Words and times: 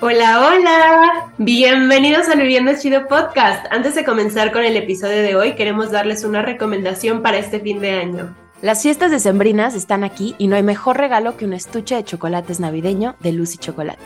Hola, 0.00 0.46
hola. 0.46 1.32
Bienvenidos 1.38 2.28
al 2.28 2.38
Viviendo 2.38 2.70
Chido 2.78 3.08
Podcast. 3.08 3.66
Antes 3.72 3.96
de 3.96 4.04
comenzar 4.04 4.52
con 4.52 4.62
el 4.62 4.76
episodio 4.76 5.24
de 5.24 5.34
hoy, 5.34 5.56
queremos 5.56 5.90
darles 5.90 6.22
una 6.22 6.40
recomendación 6.40 7.20
para 7.20 7.38
este 7.38 7.58
fin 7.58 7.80
de 7.80 7.90
año. 7.90 8.32
Las 8.62 8.82
fiestas 8.82 9.10
decembrinas 9.10 9.74
están 9.74 10.04
aquí 10.04 10.36
y 10.38 10.46
no 10.46 10.54
hay 10.54 10.62
mejor 10.62 10.98
regalo 10.98 11.36
que 11.36 11.46
un 11.46 11.52
estuche 11.52 11.96
de 11.96 12.04
chocolates 12.04 12.60
navideño 12.60 13.16
de 13.18 13.32
Lucy 13.32 13.58
Chocolate. 13.58 13.98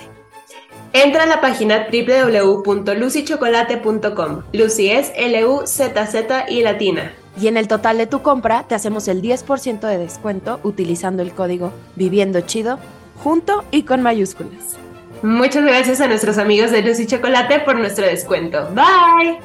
Entra 0.95 1.25
a 1.25 1.27
la 1.27 1.43
página 1.43 1.89
www.lucychocolate.com. 1.93 4.45
Lucy 4.55 4.91
es 4.91 5.13
L-U-Z-Z 5.15 6.47
y 6.49 6.63
latina. 6.63 7.13
Y 7.39 7.49
en 7.49 7.59
el 7.59 7.69
total 7.69 7.99
de 7.99 8.07
tu 8.07 8.23
compra 8.23 8.65
te 8.67 8.75
hacemos 8.75 9.09
el 9.09 9.21
10% 9.21 9.81
de 9.81 9.99
descuento 9.99 10.59
utilizando 10.63 11.23
el 11.23 11.33
código 11.33 11.71
Viviendo 11.97 12.41
Chido 12.41 12.79
junto 13.19 13.63
y 13.71 13.83
con 13.83 14.01
mayúsculas. 14.01 14.79
Muchas 15.23 15.65
gracias 15.65 16.01
a 16.01 16.09
nuestros 16.09 16.37
amigos 16.37 16.73
de 16.73 16.83
Lucy 16.83 17.07
Chocolate 17.07 17.61
por 17.61 17.79
nuestro 17.79 18.05
descuento. 18.05 18.69
Bye. 18.75 19.39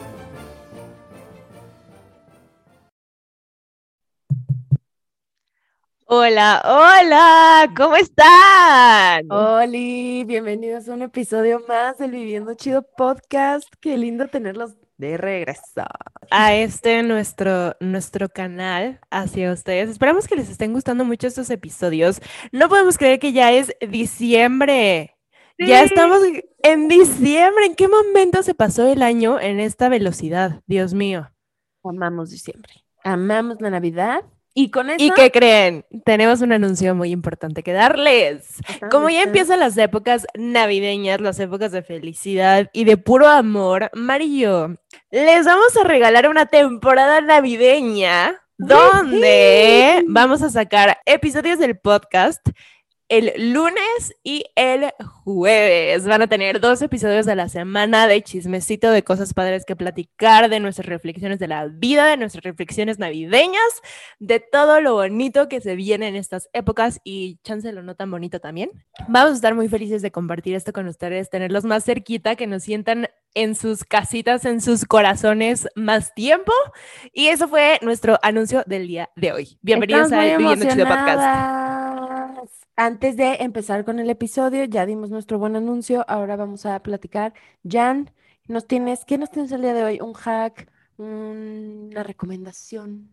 Hola, 6.08 6.64
hola, 6.66 7.72
¿cómo 7.76 7.96
están? 7.96 9.30
Hola, 9.30 9.68
bienvenidos 9.68 10.90
a 10.90 10.94
un 10.94 11.04
episodio 11.04 11.62
más 11.68 12.00
del 12.00 12.10
Viviendo 12.10 12.56
Chido 12.56 12.82
Podcast. 12.98 13.68
Qué 13.80 13.98
lindo 13.98 14.28
tenerlos 14.30 14.78
de 14.98 15.18
regreso. 15.18 15.84
A 16.32 16.56
este 16.56 17.04
nuestro, 17.04 17.76
nuestro 17.80 18.30
canal 18.30 19.00
hacia 19.12 19.52
ustedes. 19.52 19.92
Esperamos 19.92 20.28
que 20.28 20.38
les 20.38 20.50
estén 20.50 20.74
gustando 20.74 21.06
mucho 21.06 21.28
estos 21.28 21.52
episodios. 21.52 22.20
No 22.52 22.68
podemos 22.68 22.98
creer 22.98 23.20
que 23.20 23.32
ya 23.32 23.52
es 23.52 23.76
diciembre. 23.88 25.17
Ya 25.60 25.84
estamos 25.84 26.20
en 26.64 26.88
diciembre. 26.88 27.66
¿En 27.66 27.76
qué 27.76 27.88
momento 27.88 28.44
se 28.44 28.54
pasó 28.54 28.88
el 28.88 29.02
año 29.02 29.40
en 29.40 29.60
esta 29.60 29.90
velocidad? 29.90 30.62
Dios 30.68 30.94
mío. 30.94 31.32
Amamos 31.84 32.30
diciembre. 32.30 32.74
Amamos 33.04 33.62
la 33.62 33.70
Navidad. 33.70 34.24
Y 34.54 34.72
con 34.72 34.90
eso. 34.90 35.04
¿Y 35.04 35.12
qué 35.12 35.32
creen? 35.32 35.86
Tenemos 36.04 36.42
un 36.42 36.52
anuncio 36.52 36.96
muy 36.96 37.12
importante 37.12 37.62
que 37.62 37.74
darles. 37.74 38.56
Como 38.90 39.08
ya 39.10 39.22
empiezan 39.22 39.60
las 39.60 39.78
épocas 39.78 40.26
navideñas, 40.36 41.22
las 41.22 41.40
épocas 41.40 41.72
de 41.72 41.84
felicidad 41.84 42.70
y 42.74 42.84
de 42.86 42.98
puro 42.98 43.28
amor, 43.28 43.92
Mario, 43.94 44.76
les 45.12 45.46
vamos 45.46 45.78
a 45.78 45.84
regalar 45.84 46.28
una 46.28 46.48
temporada 46.48 47.22
navideña 47.22 48.42
donde 48.58 50.04
vamos 50.08 50.42
a 50.42 50.50
sacar 50.50 50.98
episodios 51.06 51.60
del 51.60 51.78
podcast 51.78 52.42
el 53.10 53.54
lunes 53.54 54.16
y 54.24 54.46
el 54.56 54.92
jueves. 55.24 56.06
Van 56.06 56.22
a 56.22 56.28
tener 56.28 56.60
dos 56.60 56.82
episodios 56.82 57.26
de 57.26 57.36
la 57.36 57.48
semana 57.48 58.08
de 58.08 58.22
chismecito, 58.22 58.92
de 58.92 59.04
cosas 59.04 59.34
padres 59.34 59.64
que 59.66 59.76
platicar, 59.76 60.50
de 60.50 60.60
nuestras 60.60 60.88
reflexiones 60.88 61.40
de 61.40 61.48
la 61.48 61.68
vida, 61.68 62.06
de 62.08 62.18
nuestras 62.18 62.44
reflexiones 62.44 63.00
navideñas, 63.00 63.82
de 64.20 64.40
todo 64.40 64.82
lo 64.82 64.96
bonito 64.96 65.48
que 65.48 65.62
se 65.62 65.76
viene 65.76 66.08
en 66.08 66.16
estas 66.16 66.50
épocas 66.54 67.00
y 67.04 67.40
chance 67.44 67.72
lo 67.72 67.82
no 67.82 67.96
tan 67.96 68.12
bonito 68.12 68.40
también. 68.40 68.72
Vamos 69.08 69.32
a 69.32 69.36
estar 69.36 69.56
muy 69.56 69.70
felices 69.70 70.02
de 70.02 70.12
compartir 70.12 70.56
esto 70.56 70.74
con 70.74 70.88
ustedes, 70.88 71.30
tenerlos 71.30 71.64
más 71.64 71.86
cerquita, 71.86 72.36
que 72.36 72.48
nos 72.48 72.64
sientan 72.64 73.08
en 73.34 73.56
sus 73.56 73.84
casitas, 73.84 74.46
en 74.46 74.62
sus 74.62 74.86
corazones 74.86 75.68
más 75.76 76.14
tiempo. 76.14 76.52
Y 77.14 77.28
eso 77.28 77.48
fue 77.48 77.80
nuestro 77.82 78.20
anuncio 78.22 78.64
del 78.66 78.88
día 78.88 79.10
de 79.16 79.32
hoy. 79.32 79.60
Bienvenidos 79.62 80.12
a 80.12 80.22
Viviendo 80.22 80.66
Chido 80.68 80.88
Podcast. 80.88 81.67
Antes 82.80 83.18
de 83.18 83.38
empezar 83.40 83.84
con 83.86 83.98
el 83.98 84.08
episodio, 84.08 84.64
ya 84.64 84.86
dimos 84.86 85.10
nuestro 85.10 85.40
buen 85.40 85.56
anuncio, 85.56 86.06
ahora 86.08 86.36
vamos 86.36 86.68
a 86.68 86.80
platicar. 86.84 87.34
Jan, 87.68 88.12
nos 88.48 88.68
tienes, 88.68 89.04
¿qué 89.04 89.18
nos 89.18 89.32
tienes 89.32 89.52
el 89.52 89.64
día 89.64 89.74
de 89.74 89.84
hoy? 89.84 90.00
¿Un 90.00 90.14
hack? 90.14 90.72
¿Una 90.98 92.04
recomendación? 92.04 93.10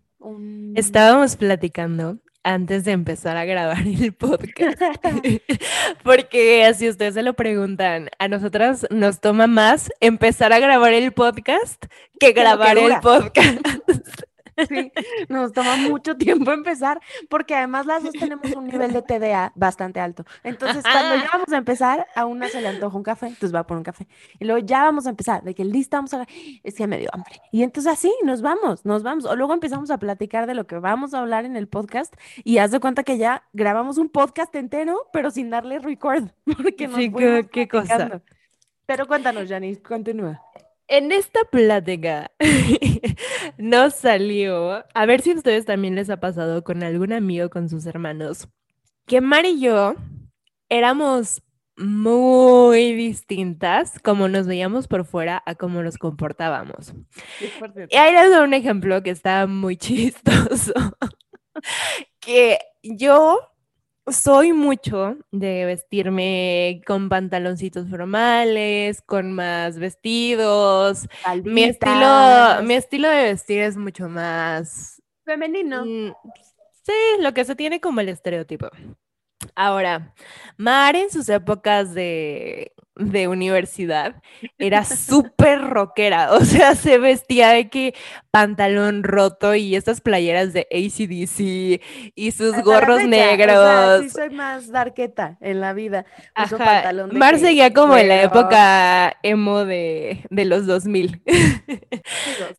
Estábamos 0.75 1.37
platicando 1.37 2.19
antes 2.43 2.85
de 2.85 2.93
empezar 2.93 3.39
a 3.39 3.47
grabar 3.47 3.87
el 3.87 4.13
podcast. 4.13 4.79
Porque 6.05 6.71
si 6.75 6.91
ustedes 6.91 7.15
se 7.15 7.23
lo 7.23 7.33
preguntan, 7.33 8.11
a 8.19 8.29
nosotras 8.29 8.87
nos 8.91 9.23
toma 9.23 9.47
más 9.47 9.91
empezar 10.01 10.53
a 10.53 10.59
grabar 10.59 10.93
el 10.93 11.13
podcast 11.13 11.87
que 12.21 12.33
grabar 12.33 12.77
el 12.77 13.01
podcast. 13.01 14.25
Sí, 14.69 14.93
nos 15.29 15.53
toma 15.53 15.77
mucho 15.77 16.17
tiempo 16.17 16.53
empezar, 16.53 17.01
porque 17.29 17.55
además 17.55 17.87
las 17.87 18.03
dos 18.03 18.13
tenemos 18.13 18.51
un 18.53 18.67
nivel 18.67 18.93
de 18.93 19.03
TDA 19.03 19.53
bastante 19.55 20.01
alto. 20.01 20.25
Entonces, 20.43 20.83
cuando 20.83 21.17
ya 21.17 21.31
vamos 21.33 21.53
a 21.53 21.57
empezar, 21.57 22.07
a 22.15 22.27
una 22.27 22.49
se 22.49 22.61
le 22.61 22.69
antoja 22.69 22.97
un 22.97 23.03
café, 23.03 23.27
entonces 23.27 23.55
va 23.55 23.67
por 23.67 23.77
un 23.77 23.83
café. 23.83 24.07
Y 24.39 24.45
luego 24.45 24.65
ya 24.65 24.83
vamos 24.83 25.07
a 25.07 25.11
empezar, 25.11 25.43
de 25.43 25.55
que 25.55 25.65
lista 25.65 25.99
vamos 25.99 26.15
a 26.15 26.27
es 26.63 26.75
que 26.75 26.87
me 26.87 26.99
dio 26.99 27.09
hambre. 27.13 27.41
Y 27.53 27.63
entonces 27.63 27.93
así 27.93 28.13
nos 28.25 28.43
vamos, 28.43 28.85
nos 28.85 29.03
vamos. 29.03 29.25
O 29.25 29.37
luego 29.37 29.55
empezamos 29.55 29.91
a 29.91 29.99
platicar 29.99 30.47
de 30.47 30.55
lo 30.55 30.67
que 30.67 30.79
vamos 30.79 31.15
a 31.15 31.21
hablar 31.21 31.45
en 31.45 31.57
el 31.57 31.69
podcast 31.69 32.15
y 32.43 32.59
haz 32.59 32.71
de 32.71 32.81
cuenta 32.81 33.03
que 33.03 33.19
ya 33.19 33.45
grabamos 33.53 33.99
un 33.99 34.09
podcast 34.09 34.55
entero, 34.55 35.09
pero 35.13 35.31
sin 35.31 35.51
darle 35.51 35.79
record. 35.79 36.29
Porque 36.45 36.89
nos 36.89 36.97
sí, 36.97 37.13
qué 37.51 37.69
cosa. 37.69 38.23
Pero 38.87 39.07
cuéntanos, 39.07 39.49
Janice, 39.49 39.83
continúa. 39.83 40.41
En 40.87 41.13
esta 41.13 41.41
plática 41.51 42.31
nos 43.59 43.95
salió, 43.95 44.85
a 44.93 45.07
ver 45.07 45.23
si 45.23 45.31
a 45.31 45.35
ustedes 45.35 45.65
también 45.65 45.95
les 45.95 46.11
ha 46.11 46.21
pasado 46.21 46.63
con 46.63 46.83
algún 46.83 47.13
amigo, 47.13 47.49
con 47.49 47.69
sus 47.69 47.87
hermanos, 47.87 48.49
que 49.07 49.21
Mar 49.21 49.47
y 49.47 49.61
yo 49.61 49.95
éramos 50.69 51.43
muy 51.77 52.95
distintas 52.95 53.99
como 54.01 54.29
nos 54.29 54.47
veíamos 54.47 54.87
por 54.87 55.05
fuera 55.05 55.43
a 55.47 55.55
cómo 55.55 55.83
nos 55.83 55.99
comportábamos. 55.99 56.95
Y 57.91 57.97
ahí 57.97 58.13
les 58.13 58.31
doy 58.31 58.45
un 58.45 58.55
ejemplo 58.55 59.03
que 59.03 59.11
está 59.11 59.47
muy 59.47 59.77
chistoso. 59.79 60.75
que 62.21 62.59
yo 62.83 63.39
soy 64.07 64.53
mucho 64.53 65.17
de 65.31 65.65
vestirme 65.65 66.83
con 66.87 67.09
pantaloncitos 67.09 67.89
formales, 67.89 69.01
con 69.03 69.33
más 69.33 69.79
vestidos. 69.79 71.09
Mi 71.45 71.65
estilo, 71.65 72.63
mi 72.63 72.75
estilo 72.75 73.09
de 73.09 73.23
vestir 73.25 73.61
es 73.61 73.77
mucho 73.77 74.09
más 74.09 75.03
femenino. 75.25 75.85
Mm, 75.85 76.13
sí, 76.83 76.93
lo 77.21 77.33
que 77.33 77.45
se 77.45 77.57
tiene 77.57 77.81
como 77.81 78.01
el 78.01 78.11
estereotipo. 78.11 78.69
Ahora, 79.55 80.15
Mar 80.57 80.97
en 80.97 81.11
sus 81.11 81.29
épocas 81.29 81.95
de 81.95 82.73
de 82.97 83.29
universidad 83.29 84.23
era 84.59 84.85
súper 84.85 85.61
rockera, 85.63 86.33
o 86.33 86.41
sea, 86.45 86.75
se 86.75 86.99
vestía 86.99 87.51
de 87.51 87.69
que 87.69 87.95
pantalón 88.31 89.03
roto 89.03 89.55
y 89.55 89.77
estas 89.77 90.01
playeras 90.01 90.53
de 90.53 90.67
ACDC 90.71 92.13
y 92.15 92.31
sus 92.31 92.63
gorros 92.63 93.05
negros. 93.05 93.57
O 93.57 94.03
sí 94.03 94.11
soy 94.11 94.31
más 94.31 94.71
darqueta 94.71 95.39
en 95.41 95.61
la 95.61 95.73
vida. 95.73 96.07
Mar 97.13 97.39
seguía 97.39 97.73
como 97.73 97.97
en 97.97 98.09
la 98.09 98.23
época 98.23 99.17
emo 99.23 99.65
de, 99.65 100.25
de 100.31 100.45
los 100.45 100.67
2000. 100.67 101.23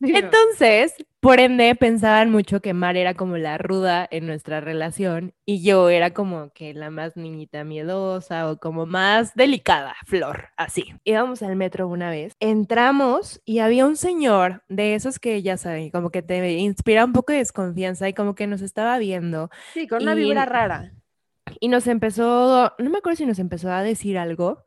Entonces, 0.02 0.96
por 1.26 1.40
ende, 1.40 1.74
pensaban 1.74 2.30
mucho 2.30 2.62
que 2.62 2.76
Mar 2.76 2.98
era 2.98 3.16
como 3.16 3.38
la 3.38 3.58
ruda 3.58 4.08
en 4.12 4.28
nuestra 4.28 4.62
relación 4.62 5.34
y 5.44 5.64
yo 5.64 5.90
era 5.90 6.14
como 6.14 6.52
que 6.54 6.76
la 6.76 6.92
más 6.92 7.18
niñita 7.18 7.64
miedosa 7.64 8.48
o 8.52 8.60
como 8.60 8.86
más 8.86 9.34
delicada, 9.34 9.96
Flor, 10.06 10.50
así. 10.56 10.94
Íbamos 11.04 11.42
al 11.42 11.56
metro 11.56 11.88
una 11.88 12.12
vez, 12.12 12.34
entramos 12.40 13.42
y 13.44 13.58
había 13.58 13.88
un 13.88 13.96
señor 13.96 14.62
de 14.70 14.94
esos 14.94 15.18
que 15.18 15.42
ya 15.42 15.58
saben, 15.58 15.90
como 15.90 16.12
que 16.12 16.22
te 16.22 16.60
inspira 16.60 17.04
un 17.04 17.14
poco 17.14 17.32
de 17.34 17.40
desconfianza 17.40 18.08
y 18.08 18.14
como 18.14 18.36
que 18.36 18.46
nos 18.46 18.62
estaba 18.62 19.00
viendo. 19.00 19.50
Sí, 19.74 19.88
con 19.88 20.04
una 20.04 20.14
vibra 20.14 20.46
rara. 20.46 20.92
Y 21.60 21.70
nos 21.70 21.88
empezó, 21.88 22.72
no 22.78 22.90
me 22.92 23.00
acuerdo 23.00 23.18
si 23.18 23.26
nos 23.26 23.40
empezó 23.40 23.72
a 23.72 23.82
decir 23.82 24.20
algo, 24.20 24.64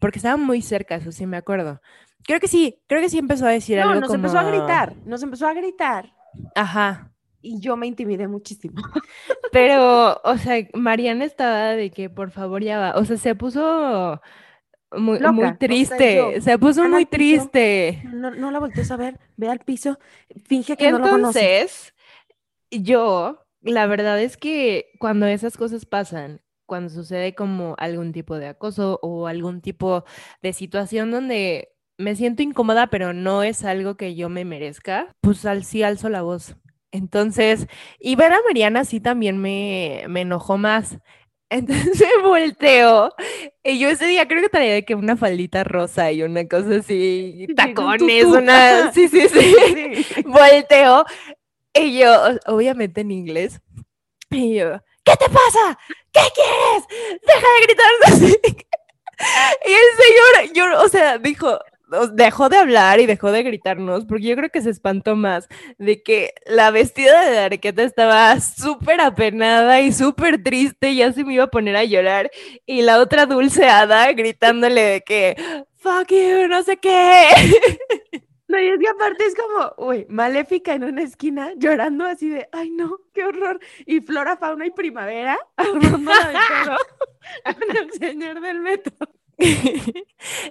porque 0.00 0.18
estaba 0.18 0.36
muy 0.36 0.60
cerca, 0.60 0.96
eso 0.96 1.12
sí 1.12 1.24
me 1.26 1.36
acuerdo 1.36 1.80
Creo 2.24 2.40
que 2.40 2.48
sí, 2.48 2.80
creo 2.86 3.00
que 3.00 3.08
sí 3.08 3.18
empezó 3.18 3.46
a 3.46 3.50
decir 3.50 3.78
algo. 3.80 3.94
No, 3.94 4.00
nos 4.00 4.14
empezó 4.14 4.38
a 4.38 4.44
gritar, 4.44 4.94
nos 5.04 5.22
empezó 5.22 5.46
a 5.46 5.54
gritar. 5.54 6.12
Ajá. 6.54 7.12
Y 7.42 7.60
yo 7.60 7.76
me 7.76 7.86
intimidé 7.86 8.28
muchísimo. 8.28 8.82
Pero, 9.52 10.20
o 10.22 10.36
sea, 10.36 10.66
Mariana 10.74 11.24
estaba 11.24 11.70
de 11.70 11.90
que 11.90 12.10
por 12.10 12.30
favor 12.30 12.62
ya 12.62 12.78
va. 12.78 12.92
O 12.96 13.04
sea, 13.04 13.16
se 13.16 13.34
puso 13.34 14.20
muy, 14.92 15.20
muy 15.20 15.56
triste. 15.56 16.40
se 16.40 16.58
puso 16.58 16.88
muy 16.88 17.06
triste. 17.06 18.02
No, 18.04 18.30
no, 18.30 18.50
la 18.50 18.58
voltees 18.58 18.90
a 18.90 18.96
ver, 18.96 19.18
ve 19.36 19.48
al 19.48 19.60
piso, 19.60 19.98
finge 20.44 20.76
que 20.76 20.90
no 20.90 20.98
lo 20.98 21.06
Entonces, 21.06 21.94
yo, 22.70 23.46
la 23.60 23.86
verdad 23.86 24.20
es 24.20 24.36
que 24.36 24.92
cuando 24.98 25.26
esas 25.26 25.56
cosas 25.56 25.86
pasan, 25.86 26.42
cuando 26.66 26.90
sucede 26.90 27.34
como 27.34 27.74
algún 27.78 28.12
tipo 28.12 28.36
de 28.36 28.48
acoso 28.48 28.98
o 29.02 29.26
algún 29.26 29.60
tipo 29.60 30.04
de 30.42 30.52
situación 30.52 31.10
donde 31.10 31.72
me 32.00 32.16
siento 32.16 32.42
incómoda, 32.42 32.88
pero 32.88 33.12
no 33.12 33.42
es 33.42 33.64
algo 33.64 33.96
que 33.96 34.14
yo 34.14 34.28
me 34.28 34.44
merezca, 34.44 35.14
pues 35.20 35.44
al 35.44 35.64
sí 35.64 35.82
alzo 35.82 36.08
la 36.08 36.22
voz. 36.22 36.56
Entonces, 36.92 37.68
y 38.00 38.16
ver 38.16 38.32
a 38.32 38.40
Mariana 38.46 38.84
sí 38.84 39.00
también 39.00 39.38
me, 39.38 40.04
me 40.08 40.22
enojó 40.22 40.58
más. 40.58 40.98
Entonces 41.50 42.08
me 42.22 42.28
volteo 42.28 43.12
y 43.64 43.80
yo 43.80 43.88
ese 43.88 44.06
día 44.06 44.28
creo 44.28 44.40
que 44.40 44.48
traía 44.48 44.72
de 44.72 44.84
que 44.84 44.94
una 44.94 45.16
faldita 45.16 45.64
rosa 45.64 46.12
y 46.12 46.22
una 46.22 46.46
cosa 46.46 46.76
así, 46.76 47.48
tacones, 47.56 48.24
una, 48.24 48.92
sí, 48.92 49.08
sí, 49.08 49.28
sí, 49.28 50.22
volteo 50.26 51.04
y 51.74 51.98
yo, 51.98 52.14
obviamente 52.46 53.00
en 53.00 53.10
inglés, 53.10 53.60
y 54.30 54.54
yo, 54.54 54.80
¿qué 55.04 55.12
te 55.16 55.26
pasa? 55.26 55.78
¿Qué 56.12 56.20
quieres? 56.34 57.20
Deja 57.26 57.46
de 57.54 57.66
gritar 57.66 57.90
así. 58.06 58.40
Y 59.66 59.72
el 59.72 60.44
señor, 60.46 60.54
yo, 60.54 60.82
o 60.82 60.88
sea, 60.88 61.18
dijo, 61.18 61.58
dejó 62.12 62.48
de 62.48 62.56
hablar 62.56 63.00
y 63.00 63.06
dejó 63.06 63.32
de 63.32 63.42
gritarnos, 63.42 64.04
porque 64.04 64.24
yo 64.24 64.36
creo 64.36 64.50
que 64.50 64.62
se 64.62 64.70
espantó 64.70 65.16
más 65.16 65.48
de 65.78 66.02
que 66.02 66.34
la 66.46 66.70
vestida 66.70 67.28
de 67.28 67.38
Arqueta 67.38 67.82
estaba 67.82 68.38
súper 68.40 69.00
apenada 69.00 69.80
y 69.80 69.92
súper 69.92 70.42
triste, 70.42 70.94
ya 70.94 71.12
se 71.12 71.24
me 71.24 71.34
iba 71.34 71.44
a 71.44 71.50
poner 71.50 71.76
a 71.76 71.84
llorar, 71.84 72.30
y 72.66 72.82
la 72.82 73.00
otra 73.00 73.26
dulceada 73.26 74.12
gritándole 74.12 74.82
de 74.82 75.00
que, 75.02 75.36
fuck 75.76 76.10
you, 76.10 76.48
no 76.48 76.62
sé 76.62 76.76
qué. 76.76 77.28
No, 78.50 78.60
y 78.60 78.66
es 78.66 78.80
que 78.80 78.88
aparte 78.88 79.24
es 79.26 79.34
como, 79.36 79.90
uy, 79.90 80.06
maléfica 80.08 80.74
en 80.74 80.82
una 80.82 81.02
esquina, 81.02 81.52
llorando 81.56 82.04
así 82.04 82.28
de, 82.28 82.48
ay 82.50 82.70
no, 82.70 82.98
qué 83.14 83.24
horror. 83.24 83.60
Y 83.86 84.00
flora, 84.00 84.36
fauna 84.36 84.66
y 84.66 84.72
primavera, 84.72 85.38
con 85.56 85.80
el 87.76 87.92
señor 87.92 88.40
del 88.40 88.60
metro. 88.60 88.92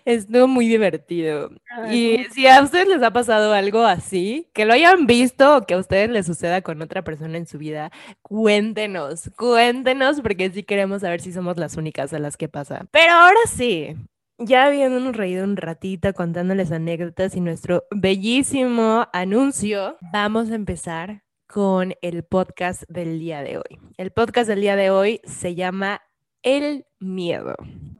Estuvo 0.05 0.47
muy 0.47 0.67
divertido. 0.67 1.51
y 1.91 2.25
si 2.31 2.47
a 2.47 2.61
ustedes 2.61 2.87
les 2.87 3.03
ha 3.03 3.11
pasado 3.11 3.53
algo 3.53 3.83
así, 3.83 4.47
que 4.53 4.65
lo 4.65 4.73
hayan 4.73 5.05
visto 5.05 5.57
o 5.57 5.65
que 5.65 5.75
a 5.75 5.77
ustedes 5.77 6.09
les 6.09 6.25
suceda 6.25 6.61
con 6.61 6.81
otra 6.81 7.03
persona 7.03 7.37
en 7.37 7.45
su 7.45 7.57
vida, 7.57 7.91
cuéntenos, 8.21 9.29
cuéntenos, 9.37 10.21
porque 10.21 10.49
sí 10.49 10.63
queremos 10.63 11.01
saber 11.01 11.21
si 11.21 11.31
somos 11.31 11.57
las 11.57 11.77
únicas 11.77 12.13
a 12.13 12.19
las 12.19 12.37
que 12.37 12.49
pasa. 12.49 12.85
Pero 12.91 13.13
ahora 13.13 13.39
sí, 13.47 13.95
ya 14.37 14.65
habiéndonos 14.65 15.15
reído 15.15 15.43
un 15.43 15.57
ratito 15.57 16.13
contándoles 16.13 16.71
anécdotas 16.71 17.35
y 17.35 17.41
nuestro 17.41 17.83
bellísimo 17.91 19.07
anuncio, 19.13 19.97
vamos 20.13 20.49
a 20.49 20.55
empezar 20.55 21.23
con 21.47 21.95
el 22.01 22.23
podcast 22.23 22.83
del 22.87 23.19
día 23.19 23.41
de 23.41 23.57
hoy. 23.57 23.79
El 23.97 24.11
podcast 24.11 24.47
del 24.47 24.61
día 24.61 24.75
de 24.75 24.91
hoy 24.91 25.19
se 25.25 25.55
llama 25.55 26.01
El 26.43 26.85
miedo. 26.99 27.55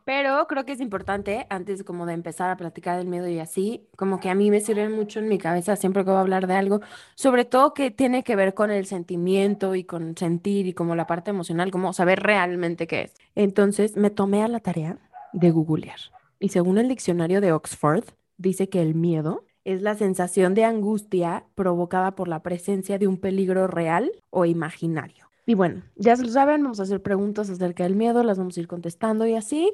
Pero 0.09 0.47
creo 0.47 0.65
que 0.65 0.71
es 0.71 0.81
importante, 0.81 1.45
antes 1.51 1.83
como 1.83 2.07
de 2.07 2.13
empezar 2.13 2.49
a 2.49 2.57
platicar 2.57 2.97
del 2.97 3.05
miedo 3.05 3.27
y 3.27 3.37
así, 3.37 3.87
como 3.95 4.19
que 4.19 4.31
a 4.31 4.33
mí 4.33 4.49
me 4.49 4.59
sirve 4.59 4.89
mucho 4.89 5.19
en 5.19 5.29
mi 5.29 5.37
cabeza 5.37 5.75
siempre 5.75 6.03
que 6.03 6.09
voy 6.09 6.17
a 6.17 6.21
hablar 6.21 6.47
de 6.47 6.55
algo, 6.55 6.81
sobre 7.13 7.45
todo 7.45 7.75
que 7.75 7.91
tiene 7.91 8.23
que 8.23 8.35
ver 8.35 8.55
con 8.55 8.71
el 8.71 8.87
sentimiento 8.87 9.75
y 9.75 9.83
con 9.83 10.17
sentir 10.17 10.65
y 10.65 10.73
como 10.73 10.95
la 10.95 11.05
parte 11.05 11.29
emocional, 11.29 11.69
como 11.69 11.93
saber 11.93 12.23
realmente 12.23 12.87
qué 12.87 13.03
es. 13.03 13.13
Entonces 13.35 13.97
me 13.97 14.09
tomé 14.09 14.41
a 14.41 14.47
la 14.47 14.61
tarea 14.61 14.97
de 15.31 15.51
googlear. 15.51 15.99
Y 16.39 16.49
según 16.49 16.79
el 16.79 16.87
diccionario 16.87 17.39
de 17.39 17.51
Oxford, 17.51 18.05
dice 18.39 18.67
que 18.67 18.81
el 18.81 18.95
miedo 18.95 19.45
es 19.63 19.83
la 19.83 19.93
sensación 19.93 20.55
de 20.55 20.65
angustia 20.65 21.45
provocada 21.53 22.15
por 22.15 22.27
la 22.27 22.41
presencia 22.41 22.97
de 22.97 23.05
un 23.05 23.17
peligro 23.17 23.67
real 23.67 24.11
o 24.31 24.45
imaginario. 24.45 25.29
Y 25.45 25.53
bueno, 25.53 25.83
ya 25.95 26.15
se 26.15 26.23
lo 26.23 26.29
saben, 26.29 26.63
vamos 26.63 26.79
a 26.79 26.83
hacer 26.83 27.03
preguntas 27.03 27.47
acerca 27.51 27.83
del 27.83 27.95
miedo, 27.95 28.23
las 28.23 28.39
vamos 28.39 28.57
a 28.57 28.59
ir 28.59 28.67
contestando 28.67 29.27
y 29.27 29.35
así. 29.35 29.71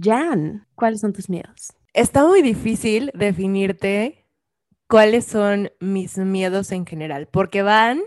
Jan, 0.00 0.66
¿cuáles 0.74 1.00
son 1.00 1.12
tus 1.12 1.28
miedos? 1.28 1.72
Está 1.92 2.26
muy 2.26 2.42
difícil 2.42 3.10
definirte 3.14 4.26
cuáles 4.88 5.24
son 5.24 5.70
mis 5.80 6.18
miedos 6.18 6.72
en 6.72 6.86
general, 6.86 7.28
porque 7.30 7.62
van 7.62 8.00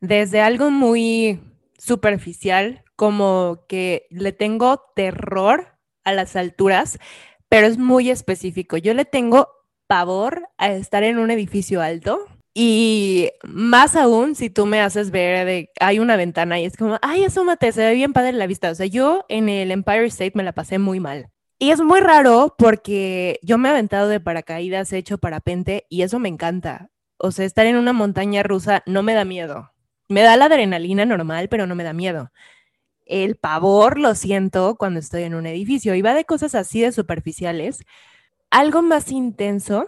desde 0.00 0.40
algo 0.40 0.70
muy 0.70 1.40
superficial, 1.78 2.84
como 2.96 3.64
que 3.68 4.06
le 4.10 4.32
tengo 4.32 4.82
terror 4.94 5.78
a 6.04 6.12
las 6.12 6.36
alturas, 6.36 6.98
pero 7.48 7.66
es 7.66 7.78
muy 7.78 8.10
específico. 8.10 8.76
Yo 8.76 8.94
le 8.94 9.04
tengo 9.04 9.48
pavor 9.86 10.48
a 10.56 10.72
estar 10.72 11.04
en 11.04 11.18
un 11.18 11.30
edificio 11.30 11.82
alto. 11.82 12.26
Y 12.58 13.32
más 13.44 13.96
aún 13.96 14.34
si 14.34 14.48
tú 14.48 14.64
me 14.64 14.80
haces 14.80 15.10
ver 15.10 15.44
de 15.44 15.70
hay 15.78 15.98
una 15.98 16.16
ventana 16.16 16.58
y 16.58 16.64
es 16.64 16.74
como, 16.78 16.98
ay, 17.02 17.22
asómate, 17.24 17.70
se 17.70 17.84
ve 17.84 17.92
bien 17.92 18.14
padre 18.14 18.32
la 18.32 18.46
vista. 18.46 18.70
O 18.70 18.74
sea, 18.74 18.86
yo 18.86 19.26
en 19.28 19.50
el 19.50 19.70
Empire 19.70 20.06
State 20.06 20.32
me 20.34 20.42
la 20.42 20.52
pasé 20.52 20.78
muy 20.78 20.98
mal. 20.98 21.28
Y 21.58 21.68
es 21.70 21.82
muy 21.82 22.00
raro 22.00 22.54
porque 22.56 23.38
yo 23.42 23.58
me 23.58 23.68
he 23.68 23.72
aventado 23.72 24.08
de 24.08 24.20
paracaídas, 24.20 24.90
he 24.94 24.96
hecho 24.96 25.18
parapente 25.18 25.84
y 25.90 26.00
eso 26.00 26.18
me 26.18 26.30
encanta. 26.30 26.88
O 27.18 27.30
sea, 27.30 27.44
estar 27.44 27.66
en 27.66 27.76
una 27.76 27.92
montaña 27.92 28.42
rusa 28.42 28.82
no 28.86 29.02
me 29.02 29.12
da 29.12 29.26
miedo. 29.26 29.72
Me 30.08 30.22
da 30.22 30.38
la 30.38 30.46
adrenalina 30.46 31.04
normal, 31.04 31.50
pero 31.50 31.66
no 31.66 31.74
me 31.74 31.84
da 31.84 31.92
miedo. 31.92 32.32
El 33.04 33.36
pavor 33.36 34.00
lo 34.00 34.14
siento 34.14 34.76
cuando 34.76 35.00
estoy 35.00 35.24
en 35.24 35.34
un 35.34 35.44
edificio 35.44 35.94
y 35.94 36.00
va 36.00 36.14
de 36.14 36.24
cosas 36.24 36.54
así 36.54 36.80
de 36.80 36.92
superficiales. 36.92 37.84
Algo 38.50 38.80
más 38.80 39.12
intenso 39.12 39.84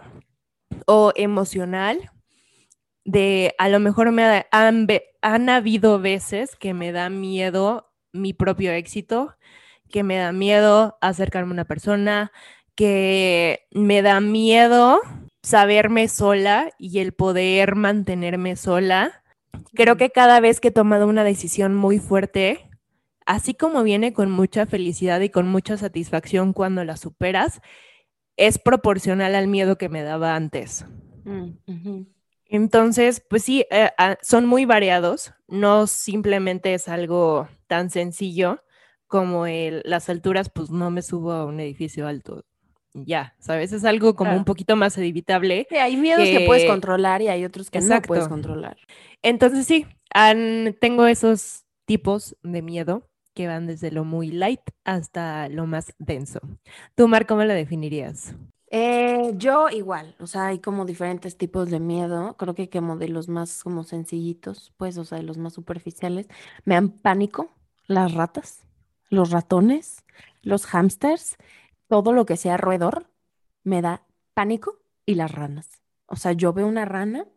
o 0.85 1.13
emocional, 1.15 2.11
de 3.11 3.55
a 3.57 3.69
lo 3.69 3.79
mejor 3.79 4.11
me 4.11 4.45
han, 4.51 4.87
han 5.21 5.49
habido 5.49 5.99
veces 5.99 6.55
que 6.55 6.73
me 6.73 6.91
da 6.91 7.09
miedo 7.09 7.91
mi 8.11 8.33
propio 8.33 8.71
éxito 8.71 9.35
que 9.89 10.03
me 10.03 10.17
da 10.17 10.31
miedo 10.31 10.97
acercarme 11.01 11.51
a 11.51 11.53
una 11.53 11.65
persona, 11.65 12.31
que 12.75 13.67
me 13.71 14.01
da 14.01 14.21
miedo 14.21 15.01
saberme 15.43 16.07
sola 16.07 16.71
y 16.77 16.99
el 16.99 17.13
poder 17.13 17.75
mantenerme 17.75 18.55
sola. 18.55 19.23
Creo 19.73 19.97
que 19.97 20.11
cada 20.11 20.39
vez 20.39 20.59
que 20.59 20.69
he 20.69 20.71
tomado 20.71 21.07
una 21.07 21.23
decisión 21.23 21.75
muy 21.75 21.99
fuerte, 21.99 22.69
así 23.25 23.53
como 23.53 23.83
viene 23.83 24.13
con 24.13 24.31
mucha 24.31 24.65
felicidad 24.65 25.19
y 25.21 25.29
con 25.29 25.47
mucha 25.47 25.77
satisfacción 25.77 26.53
cuando 26.53 26.83
la 26.85 26.97
superas, 26.97 27.61
es 28.37 28.57
proporcional 28.57 29.35
al 29.35 29.47
miedo 29.47 29.77
que 29.77 29.89
me 29.89 30.03
daba 30.03 30.35
antes. 30.35 30.85
Mm, 31.25 32.05
Entonces, 32.49 33.23
pues 33.29 33.43
sí, 33.43 33.65
eh, 33.69 33.91
ah, 33.99 34.17
son 34.21 34.47
muy 34.47 34.65
variados, 34.65 35.33
no 35.47 35.85
simplemente 35.85 36.73
es 36.73 36.87
algo 36.87 37.47
tan 37.67 37.91
sencillo 37.91 38.63
como 39.05 39.45
el, 39.45 39.83
las 39.85 40.09
alturas, 40.09 40.49
pues 40.49 40.71
no 40.71 40.89
me 40.89 41.03
subo 41.03 41.31
a 41.31 41.45
un 41.45 41.59
edificio 41.59 42.07
alto. 42.07 42.43
Ya, 42.93 43.35
¿sabes? 43.39 43.71
Es 43.71 43.85
algo 43.85 44.15
como 44.15 44.35
un 44.35 44.45
poquito 44.45 44.75
más 44.75 44.97
evitable. 44.97 45.67
hay 45.79 45.95
miedos 45.95 46.27
que... 46.27 46.45
puedes 46.47 46.65
controlar 46.65 47.21
y 47.21 47.27
hay 47.27 47.45
otros 47.45 47.69
que 47.69 47.81
no 47.81 48.01
puedes 48.01 48.27
controlar. 48.27 48.77
Entonces 49.21 49.67
sí, 49.67 49.85
tengo 50.79 51.05
esos 51.05 51.65
tipos 51.85 52.35
de 52.41 52.63
miedo 52.63 53.07
que 53.35 53.47
van 53.47 53.67
desde 53.67 53.91
lo 53.91 54.05
muy 54.05 54.31
light 54.31 54.61
hasta 54.85 55.49
lo 55.49 55.67
más 55.67 55.93
denso. 55.99 56.39
¿Tú, 56.95 57.07
Mar, 57.07 57.27
cómo 57.27 57.43
lo 57.43 57.53
definirías? 57.53 58.35
Eh, 58.71 59.33
yo 59.35 59.69
igual, 59.69 60.15
o 60.19 60.27
sea, 60.27 60.47
hay 60.47 60.59
como 60.59 60.85
diferentes 60.85 61.37
tipos 61.37 61.69
de 61.71 61.79
miedo, 61.79 62.35
creo 62.37 62.53
que 62.53 62.69
como 62.69 62.97
de 62.97 63.07
los 63.09 63.27
más 63.27 63.63
como 63.63 63.83
sencillitos, 63.83 64.73
pues, 64.77 64.97
o 64.99 65.05
sea, 65.05 65.17
de 65.17 65.23
los 65.23 65.37
más 65.37 65.53
superficiales, 65.53 66.27
me 66.65 66.75
dan 66.75 66.89
pánico 66.89 67.49
las 67.87 68.13
ratas 68.13 68.69
los 69.09 69.31
ratones, 69.31 70.05
los 70.41 70.65
hámsters, 70.65 71.37
todo 71.87 72.13
lo 72.13 72.25
que 72.25 72.37
sea 72.37 72.57
roedor, 72.57 73.09
me 73.63 73.81
da 73.81 74.05
pánico 74.33 74.79
y 75.05 75.15
las 75.15 75.31
ranas. 75.31 75.81
O 76.05 76.15
sea, 76.15 76.33
yo 76.33 76.53
veo 76.53 76.67
una 76.67 76.85
rana 76.85 77.27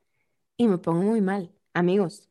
y 0.56 0.68
me 0.68 0.78
pongo 0.78 1.02
muy 1.02 1.20
mal. 1.20 1.52
Amigos, 1.74 2.28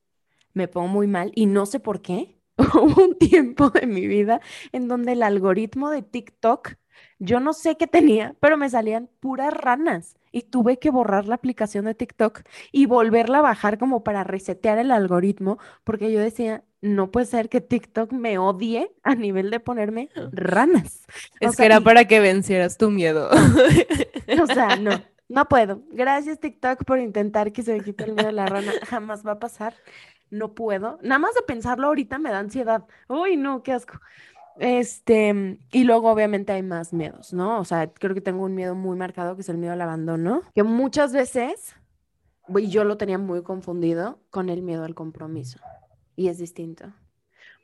me 0.54 0.68
pongo 0.68 0.88
muy 0.88 1.08
mal 1.08 1.32
y 1.36 1.48
no 1.48 1.66
sé 1.66 1.80
por 1.80 2.02
qué. 2.02 2.40
Hubo 2.58 3.04
un 3.04 3.18
tiempo 3.18 3.70
de 3.72 3.88
mi 3.88 4.08
vida 4.08 4.42
en 4.72 4.88
donde 4.88 5.14
el 5.14 5.24
algoritmo 5.24 5.90
de 5.90 6.04
TikTok, 6.04 6.76
yo 7.20 7.40
no 7.40 7.54
sé 7.54 7.78
qué 7.78 7.88
tenía, 7.88 8.36
pero 8.40 8.58
me 8.58 8.70
salían 8.70 9.10
puras 9.20 9.54
ranas 9.54 10.16
y 10.32 10.44
tuve 10.44 10.80
que 10.80 10.90
borrar 10.90 11.28
la 11.28 11.36
aplicación 11.36 11.86
de 11.86 11.96
TikTok 11.96 12.42
y 12.72 12.86
volverla 12.86 13.40
a 13.40 13.42
bajar 13.42 13.78
como 13.78 14.04
para 14.04 14.24
resetear 14.24 14.78
el 14.78 14.92
algoritmo 14.92 15.58
porque 15.84 16.12
yo 16.12 16.20
decía, 16.20 16.64
no 16.82 17.12
puede 17.12 17.28
ser 17.28 17.50
que 17.50 17.62
TikTok 17.62 18.12
me 18.12 18.38
odie 18.38 18.92
a 19.04 19.16
nivel 19.16 19.52
de 19.52 19.60
ponerme 19.60 20.10
ranas. 20.32 21.06
Es 21.40 21.56
que 21.56 21.66
era 21.66 21.82
para 21.82 22.06
que 22.06 22.20
vencieras 22.20 22.78
tu 22.78 22.90
miedo. 22.90 23.30
O 24.42 24.46
sea, 24.46 24.78
no, 24.78 24.92
no 25.30 25.50
puedo. 25.50 25.82
Gracias 25.92 26.40
TikTok 26.40 26.86
por 26.86 27.00
intentar 27.00 27.52
que 27.52 27.64
se 27.64 27.74
me 27.74 27.82
quite 27.82 28.06
el 28.06 28.14
miedo 28.14 28.28
de 28.28 28.34
la 28.34 28.46
rana. 28.46 28.72
Jamás 28.88 29.26
va 29.26 29.34
a 29.34 29.40
pasar. 29.40 29.74
No 30.30 30.54
puedo. 30.54 31.00
Nada 31.02 31.20
más 31.20 31.36
de 31.36 31.42
pensarlo 31.42 31.88
ahorita 31.88 32.18
me 32.18 32.32
da 32.32 32.40
ansiedad. 32.40 32.86
Uy, 33.10 33.36
no, 33.36 33.62
qué 33.62 33.74
asco. 33.74 34.00
Este, 34.58 35.60
y 35.72 35.84
luego 35.84 36.12
obviamente 36.12 36.52
hay 36.52 36.64
más 36.64 36.94
miedos, 36.94 37.34
¿no? 37.34 37.60
O 37.60 37.66
sea, 37.66 37.92
creo 37.92 38.14
que 38.14 38.22
tengo 38.22 38.44
un 38.44 38.56
miedo 38.56 38.76
muy 38.76 38.98
marcado 38.98 39.36
que 39.36 39.42
es 39.42 39.50
el 39.50 39.58
miedo 39.58 39.74
al 39.74 39.82
abandono, 39.82 40.42
que 40.54 40.64
muchas 40.64 41.14
veces, 41.14 41.76
y 42.50 42.68
yo 42.68 42.84
lo 42.84 42.98
tenía 42.98 43.18
muy 43.18 43.44
confundido 43.44 44.20
con 44.30 44.50
el 44.50 44.62
miedo 44.62 44.84
al 44.84 44.96
compromiso 44.96 45.60
y 46.16 46.28
es 46.28 46.38
distinto. 46.38 46.94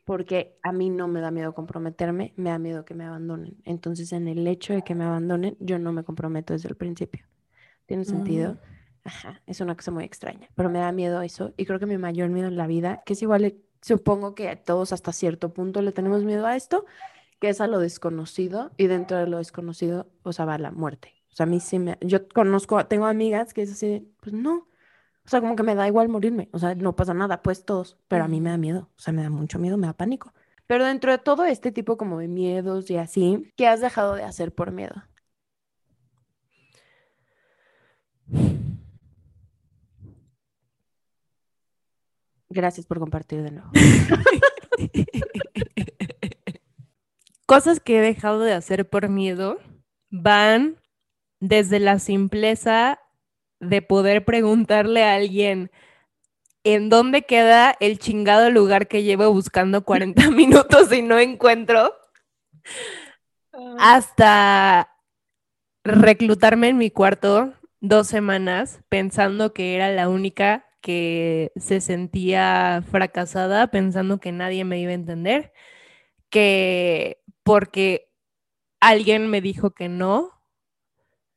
Porque 0.06 0.58
a 0.64 0.72
mí 0.72 0.90
no 0.90 1.10
me 1.10 1.20
da 1.20 1.32
miedo 1.32 1.54
comprometerme, 1.54 2.34
me 2.38 2.50
da 2.50 2.60
miedo 2.60 2.86
que 2.86 2.94
me 2.94 3.04
abandonen. 3.04 3.58
Entonces, 3.66 4.14
en 4.14 4.30
el 4.30 4.48
hecho 4.48 4.74
de 4.74 4.82
que 4.82 4.96
me 4.96 5.04
abandonen, 5.04 5.58
yo 5.60 5.80
no 5.80 5.92
me 5.92 6.06
comprometo 6.06 6.54
desde 6.54 6.70
el 6.70 6.78
principio. 6.78 7.26
¿Tiene 7.86 8.06
sentido? 8.06 8.54
Mm. 8.54 8.58
Ajá, 9.04 9.42
es 9.46 9.62
una 9.62 9.76
cosa 9.76 9.92
muy 9.92 10.06
extraña, 10.06 10.50
pero 10.56 10.70
me 10.70 10.80
da 10.80 10.92
miedo 10.92 11.22
eso. 11.22 11.54
Y 11.58 11.66
creo 11.66 11.80
que 11.80 11.86
mi 11.86 11.98
mayor 11.98 12.30
miedo 12.30 12.48
en 12.48 12.58
la 12.58 12.68
vida, 12.68 13.04
que 13.06 13.14
es 13.14 13.22
igual 13.22 13.56
Supongo 13.88 14.36
que 14.36 14.54
todos 14.58 14.92
hasta 14.92 15.14
cierto 15.14 15.54
punto 15.54 15.82
le 15.82 15.94
tenemos 15.94 16.26
miedo 16.26 16.46
a 16.46 16.58
esto, 16.58 16.86
que 17.40 17.48
es 17.48 17.62
a 17.62 17.68
lo 17.68 17.80
desconocido 17.80 18.72
y 18.76 18.88
dentro 18.88 19.18
de 19.18 19.28
lo 19.28 19.38
desconocido, 19.38 20.08
o 20.24 20.34
sea, 20.34 20.44
va 20.44 20.58
la 20.58 20.72
muerte. 20.72 21.14
O 21.32 21.36
sea, 21.38 21.46
a 21.46 21.48
mí 21.48 21.62
sí 21.62 21.80
me, 21.80 21.98
yo 22.02 22.28
conozco, 22.28 22.86
tengo 22.86 23.06
amigas 23.06 23.54
que 23.54 23.62
es 23.62 23.72
así, 23.72 24.14
pues 24.20 24.34
no, 24.34 24.56
o 25.26 25.30
sea, 25.30 25.40
como 25.40 25.56
que 25.56 25.64
me 25.64 25.74
da 25.74 25.88
igual 25.88 26.10
morirme, 26.10 26.50
o 26.52 26.60
sea, 26.60 26.76
no 26.76 26.98
pasa 26.98 27.14
nada, 27.14 27.42
pues 27.42 27.64
todos, 27.64 27.98
pero 28.10 28.26
a 28.26 28.28
mí 28.28 28.42
me 28.42 28.50
da 28.50 28.58
miedo, 28.58 28.90
o 28.98 29.00
sea, 29.00 29.14
me 29.14 29.24
da 29.24 29.30
mucho 29.30 29.58
miedo, 29.58 29.78
me 29.78 29.88
da 29.88 29.94
pánico. 29.94 30.34
Pero 30.68 30.84
dentro 30.84 31.14
de 31.14 31.18
todo 31.18 31.46
este 31.46 31.72
tipo 31.72 31.96
como 31.96 32.20
de 32.20 32.28
miedos 32.28 32.92
y 32.92 32.98
así, 32.98 33.54
¿qué 33.56 33.68
has 33.68 33.80
dejado 33.80 34.16
de 34.16 34.24
hacer 34.24 34.54
por 34.54 34.72
miedo? 34.72 34.96
Gracias 42.58 42.88
por 42.88 42.98
compartir 42.98 43.44
de 43.44 43.52
nuevo. 43.52 43.70
Cosas 47.46 47.80
que 47.80 48.00
he 48.00 48.02
dejado 48.02 48.40
de 48.40 48.54
hacer 48.54 48.90
por 48.90 49.10
miedo 49.10 49.60
van 50.10 50.82
desde 51.40 51.80
la 51.80 52.00
simpleza 52.00 53.00
de 53.60 53.84
poder 53.84 54.26
preguntarle 54.26 55.04
a 55.04 55.14
alguien 55.14 55.70
en 56.64 56.90
dónde 56.90 57.28
queda 57.28 57.78
el 57.80 58.00
chingado 58.00 58.50
lugar 58.50 58.88
que 58.88 59.04
llevo 59.04 59.32
buscando 59.32 59.84
40 59.84 60.32
minutos 60.32 60.92
y 60.92 61.04
no 61.04 61.20
encuentro, 61.20 61.94
hasta 63.78 64.96
reclutarme 65.84 66.70
en 66.70 66.80
mi 66.80 66.90
cuarto 66.90 67.54
dos 67.82 68.08
semanas 68.08 68.82
pensando 68.90 69.54
que 69.54 69.76
era 69.76 69.92
la 69.92 70.10
única 70.10 70.67
que 70.82 71.52
se 71.56 71.82
sentía 71.82 72.84
fracasada, 72.90 73.68
pensando 73.68 74.20
que 74.20 74.32
nadie 74.32 74.64
me 74.66 74.80
iba 74.80 74.92
a 74.92 74.96
entender, 74.96 75.54
que 76.30 77.22
porque 77.44 78.12
alguien 78.80 79.30
me 79.30 79.42
dijo 79.42 79.72
que 79.72 79.90
no, 79.90 80.32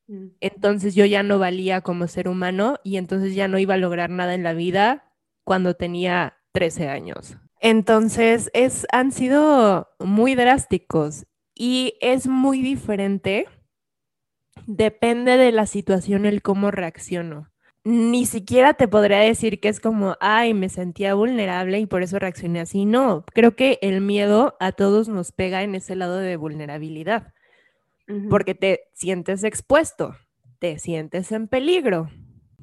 mm. 0.08 0.28
entonces 0.40 0.94
yo 0.94 1.04
ya 1.06 1.22
no 1.22 1.38
valía 1.38 1.80
como 1.80 2.06
ser 2.06 2.28
humano 2.28 2.78
y 2.84 2.96
entonces 2.96 3.34
ya 3.34 3.48
no 3.48 3.58
iba 3.58 3.74
a 3.74 3.78
lograr 3.78 4.10
nada 4.10 4.34
en 4.34 4.42
la 4.42 4.52
vida 4.52 5.12
cuando 5.44 5.74
tenía 5.74 6.36
13 6.52 6.88
años. 6.88 7.36
Entonces, 7.60 8.50
es, 8.54 8.86
han 8.90 9.12
sido 9.12 9.90
muy 9.98 10.34
drásticos 10.34 11.26
y 11.54 11.94
es 12.00 12.26
muy 12.26 12.62
diferente. 12.62 13.46
Depende 14.66 15.36
de 15.36 15.52
la 15.52 15.66
situación 15.66 16.24
el 16.24 16.40
cómo 16.40 16.70
reacciono. 16.70 17.49
Ni 17.82 18.26
siquiera 18.26 18.74
te 18.74 18.88
podría 18.88 19.20
decir 19.20 19.58
que 19.58 19.68
es 19.68 19.80
como, 19.80 20.16
ay, 20.20 20.52
me 20.52 20.68
sentía 20.68 21.14
vulnerable 21.14 21.78
y 21.78 21.86
por 21.86 22.02
eso 22.02 22.18
reaccioné 22.18 22.60
así. 22.60 22.84
No, 22.84 23.24
creo 23.32 23.56
que 23.56 23.78
el 23.80 24.02
miedo 24.02 24.56
a 24.60 24.72
todos 24.72 25.08
nos 25.08 25.32
pega 25.32 25.62
en 25.62 25.74
ese 25.74 25.96
lado 25.96 26.16
de 26.18 26.36
vulnerabilidad, 26.36 27.32
porque 28.28 28.54
te 28.54 28.82
sientes 28.92 29.44
expuesto, 29.44 30.14
te 30.58 30.78
sientes 30.78 31.32
en 31.32 31.48
peligro. 31.48 32.10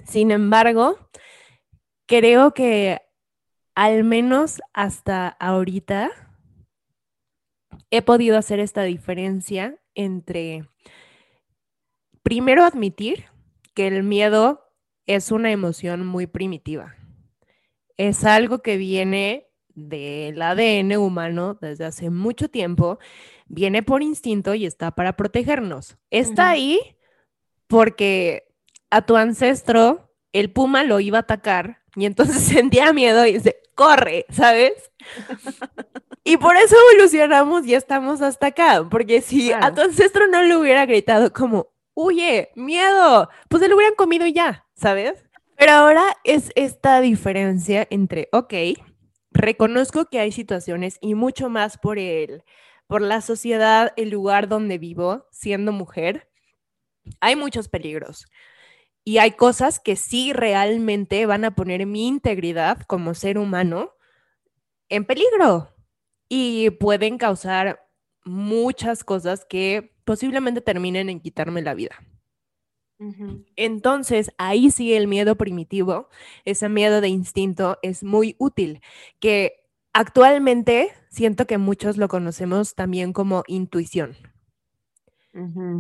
Sin 0.06 0.30
embargo, 0.30 1.10
creo 2.06 2.54
que 2.54 3.02
al 3.74 4.04
menos 4.04 4.62
hasta 4.74 5.28
ahorita 5.28 6.12
he 7.90 8.02
podido 8.02 8.38
hacer 8.38 8.60
esta 8.60 8.84
diferencia 8.84 9.80
entre 9.96 10.68
primero 12.22 12.64
admitir 12.64 13.26
que 13.74 13.88
el 13.88 14.04
miedo 14.04 14.67
es 15.08 15.32
una 15.32 15.52
emoción 15.52 16.06
muy 16.06 16.28
primitiva. 16.28 16.96
Es 17.96 18.24
algo 18.26 18.60
que 18.60 18.78
viene 18.78 19.48
del 19.74 20.42
ADN 20.42 20.98
humano 20.98 21.58
desde 21.62 21.86
hace 21.86 22.10
mucho 22.10 22.50
tiempo, 22.50 23.00
viene 23.48 23.84
por 23.84 24.04
instinto 24.04 24.54
y 24.54 24.66
está 24.66 24.92
para 24.92 25.16
protegernos. 25.16 25.98
Está 26.10 26.50
ahí 26.50 26.98
porque 27.68 28.48
a 28.90 29.06
tu 29.06 29.16
ancestro 29.16 30.12
el 30.34 30.52
puma 30.52 30.84
lo 30.84 31.00
iba 31.00 31.20
a 31.20 31.22
atacar 31.22 31.84
y 31.96 32.06
entonces 32.06 32.42
sentía 32.44 32.92
miedo 32.92 33.26
y 33.26 33.34
dice, 33.34 33.62
corre, 33.76 34.26
¿sabes? 34.30 34.74
y 36.24 36.38
por 36.38 36.58
eso 36.58 36.76
evolucionamos 36.92 37.66
y 37.66 37.74
estamos 37.76 38.22
hasta 38.22 38.48
acá, 38.48 38.86
porque 38.90 39.22
si 39.22 39.52
a 39.54 39.74
tu 39.74 39.82
ancestro 39.82 40.28
no 40.28 40.42
le 40.44 40.58
hubiera 40.58 40.86
gritado 40.86 41.32
como, 41.32 41.70
huye, 41.94 42.50
miedo, 42.56 43.30
pues 43.48 43.62
se 43.62 43.70
lo 43.70 43.76
hubieran 43.76 43.96
comido 43.96 44.26
ya, 44.28 44.67
¿sabes? 44.78 45.26
Pero 45.58 45.72
ahora 45.74 46.04
es 46.24 46.52
esta 46.56 47.02
diferencia 47.02 47.88
entre, 47.90 48.30
ok, 48.32 48.54
reconozco 49.32 50.06
que 50.06 50.20
hay 50.20 50.32
situaciones 50.32 50.98
y 51.02 51.16
mucho 51.16 51.50
más 51.50 51.78
por 51.78 52.00
el, 52.00 52.44
por 52.88 53.02
la 53.02 53.22
sociedad, 53.22 53.92
el 53.98 54.10
lugar 54.10 54.48
donde 54.48 54.78
vivo, 54.78 55.26
siendo 55.32 55.72
mujer, 55.72 56.30
hay 57.22 57.36
muchos 57.36 57.70
peligros 57.70 58.28
y 59.04 59.20
hay 59.20 59.32
cosas 59.32 59.80
que 59.80 59.96
sí 59.96 60.34
realmente 60.34 61.26
van 61.26 61.46
a 61.46 61.56
poner 61.56 61.86
mi 61.86 62.08
integridad 62.08 62.82
como 62.82 63.14
ser 63.14 63.38
humano 63.38 63.94
en 64.90 65.06
peligro 65.06 65.74
y 66.30 66.70
pueden 66.72 67.18
causar 67.18 67.88
muchas 68.26 69.04
cosas 69.04 69.46
que 69.46 69.96
posiblemente 70.04 70.62
terminen 70.62 71.10
en 71.10 71.22
quitarme 71.22 71.62
la 71.62 71.74
vida. 71.74 71.96
Entonces, 73.56 74.32
ahí 74.38 74.72
sí 74.72 74.94
el 74.94 75.08
miedo 75.08 75.36
primitivo, 75.36 76.10
ese 76.46 76.70
miedo 76.70 77.02
de 77.02 77.10
instinto 77.10 77.78
es 77.82 78.04
muy 78.04 78.36
útil, 78.40 78.82
que 79.20 79.54
actualmente 79.94 80.92
siento 81.10 81.48
que 81.48 81.58
muchos 81.58 81.98
lo 81.98 82.08
conocemos 82.08 82.76
también 82.76 83.14
como 83.14 83.44
intuición. 83.48 84.16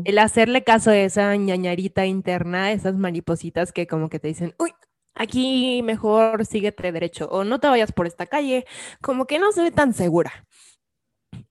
El 0.03 0.19
hacerle 0.19 0.63
caso 0.63 0.91
a 0.91 0.97
esa 0.97 1.35
ñañarita 1.35 2.05
interna, 2.05 2.71
esas 2.71 2.95
maripositas 2.95 3.71
que 3.73 3.87
como 3.87 4.09
que 4.09 4.19
te 4.19 4.29
dicen, 4.29 4.55
uy, 4.57 4.71
aquí 5.15 5.81
mejor 5.83 6.45
síguete 6.45 6.91
derecho 6.91 7.27
o 7.29 7.43
no 7.43 7.59
te 7.59 7.67
vayas 7.67 7.91
por 7.91 8.07
esta 8.07 8.25
calle, 8.27 8.65
como 9.01 9.25
que 9.27 9.39
no 9.39 9.51
se 9.51 9.63
ve 9.63 9.71
tan 9.71 9.93
segura. 9.93 10.45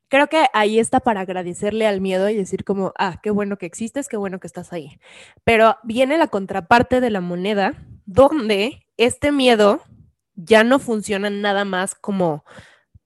Creo 0.08 0.28
que 0.28 0.46
ahí 0.52 0.78
está 0.78 1.00
para 1.00 1.22
agradecerle 1.22 1.86
al 1.86 2.00
miedo 2.00 2.28
y 2.28 2.36
decir 2.36 2.64
como, 2.64 2.92
ah, 2.96 3.18
qué 3.22 3.30
bueno 3.30 3.58
que 3.58 3.66
existes, 3.66 4.08
qué 4.08 4.16
bueno 4.16 4.38
que 4.38 4.46
estás 4.46 4.72
ahí. 4.72 5.00
Pero 5.42 5.76
viene 5.82 6.16
la 6.16 6.28
contraparte 6.28 7.00
de 7.00 7.10
la 7.10 7.20
moneda, 7.20 7.74
donde 8.04 8.86
este 8.96 9.32
miedo 9.32 9.82
ya 10.36 10.62
no 10.62 10.78
funciona 10.78 11.28
nada 11.28 11.64
más 11.64 11.94
como 11.94 12.44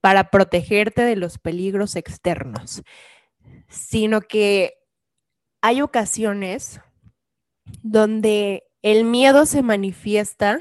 para 0.00 0.30
protegerte 0.30 1.02
de 1.02 1.16
los 1.16 1.38
peligros 1.38 1.97
externos, 1.97 2.83
sino 3.69 4.21
que 4.21 4.75
hay 5.62 5.80
ocasiones 5.80 6.80
donde 7.83 8.64
el 8.83 9.04
miedo 9.04 9.47
se 9.47 9.62
manifiesta 9.62 10.61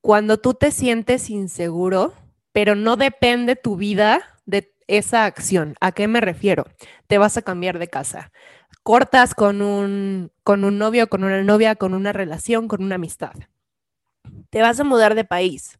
cuando 0.00 0.38
tú 0.38 0.54
te 0.54 0.70
sientes 0.70 1.30
inseguro, 1.30 2.14
pero 2.52 2.74
no 2.74 2.96
depende 2.96 3.56
tu 3.56 3.76
vida 3.76 4.35
de 4.46 4.72
esa 4.86 5.24
acción. 5.24 5.74
¿A 5.80 5.92
qué 5.92 6.08
me 6.08 6.20
refiero? 6.20 6.66
Te 7.06 7.18
vas 7.18 7.36
a 7.36 7.42
cambiar 7.42 7.78
de 7.78 7.88
casa. 7.88 8.32
Cortas 8.82 9.34
con 9.34 9.62
un, 9.62 10.32
con 10.44 10.64
un 10.64 10.78
novio, 10.78 11.08
con 11.08 11.24
una 11.24 11.42
novia, 11.42 11.74
con 11.74 11.92
una 11.92 12.12
relación, 12.12 12.68
con 12.68 12.82
una 12.82 12.94
amistad. 12.94 13.34
Te 14.50 14.62
vas 14.62 14.80
a 14.80 14.84
mudar 14.84 15.14
de 15.14 15.24
país. 15.24 15.78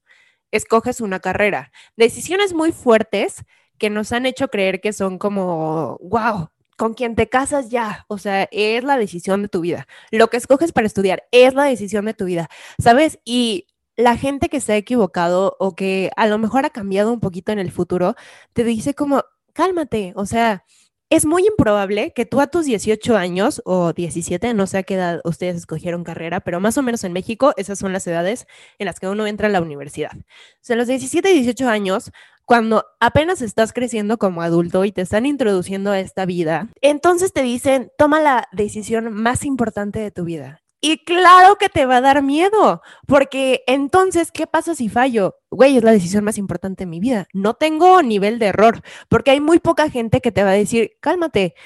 Escoges 0.50 1.00
una 1.00 1.20
carrera. 1.20 1.72
Decisiones 1.96 2.52
muy 2.52 2.72
fuertes 2.72 3.44
que 3.78 3.90
nos 3.90 4.12
han 4.12 4.26
hecho 4.26 4.48
creer 4.48 4.80
que 4.80 4.92
son 4.92 5.18
como, 5.18 5.98
wow, 6.02 6.48
con 6.76 6.94
quien 6.94 7.14
te 7.14 7.28
casas 7.28 7.70
ya, 7.70 8.04
o 8.08 8.18
sea, 8.18 8.48
es 8.50 8.84
la 8.84 8.96
decisión 8.96 9.42
de 9.42 9.48
tu 9.48 9.60
vida. 9.60 9.86
Lo 10.10 10.28
que 10.28 10.36
escoges 10.36 10.72
para 10.72 10.86
estudiar 10.86 11.24
es 11.30 11.54
la 11.54 11.64
decisión 11.64 12.04
de 12.04 12.14
tu 12.14 12.26
vida, 12.26 12.48
¿sabes? 12.78 13.18
Y 13.24 13.66
la 13.96 14.16
gente 14.16 14.48
que 14.48 14.60
se 14.60 14.74
ha 14.74 14.76
equivocado 14.76 15.56
o 15.58 15.74
que 15.74 16.10
a 16.16 16.26
lo 16.26 16.38
mejor 16.38 16.66
ha 16.66 16.70
cambiado 16.70 17.12
un 17.12 17.20
poquito 17.20 17.52
en 17.52 17.58
el 17.58 17.70
futuro, 17.72 18.14
te 18.52 18.64
dice 18.64 18.94
como, 18.94 19.24
cálmate, 19.52 20.12
o 20.16 20.26
sea, 20.26 20.64
es 21.08 21.24
muy 21.24 21.46
improbable 21.46 22.12
que 22.12 22.26
tú 22.26 22.40
a 22.40 22.48
tus 22.48 22.66
18 22.66 23.16
años 23.16 23.62
o 23.64 23.92
17, 23.92 24.54
no 24.54 24.66
sé 24.66 24.78
a 24.78 24.82
qué 24.82 24.94
edad 24.94 25.20
ustedes 25.24 25.56
escogieron 25.56 26.02
carrera, 26.02 26.40
pero 26.40 26.58
más 26.60 26.76
o 26.78 26.82
menos 26.82 27.04
en 27.04 27.12
México 27.12 27.52
esas 27.56 27.78
son 27.78 27.92
las 27.92 28.06
edades 28.08 28.46
en 28.78 28.86
las 28.86 28.98
que 28.98 29.08
uno 29.08 29.26
entra 29.26 29.46
a 29.46 29.50
la 29.50 29.62
universidad. 29.62 30.12
O 30.16 30.24
sea, 30.62 30.74
a 30.74 30.78
los 30.78 30.88
17 30.88 31.30
y 31.30 31.34
18 31.42 31.68
años, 31.68 32.10
cuando 32.44 32.84
apenas 33.00 33.40
estás 33.40 33.72
creciendo 33.72 34.18
como 34.18 34.42
adulto 34.42 34.84
y 34.84 34.92
te 34.92 35.02
están 35.02 35.26
introduciendo 35.26 35.92
a 35.92 36.00
esta 36.00 36.26
vida, 36.26 36.68
entonces 36.80 37.32
te 37.32 37.42
dicen, 37.42 37.92
toma 37.96 38.20
la 38.20 38.48
decisión 38.52 39.12
más 39.12 39.44
importante 39.44 40.00
de 40.00 40.10
tu 40.10 40.24
vida. 40.24 40.65
Y 40.88 40.98
claro 40.98 41.56
que 41.56 41.68
te 41.68 41.84
va 41.84 41.96
a 41.96 42.00
dar 42.00 42.22
miedo, 42.22 42.80
porque 43.08 43.64
entonces, 43.66 44.30
¿qué 44.30 44.46
pasa 44.46 44.76
si 44.76 44.88
fallo? 44.88 45.34
Güey, 45.50 45.78
es 45.78 45.82
la 45.82 45.90
decisión 45.90 46.22
más 46.22 46.38
importante 46.38 46.84
de 46.84 46.86
mi 46.88 47.00
vida. 47.00 47.26
No 47.32 47.54
tengo 47.54 48.02
nivel 48.02 48.38
de 48.38 48.46
error, 48.46 48.82
porque 49.08 49.32
hay 49.32 49.40
muy 49.40 49.58
poca 49.58 49.90
gente 49.90 50.20
que 50.20 50.30
te 50.30 50.44
va 50.44 50.50
a 50.50 50.52
decir, 50.52 50.92
cálmate, 51.00 51.56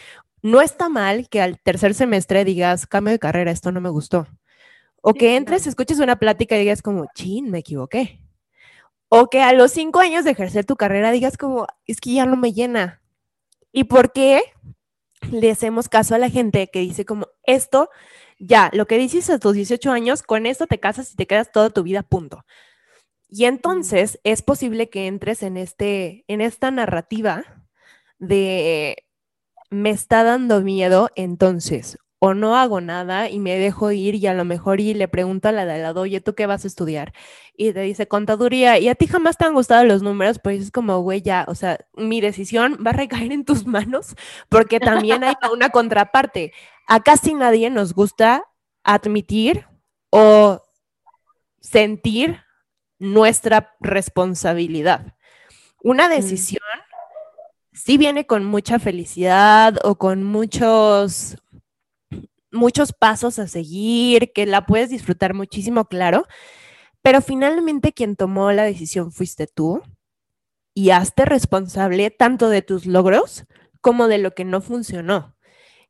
no 0.41 0.63
está 0.63 0.89
mal 0.89 1.29
que 1.29 1.43
al 1.43 1.61
tercer 1.61 1.93
semestre 1.93 2.47
digas, 2.47 2.87
cambio 2.87 3.13
de 3.13 3.19
carrera, 3.19 3.51
esto 3.51 3.71
no 3.73 3.83
me 3.83 3.91
gustó. 3.91 4.27
O 5.03 5.13
que 5.13 5.37
entres, 5.37 5.67
escuches 5.67 5.99
una 5.99 6.19
plática 6.19 6.57
y 6.57 6.61
digas 6.61 6.81
como, 6.81 7.05
chin, 7.15 7.51
me 7.51 7.59
equivoqué 7.59 8.21
O 9.11 9.29
que 9.29 9.43
a 9.43 9.53
los 9.53 9.71
cinco 9.71 10.01
años 10.01 10.25
de 10.25 10.31
ejercer 10.31 10.65
tu 10.65 10.77
carrera 10.77 11.11
digas 11.11 11.37
como, 11.37 11.67
es 11.85 12.01
que 12.01 12.15
ya 12.15 12.25
no 12.25 12.37
me 12.37 12.55
llena. 12.55 13.03
¿Y 13.71 13.85
por 13.85 14.13
qué 14.15 14.41
le 15.31 15.51
hacemos 15.51 15.91
caso 15.91 16.15
a 16.15 16.19
la 16.19 16.31
gente 16.31 16.71
que 16.73 16.81
dice 16.81 17.05
como, 17.05 17.27
esto, 17.45 17.91
ya, 18.41 18.71
lo 18.73 18.87
que 18.87 18.99
dices 18.99 19.31
a 19.31 19.39
tus 19.39 19.55
18 19.55 19.93
años, 19.93 20.23
con 20.23 20.47
esto 20.47 20.67
te 20.67 20.81
casas 20.81 21.13
y 21.13 21.17
te 21.17 21.27
quedas 21.27 21.53
toda 21.53 21.71
tu 21.71 21.83
vida, 21.83 22.03
punto. 22.03 22.45
Y 23.29 23.45
entonces 23.45 24.21
es 24.25 24.43
posible 24.43 24.91
que 24.91 25.07
entres 25.07 25.43
en, 25.43 25.57
este, 25.57 26.25
en 26.29 26.41
esta 26.41 26.71
narrativa 26.71 27.45
de 28.19 29.05
me 29.71 29.91
está 29.91 30.25
dando 30.25 30.63
miedo, 30.63 31.11
entonces 31.17 31.99
o 32.21 32.35
no 32.35 32.57
hago 32.57 32.81
nada 32.83 33.31
y 33.31 33.39
me 33.39 33.59
dejo 33.59 33.91
ir 33.93 34.15
y 34.15 34.27
a 34.27 34.35
lo 34.35 34.45
mejor 34.45 34.79
y 34.81 34.93
le 34.93 35.09
pregunto 35.09 35.49
a 35.49 35.53
la 35.53 35.65
de 35.65 35.79
lado, 35.81 36.03
oye, 36.03 36.21
¿tú 36.21 36.35
qué 36.35 36.47
vas 36.47 36.65
a 36.65 36.69
estudiar? 36.69 37.15
Y 37.57 37.73
te 37.73 37.81
dice 37.81 38.09
contaduría 38.09 38.79
y 38.79 38.89
a 38.89 38.95
ti 38.95 39.07
jamás 39.07 39.39
te 39.39 39.47
han 39.47 39.55
gustado 39.55 39.85
los 39.85 40.03
números, 40.03 40.39
pues 40.39 40.63
es 40.63 40.71
como, 40.71 41.01
güey, 41.01 41.23
ya, 41.23 41.47
o 41.49 41.55
sea, 41.55 41.79
mi 41.97 42.21
decisión 42.21 42.79
va 42.87 42.91
a 42.91 42.95
recaer 42.95 43.33
en 43.33 43.45
tus 43.47 43.67
manos 43.67 44.17
porque 44.51 44.81
también 44.81 45.25
hay 45.25 45.35
una 45.51 45.71
contraparte. 45.71 46.53
A 46.87 47.01
casi 47.01 47.35
nadie 47.35 47.71
nos 47.71 47.95
gusta 47.95 48.45
admitir 48.83 49.67
o 50.11 50.63
sentir 51.61 52.41
nuestra 52.99 53.75
responsabilidad. 53.81 55.15
Una 55.83 56.09
mm. 56.09 56.11
decisión 56.11 56.63
sí 57.73 57.99
viene 57.99 58.27
con 58.27 58.45
mucha 58.45 58.79
felicidad 58.79 59.79
o 59.85 59.97
con 59.97 60.25
muchos 60.25 61.37
muchos 62.53 62.93
pasos 62.93 63.39
a 63.39 63.47
seguir, 63.47 64.33
que 64.33 64.45
la 64.45 64.67
puedes 64.67 64.91
disfrutar 64.91 65.35
muchísimo, 65.35 65.85
claro, 65.87 66.27
pero 67.03 67.23
finalmente 67.23 67.93
quien 67.93 68.17
tomó 68.17 68.53
la 68.53 68.65
decisión 68.65 69.13
fuiste 69.13 69.47
tú 69.47 69.83
y 70.75 70.91
hazte 70.91 71.25
responsable 71.25 72.11
tanto 72.11 72.49
de 72.49 72.63
tus 72.63 72.87
logros 72.87 73.45
como 73.81 74.09
de 74.09 74.19
lo 74.19 74.33
que 74.33 74.45
no 74.45 74.61
funcionó. 74.61 75.37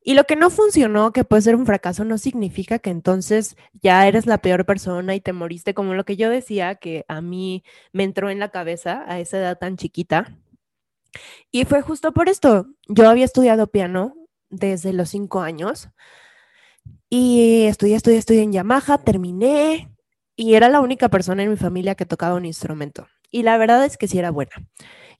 Y 0.02 0.14
lo 0.14 0.25
que 0.25 0.37
no 0.37 0.49
funcionó, 0.49 1.12
que 1.12 1.25
puede 1.25 1.42
ser 1.42 1.57
un 1.57 1.66
fracaso, 1.66 2.04
no 2.04 2.16
significa 2.16 2.78
que 2.78 2.90
entonces 2.90 3.57
ya 3.83 4.07
eres 4.09 4.26
la 4.26 4.38
peor 4.38 4.64
persona 4.64 5.14
y 5.14 5.21
te 5.21 5.33
moriste, 5.33 5.75
como 5.75 5.95
lo 5.95 6.04
que 6.04 6.16
yo 6.16 6.30
decía, 6.30 6.76
que 6.76 7.04
a 7.09 7.21
mí 7.21 7.64
me 7.92 8.04
entró 8.04 8.30
en 8.30 8.38
la 8.38 8.50
cabeza 8.50 9.04
a 9.07 9.21
esa 9.21 9.38
edad 9.38 9.59
tan 9.59 9.76
chiquita. 9.76 10.38
Y 11.50 11.64
fue 11.64 11.83
justo 11.83 12.12
por 12.12 12.28
esto. 12.28 12.66
Yo 12.88 13.09
había 13.11 13.25
estudiado 13.25 13.66
piano 13.66 14.14
desde 14.49 14.92
los 14.92 15.11
cinco 15.11 15.40
años 15.40 15.90
y 17.09 17.64
estudié, 17.66 17.97
estudié, 17.97 18.19
estudié 18.19 18.42
en 18.42 18.52
Yamaha, 18.52 18.99
terminé 18.99 19.90
y 20.37 20.54
era 20.54 20.69
la 20.69 20.80
única 20.80 21.09
persona 21.09 21.42
en 21.42 21.50
mi 21.50 21.57
familia 21.57 21.95
que 21.95 22.07
tocaba 22.07 22.37
un 22.37 22.47
instrumento. 22.47 23.07
Y 23.30 23.42
la 23.42 23.59
verdad 23.59 23.85
es 23.85 23.97
que 23.99 24.09
sí 24.09 24.19
era 24.19 24.30
buena. 24.30 24.52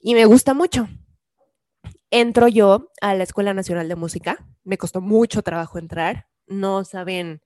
Y 0.01 0.15
me 0.15 0.25
gusta 0.25 0.55
mucho. 0.55 0.89
Entro 2.11 2.49
yo 2.49 2.91
a 3.01 3.15
la 3.15 3.23
Escuela 3.23 3.55
Nacional 3.55 3.89
de 3.89 3.95
Música. 3.95 4.45
Me 4.65 4.79
costó 4.79 5.01
mucho 5.01 5.43
trabajo 5.43 5.79
entrar. 5.79 6.27
No 6.49 6.85
saben 6.85 7.41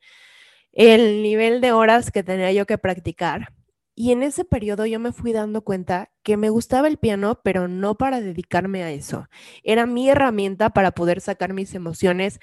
el 0.72 1.22
nivel 1.22 1.60
de 1.60 1.72
horas 1.72 2.10
que 2.10 2.22
tenía 2.22 2.50
yo 2.52 2.66
que 2.66 2.78
practicar. 2.78 3.52
Y 3.94 4.10
en 4.12 4.22
ese 4.22 4.44
periodo 4.44 4.86
yo 4.86 4.98
me 4.98 5.12
fui 5.12 5.32
dando 5.32 5.62
cuenta 5.62 6.10
que 6.22 6.36
me 6.36 6.48
gustaba 6.50 6.88
el 6.88 6.96
piano, 6.96 7.40
pero 7.44 7.68
no 7.68 7.96
para 7.96 8.20
dedicarme 8.20 8.82
a 8.82 8.90
eso. 8.90 9.28
Era 9.62 9.86
mi 9.86 10.08
herramienta 10.08 10.70
para 10.70 10.92
poder 10.92 11.20
sacar 11.20 11.52
mis 11.52 11.74
emociones 11.74 12.40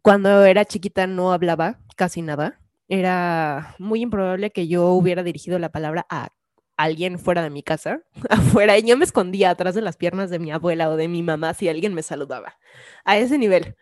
cuando 0.00 0.44
era 0.44 0.64
chiquita 0.64 1.06
no 1.06 1.32
hablaba 1.32 1.80
casi 1.96 2.22
nada. 2.22 2.60
Era 2.88 3.74
muy 3.78 4.02
improbable 4.02 4.52
que 4.52 4.68
yo 4.68 4.90
hubiera 4.90 5.22
dirigido 5.24 5.58
la 5.58 5.70
palabra 5.70 6.06
a 6.08 6.30
alguien 6.76 7.18
fuera 7.18 7.42
de 7.42 7.50
mi 7.50 7.62
casa, 7.62 8.02
afuera, 8.30 8.78
y 8.78 8.82
yo 8.82 8.96
me 8.96 9.04
escondía 9.04 9.50
atrás 9.50 9.74
de 9.74 9.82
las 9.82 9.96
piernas 9.96 10.30
de 10.30 10.38
mi 10.38 10.50
abuela 10.52 10.90
o 10.90 10.96
de 10.96 11.08
mi 11.08 11.22
mamá 11.22 11.54
si 11.54 11.68
alguien 11.68 11.94
me 11.94 12.02
saludaba. 12.02 12.58
A 13.04 13.18
ese 13.18 13.38
nivel. 13.38 13.76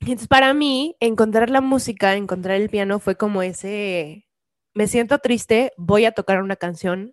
Entonces, 0.00 0.28
para 0.28 0.54
mí, 0.54 0.96
encontrar 1.00 1.50
la 1.50 1.60
música, 1.60 2.14
encontrar 2.14 2.56
el 2.56 2.70
piano 2.70 3.00
fue 3.00 3.16
como 3.16 3.42
ese, 3.42 4.28
me 4.74 4.86
siento 4.86 5.18
triste, 5.18 5.72
voy 5.76 6.04
a 6.04 6.12
tocar 6.12 6.42
una 6.42 6.56
canción 6.56 7.12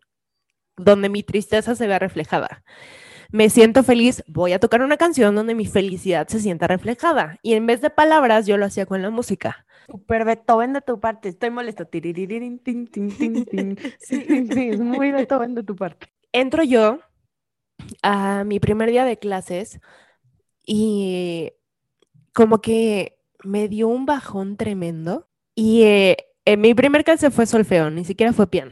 donde 0.77 1.09
mi 1.09 1.23
tristeza 1.23 1.75
se 1.75 1.87
vea 1.87 1.99
reflejada 1.99 2.63
me 3.31 3.49
siento 3.49 3.83
feliz, 3.83 4.23
voy 4.27 4.53
a 4.53 4.59
tocar 4.59 4.81
una 4.81 4.97
canción 4.97 5.35
donde 5.35 5.55
mi 5.55 5.65
felicidad 5.65 6.27
se 6.27 6.39
sienta 6.39 6.67
reflejada. 6.67 7.39
Y 7.41 7.53
en 7.53 7.65
vez 7.65 7.81
de 7.81 7.89
palabras, 7.89 8.45
yo 8.45 8.57
lo 8.57 8.65
hacía 8.65 8.85
con 8.85 9.01
la 9.01 9.09
música. 9.09 9.65
Super 9.87 10.25
Beethoven 10.25 10.73
de 10.73 10.81
tu 10.81 10.99
parte, 10.99 11.29
estoy 11.29 11.49
molesto. 11.49 11.87
Sí, 11.91 12.01
sí, 13.99 14.69
es 14.69 14.79
muy 14.79 15.11
Beethoven 15.11 15.55
de 15.55 15.63
tu 15.63 15.75
parte. 15.75 16.07
Entro 16.31 16.63
yo 16.63 16.99
a 18.01 18.43
mi 18.43 18.59
primer 18.59 18.89
día 18.89 19.05
de 19.05 19.17
clases 19.17 19.79
y 20.65 21.51
como 22.33 22.61
que 22.61 23.17
me 23.43 23.67
dio 23.67 23.87
un 23.87 24.05
bajón 24.05 24.57
tremendo. 24.57 25.27
Y 25.53 25.83
eh, 25.83 26.17
en 26.45 26.61
mi 26.61 26.73
primer 26.73 27.03
clase 27.03 27.31
fue 27.31 27.45
solfeo, 27.45 27.89
ni 27.89 28.05
siquiera 28.05 28.33
fue 28.33 28.47
piano. 28.47 28.71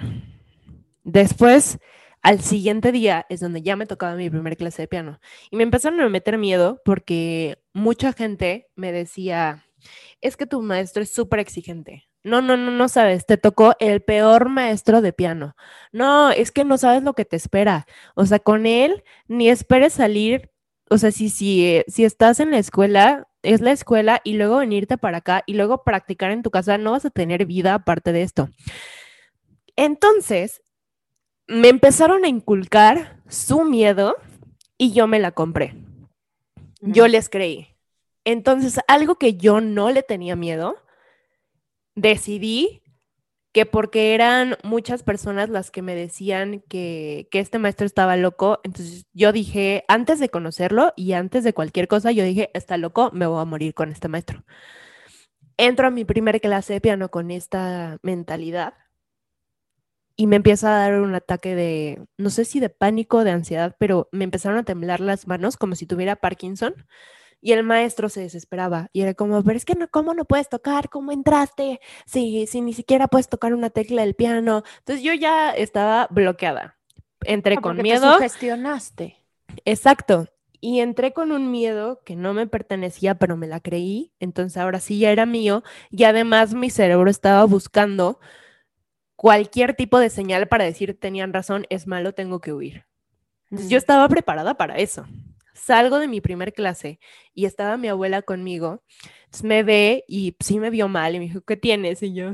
Después 1.04 1.80
al 2.24 2.42
siguiente 2.42 2.92
día 2.92 3.26
es 3.30 3.42
donde 3.42 3.62
ya 3.62 3.76
me 3.76 3.86
tocaba 3.86 4.16
mi 4.16 4.30
primer 4.30 4.58
clase 4.58 4.84
de 4.84 4.88
piano 4.88 5.20
y 5.52 5.58
me 5.58 5.64
empezaron 5.64 6.00
a 6.00 6.10
meter 6.10 6.38
miedo 6.38 6.82
porque 6.86 7.62
mucha 7.74 8.14
gente 8.14 8.70
me 8.76 8.92
decía, 8.94 9.66
es 10.22 10.38
que 10.38 10.48
tu 10.48 10.62
maestro 10.62 11.04
es 11.04 11.14
súper 11.14 11.40
exigente. 11.40 12.08
No, 12.24 12.42
no, 12.42 12.56
no, 12.56 12.72
no 12.72 12.88
sabes, 12.88 13.26
te 13.26 13.36
tocó 13.38 13.76
el 13.80 14.02
peor 14.02 14.48
maestro 14.48 15.02
de 15.02 15.12
piano. 15.12 15.56
No, 15.92 16.32
es 16.32 16.52
que 16.52 16.64
no 16.64 16.78
sabes 16.78 17.04
lo 17.04 17.14
que 17.14 17.26
te 17.26 17.36
espera. 17.36 17.86
O 18.16 18.26
sea, 18.26 18.40
con 18.40 18.66
él 18.66 19.04
ni 19.28 19.50
esperes 19.50 19.92
salir, 19.92 20.50
o 20.90 20.98
sea, 20.98 21.12
si, 21.12 21.28
si, 21.30 21.84
si 21.88 22.06
estás 22.06 22.40
en 22.40 22.52
la 22.52 22.60
escuela, 22.60 23.28
es 23.42 23.60
la 23.60 23.74
escuela 23.74 24.22
y 24.24 24.36
luego 24.36 24.58
venirte 24.60 24.98
para 24.98 25.18
acá 25.18 25.44
y 25.46 25.56
luego 25.56 25.84
practicar 25.84 26.32
en 26.32 26.44
tu 26.44 26.52
casa, 26.52 26.78
no 26.78 26.92
vas 26.92 27.04
a 27.04 27.10
tener 27.10 27.46
vida 27.46 27.74
aparte 27.74 28.14
de 28.14 28.22
esto. 28.22 28.50
Entonces, 29.76 30.63
me 31.48 31.70
empezaron 31.70 32.26
a 32.26 32.28
inculcar 32.28 33.22
su 33.28 33.64
miedo 33.64 34.16
y 34.78 34.94
yo 34.94 35.08
me 35.08 35.20
la 35.20 35.32
compré. 35.32 35.76
Yo 36.82 37.08
les 37.08 37.30
creí. 37.30 37.68
Entonces, 38.26 38.80
algo 38.88 39.16
que 39.16 39.36
yo 39.36 39.62
no 39.62 39.92
le 39.92 40.04
tenía 40.04 40.36
miedo, 40.36 40.76
decidí 41.96 42.82
que 43.54 43.66
porque 43.66 44.16
eran 44.16 44.58
muchas 44.64 45.04
personas 45.04 45.50
las 45.50 45.70
que 45.70 45.82
me 45.84 45.94
decían 45.94 46.64
que, 46.68 47.28
que, 47.30 47.40
este 47.40 47.60
maestro 47.60 47.86
estaba 47.86 48.18
loco, 48.18 48.60
entonces 48.64 49.06
yo 49.14 49.32
dije, 49.32 49.86
antes 49.88 50.20
de 50.20 50.30
conocerlo 50.30 50.92
y 50.96 51.14
antes 51.14 51.44
de 51.44 51.54
cualquier 51.54 51.88
cosa, 51.88 52.12
yo 52.12 52.24
dije, 52.24 52.50
está 52.56 52.78
loco, 52.78 53.12
me 53.14 53.28
voy 53.28 53.40
a 53.40 53.46
morir 53.46 53.76
con 53.76 53.92
este 53.92 54.08
maestro. 54.08 54.44
Entro 55.58 55.88
a 55.88 55.92
mi 55.92 56.04
primer 56.04 56.42
clase 56.42 56.74
de 56.74 56.82
piano 56.82 57.10
con 57.10 57.30
esta 57.30 58.00
mentalidad 58.02 58.74
y 60.16 60.28
me 60.28 60.36
empieza 60.36 60.76
a 60.76 60.80
dar 60.80 61.02
un 61.02 61.16
ataque 61.16 61.56
de, 61.56 62.06
no 62.18 62.30
sé 62.30 62.46
si 62.46 62.60
de 62.60 62.70
pánico, 62.70 63.24
de 63.24 63.32
ansiedad, 63.32 63.76
pero 63.80 64.10
me 64.12 64.24
empezaron 64.24 64.60
a 64.60 64.64
temblar 64.64 65.00
las 65.00 65.28
manos 65.28 65.58
como 65.58 65.76
si 65.76 65.86
tuviera 65.86 66.16
Parkinson. 66.16 66.76
Y 67.42 67.52
el 67.52 67.64
maestro 67.64 68.08
se 68.08 68.22
desesperaba 68.22 68.90
y 68.94 69.02
era 69.02 69.16
como, 69.16 69.44
pero 69.44 69.58
es 69.58 69.66
que 69.66 69.76
no, 69.76 69.90
¿cómo 69.90 70.14
no 70.14 70.24
puedes 70.24 70.48
tocar? 70.48 70.90
¿Cómo 70.90 71.12
entraste? 71.12 71.82
Si, 72.06 72.48
si 72.48 72.62
ni 72.62 72.72
siquiera 72.72 73.10
puedes 73.10 73.28
tocar 73.28 73.54
una 73.54 73.70
tecla 73.70 74.04
del 74.04 74.16
piano. 74.16 74.64
Entonces 74.80 75.04
yo 75.04 75.14
ya 75.14 75.52
estaba 75.52 76.08
bloqueada. 76.10 76.78
Entré 77.26 77.56
ah, 77.58 77.62
con 77.62 77.82
miedo. 77.82 78.18
Te 78.18 78.24
gestionaste. 78.24 79.18
Exacto. 79.66 80.30
Y 80.62 80.80
entré 80.80 81.12
con 81.12 81.34
un 81.34 81.52
miedo 81.52 82.02
que 82.06 82.16
no 82.16 82.34
me 82.34 82.48
pertenecía, 82.48 83.16
pero 83.16 83.36
me 83.36 83.48
la 83.48 83.60
creí. 83.60 84.14
Entonces 84.22 84.56
ahora 84.56 84.80
sí 84.80 85.00
ya 85.00 85.12
era 85.12 85.26
mío. 85.26 85.64
Y 85.92 86.06
además 86.06 86.54
mi 86.54 86.70
cerebro 86.70 87.10
estaba 87.10 87.44
buscando 87.44 88.22
cualquier 89.24 89.74
tipo 89.74 90.00
de 90.00 90.10
señal 90.10 90.50
para 90.50 90.66
decir 90.66 91.00
tenían 91.00 91.32
razón, 91.32 91.66
es 91.70 91.88
malo, 91.88 92.12
tengo 92.12 92.42
que 92.42 92.52
huir. 92.52 92.84
Entonces, 93.46 93.70
yo 93.70 93.78
estaba 93.78 94.10
preparada 94.10 94.56
para 94.56 94.76
eso. 94.76 95.06
Salgo 95.54 96.00
de 96.00 96.10
mi 96.10 96.20
primer 96.20 96.52
clase 96.52 97.00
y 97.34 97.46
estaba 97.46 97.78
mi 97.78 97.88
abuela 97.88 98.22
conmigo. 98.22 98.84
Entonces 99.24 99.44
me 99.44 99.64
ve 99.64 100.04
y 100.10 100.36
sí 100.42 100.60
me 100.60 100.70
vio 100.70 100.90
mal 100.90 101.16
y 101.16 101.20
me 101.20 101.26
dijo, 101.28 101.40
¿qué 101.40 101.56
tienes? 101.56 102.04
Y 102.04 102.14
yo, 102.14 102.34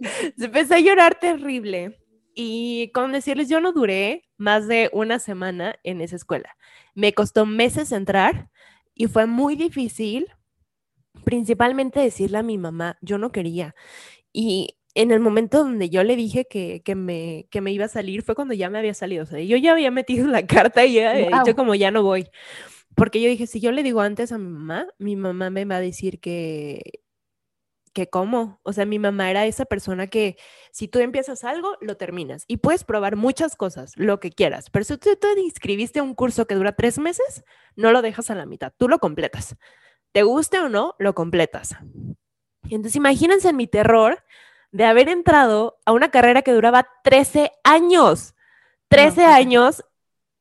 empecé 0.36 0.74
a 0.74 0.80
llorar 0.80 1.20
terrible. 1.20 1.96
Y 2.34 2.90
con 2.92 3.12
decirles, 3.12 3.48
yo 3.48 3.60
no 3.60 3.70
duré 3.70 4.28
más 4.38 4.66
de 4.66 4.90
una 4.92 5.20
semana 5.20 5.76
en 5.84 6.00
esa 6.00 6.16
escuela. 6.16 6.56
Me 6.96 7.12
costó 7.12 7.46
meses 7.46 7.92
entrar 7.92 8.50
y 8.96 9.06
fue 9.06 9.26
muy 9.26 9.54
difícil, 9.54 10.26
principalmente 11.22 12.00
decirle 12.00 12.38
a 12.38 12.42
mi 12.42 12.58
mamá, 12.58 12.98
yo 13.00 13.16
no 13.16 13.30
quería. 13.30 13.76
Y 14.32 14.78
en 14.94 15.10
el 15.10 15.20
momento 15.20 15.58
donde 15.58 15.88
yo 15.88 16.04
le 16.04 16.16
dije 16.16 16.46
que, 16.46 16.82
me, 16.94 17.46
que 17.50 17.60
me 17.60 17.72
iba 17.72 17.86
a 17.86 17.88
salir 17.88 18.22
fue 18.22 18.34
cuando 18.34 18.54
ya 18.54 18.68
me 18.68 18.78
había 18.78 18.94
salido. 18.94 19.24
O 19.24 19.26
sea, 19.26 19.40
yo 19.40 19.56
ya 19.56 19.72
había 19.72 19.90
metido 19.90 20.26
la 20.28 20.46
carta 20.46 20.84
y 20.84 20.94
ya 20.94 21.12
había 21.12 21.38
dicho 21.38 21.56
como 21.56 21.74
ya 21.74 21.90
no 21.90 22.02
voy. 22.02 22.28
Porque 22.94 23.22
yo 23.22 23.28
dije, 23.28 23.46
si 23.46 23.60
yo 23.60 23.72
le 23.72 23.82
digo 23.82 24.00
antes 24.00 24.32
a 24.32 24.38
mi 24.38 24.48
mamá, 24.48 24.86
mi 24.98 25.16
mamá 25.16 25.48
me 25.48 25.64
va 25.64 25.76
a 25.76 25.80
decir 25.80 26.20
que, 26.20 27.00
que 27.94 28.08
cómo. 28.08 28.60
O 28.64 28.74
sea, 28.74 28.84
mi 28.84 28.98
mamá 28.98 29.30
era 29.30 29.46
esa 29.46 29.64
persona 29.64 30.08
que 30.08 30.36
si 30.72 30.88
tú 30.88 30.98
empiezas 30.98 31.44
algo, 31.44 31.78
lo 31.80 31.96
terminas 31.96 32.44
y 32.46 32.58
puedes 32.58 32.84
probar 32.84 33.16
muchas 33.16 33.56
cosas, 33.56 33.94
lo 33.96 34.20
que 34.20 34.30
quieras. 34.30 34.68
Pero 34.70 34.84
si 34.84 34.98
tú 34.98 35.10
te 35.16 35.40
inscribiste 35.40 36.00
a 36.00 36.02
un 36.02 36.14
curso 36.14 36.46
que 36.46 36.54
dura 36.54 36.72
tres 36.72 36.98
meses, 36.98 37.44
no 37.76 37.92
lo 37.92 38.02
dejas 38.02 38.30
a 38.30 38.34
la 38.34 38.44
mitad, 38.44 38.74
tú 38.76 38.88
lo 38.88 38.98
completas. 38.98 39.56
Te 40.12 40.22
guste 40.22 40.58
o 40.58 40.68
no, 40.68 40.94
lo 40.98 41.14
completas. 41.14 41.74
Entonces, 42.64 42.96
imagínense 42.96 43.48
en 43.48 43.56
mi 43.56 43.66
terror 43.66 44.22
de 44.72 44.84
haber 44.84 45.08
entrado 45.08 45.78
a 45.84 45.92
una 45.92 46.10
carrera 46.10 46.42
que 46.42 46.52
duraba 46.52 46.88
13 47.04 47.52
años. 47.62 48.34
13 48.88 49.14
pues 49.14 49.26
años. 49.26 49.84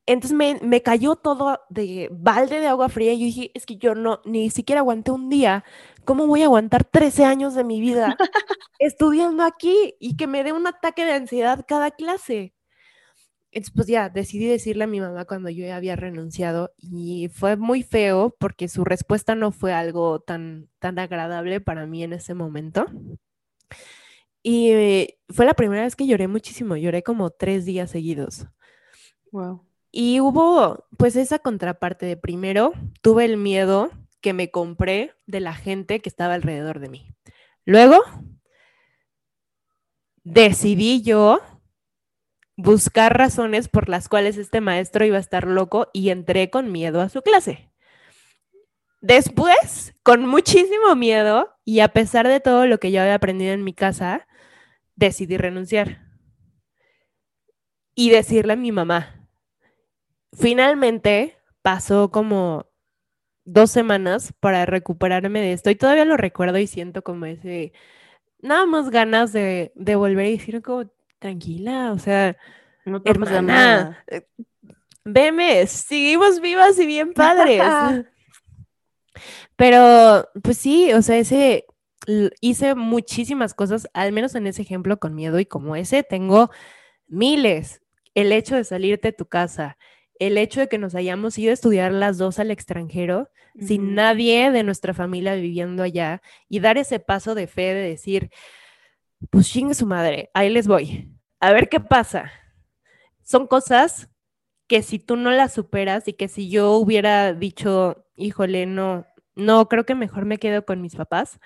Entonces 0.07 0.35
me, 0.35 0.59
me, 0.61 0.81
cayó 0.81 1.15
todo 1.15 1.59
de 1.69 2.09
balde 2.11 2.59
de 2.59 2.67
agua 2.67 2.89
fría 2.89 3.13
y 3.13 3.19
yo 3.19 3.25
dije, 3.25 3.51
es 3.53 3.65
que 3.65 3.77
yo 3.77 3.93
no, 3.93 4.21
ni 4.25 4.49
siquiera 4.49 4.81
aguanté 4.81 5.11
un 5.11 5.29
día. 5.29 5.63
¿Cómo 6.05 6.25
voy 6.25 6.41
a 6.41 6.45
aguantar 6.45 6.83
13 6.83 7.25
años 7.25 7.53
de 7.53 7.63
mi 7.63 7.79
vida 7.79 8.17
estudiando 8.79 9.43
aquí 9.43 9.95
y 9.99 10.17
que 10.17 10.27
me 10.27 10.43
dé 10.43 10.53
un 10.53 10.65
ataque 10.65 11.05
de 11.05 11.13
ansiedad 11.13 11.65
cada 11.67 11.91
clase? 11.91 12.53
Entonces, 13.53 13.73
pues 13.75 13.87
ya, 13.87 14.09
decidí 14.09 14.47
decirle 14.47 14.85
a 14.85 14.87
mi 14.87 15.01
mamá 15.01 15.25
cuando 15.25 15.49
yo 15.49 15.65
ya 15.65 15.75
había 15.75 15.97
renunciado 15.97 16.71
y 16.77 17.29
fue 17.33 17.57
muy 17.57 17.83
feo 17.83 18.33
porque 18.39 18.69
su 18.69 18.85
respuesta 18.85 19.35
no 19.35 19.51
fue 19.51 19.73
algo 19.73 20.21
tan, 20.21 20.69
tan 20.79 20.99
agradable 20.99 21.59
para 21.59 21.85
mí 21.85 22.01
en 22.03 22.13
ese 22.13 22.33
momento. 22.33 22.85
Y 24.43 24.71
eh, 24.71 25.19
fue 25.29 25.45
la 25.45 25.53
primera 25.53 25.83
vez 25.83 25.95
que 25.95 26.07
lloré 26.07 26.27
muchísimo, 26.27 26.75
lloré 26.75 27.03
como 27.03 27.29
tres 27.29 27.65
días 27.65 27.91
seguidos. 27.91 28.47
Wow. 29.31 29.63
Y 29.91 30.19
hubo 30.19 30.85
pues 30.97 31.15
esa 31.15 31.39
contraparte 31.39 32.05
de 32.05 32.17
primero, 32.17 32.73
tuve 33.01 33.25
el 33.25 33.37
miedo 33.37 33.91
que 34.21 34.33
me 34.33 34.49
compré 34.51 35.13
de 35.25 35.41
la 35.41 35.53
gente 35.53 35.99
que 35.99 36.09
estaba 36.09 36.33
alrededor 36.33 36.79
de 36.79 36.89
mí. 36.89 37.07
Luego, 37.65 38.01
decidí 40.23 41.01
yo 41.01 41.41
buscar 42.55 43.17
razones 43.17 43.67
por 43.67 43.89
las 43.89 44.07
cuales 44.07 44.37
este 44.37 44.61
maestro 44.61 45.05
iba 45.05 45.17
a 45.17 45.21
estar 45.21 45.47
loco 45.47 45.89
y 45.93 46.09
entré 46.09 46.49
con 46.49 46.71
miedo 46.71 47.01
a 47.01 47.09
su 47.09 47.21
clase. 47.21 47.71
Después, 49.01 49.95
con 50.03 50.27
muchísimo 50.27 50.95
miedo 50.95 51.57
y 51.65 51.79
a 51.79 51.87
pesar 51.89 52.27
de 52.27 52.39
todo 52.39 52.67
lo 52.67 52.79
que 52.79 52.91
yo 52.91 53.01
había 53.01 53.15
aprendido 53.15 53.51
en 53.51 53.63
mi 53.63 53.73
casa, 53.73 54.27
decidí 54.95 55.37
renunciar 55.37 56.07
y 57.95 58.09
decirle 58.09 58.53
a 58.53 58.57
mi 58.57 58.71
mamá. 58.71 59.27
Finalmente 60.33 61.37
pasó 61.61 62.09
como 62.11 62.67
dos 63.43 63.71
semanas 63.71 64.33
para 64.39 64.65
recuperarme 64.65 65.41
de 65.41 65.53
esto 65.53 65.69
y 65.69 65.75
todavía 65.75 66.05
lo 66.05 66.17
recuerdo 66.17 66.57
y 66.57 66.67
siento 66.67 67.03
como 67.03 67.25
ese, 67.25 67.73
nada 68.39 68.65
más 68.65 68.89
ganas 68.89 69.33
de, 69.33 69.71
de 69.75 69.95
volver 69.95 70.27
y 70.27 70.37
decir 70.37 70.61
como, 70.61 70.89
tranquila, 71.19 71.91
o 71.91 71.99
sea, 71.99 72.37
no 72.85 73.01
te 73.01 73.13
pasa 73.13 73.41
nada. 73.41 74.03
eh, 74.07 74.25
Veme, 75.03 75.65
seguimos 75.67 76.39
vivas 76.41 76.77
y 76.79 76.85
bien 76.85 77.13
padres. 77.13 77.61
Pero, 79.55 80.27
pues 80.41 80.57
sí, 80.57 80.93
o 80.93 81.01
sea, 81.01 81.17
ese 81.17 81.65
hice 82.41 82.75
muchísimas 82.75 83.53
cosas, 83.53 83.87
al 83.93 84.11
menos 84.11 84.35
en 84.35 84.47
ese 84.47 84.61
ejemplo 84.61 84.99
con 84.99 85.15
miedo 85.15 85.39
y 85.39 85.45
como 85.45 85.75
ese 85.75 86.03
tengo 86.03 86.49
miles. 87.07 87.81
El 88.13 88.31
hecho 88.31 88.55
de 88.55 88.63
salirte 88.63 89.09
de 89.09 89.13
tu 89.13 89.25
casa, 89.25 89.77
el 90.19 90.37
hecho 90.37 90.59
de 90.59 90.67
que 90.67 90.77
nos 90.77 90.95
hayamos 90.95 91.37
ido 91.37 91.51
a 91.51 91.53
estudiar 91.53 91.91
las 91.91 92.17
dos 92.17 92.39
al 92.39 92.51
extranjero, 92.51 93.29
sin 93.59 93.95
nadie 93.95 94.51
de 94.51 94.63
nuestra 94.63 94.93
familia 94.93 95.35
viviendo 95.35 95.83
allá, 95.83 96.21
y 96.47 96.59
dar 96.59 96.77
ese 96.77 96.99
paso 96.99 97.35
de 97.35 97.47
fe 97.47 97.73
de 97.73 97.89
decir, 97.89 98.29
pues 99.29 99.49
chingue 99.49 99.73
su 99.73 99.85
madre, 99.85 100.29
ahí 100.33 100.49
les 100.49 100.67
voy, 100.67 101.11
a 101.39 101.51
ver 101.51 101.69
qué 101.69 101.79
pasa. 101.79 102.31
Son 103.23 103.47
cosas 103.47 104.09
que 104.67 104.83
si 104.83 104.99
tú 104.99 105.15
no 105.15 105.31
las 105.31 105.53
superas 105.53 106.07
y 106.07 106.13
que 106.13 106.27
si 106.27 106.49
yo 106.49 106.73
hubiera 106.73 107.33
dicho, 107.33 108.05
híjole, 108.15 108.65
no, 108.65 109.05
no, 109.35 109.67
creo 109.67 109.85
que 109.85 109.95
mejor 109.95 110.25
me 110.25 110.37
quedo 110.37 110.65
con 110.65 110.81
mis 110.81 110.95
papás, 110.95 111.39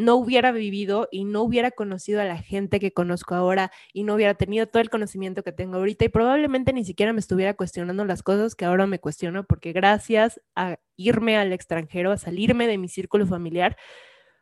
no 0.00 0.16
hubiera 0.16 0.52
vivido 0.52 1.08
y 1.10 1.24
no 1.24 1.42
hubiera 1.42 1.70
conocido 1.70 2.20
a 2.20 2.24
la 2.24 2.38
gente 2.38 2.80
que 2.80 2.92
conozco 2.92 3.34
ahora 3.34 3.70
y 3.92 4.04
no 4.04 4.14
hubiera 4.14 4.34
tenido 4.34 4.66
todo 4.66 4.82
el 4.82 4.90
conocimiento 4.90 5.42
que 5.42 5.52
tengo 5.52 5.76
ahorita 5.76 6.04
y 6.04 6.08
probablemente 6.08 6.72
ni 6.72 6.84
siquiera 6.84 7.12
me 7.12 7.20
estuviera 7.20 7.54
cuestionando 7.54 8.04
las 8.04 8.22
cosas 8.22 8.54
que 8.54 8.64
ahora 8.64 8.86
me 8.86 8.98
cuestiono 8.98 9.44
porque 9.44 9.72
gracias 9.72 10.40
a 10.54 10.78
irme 10.96 11.36
al 11.36 11.52
extranjero, 11.52 12.12
a 12.12 12.16
salirme 12.16 12.66
de 12.66 12.78
mi 12.78 12.88
círculo 12.88 13.26
familiar, 13.26 13.76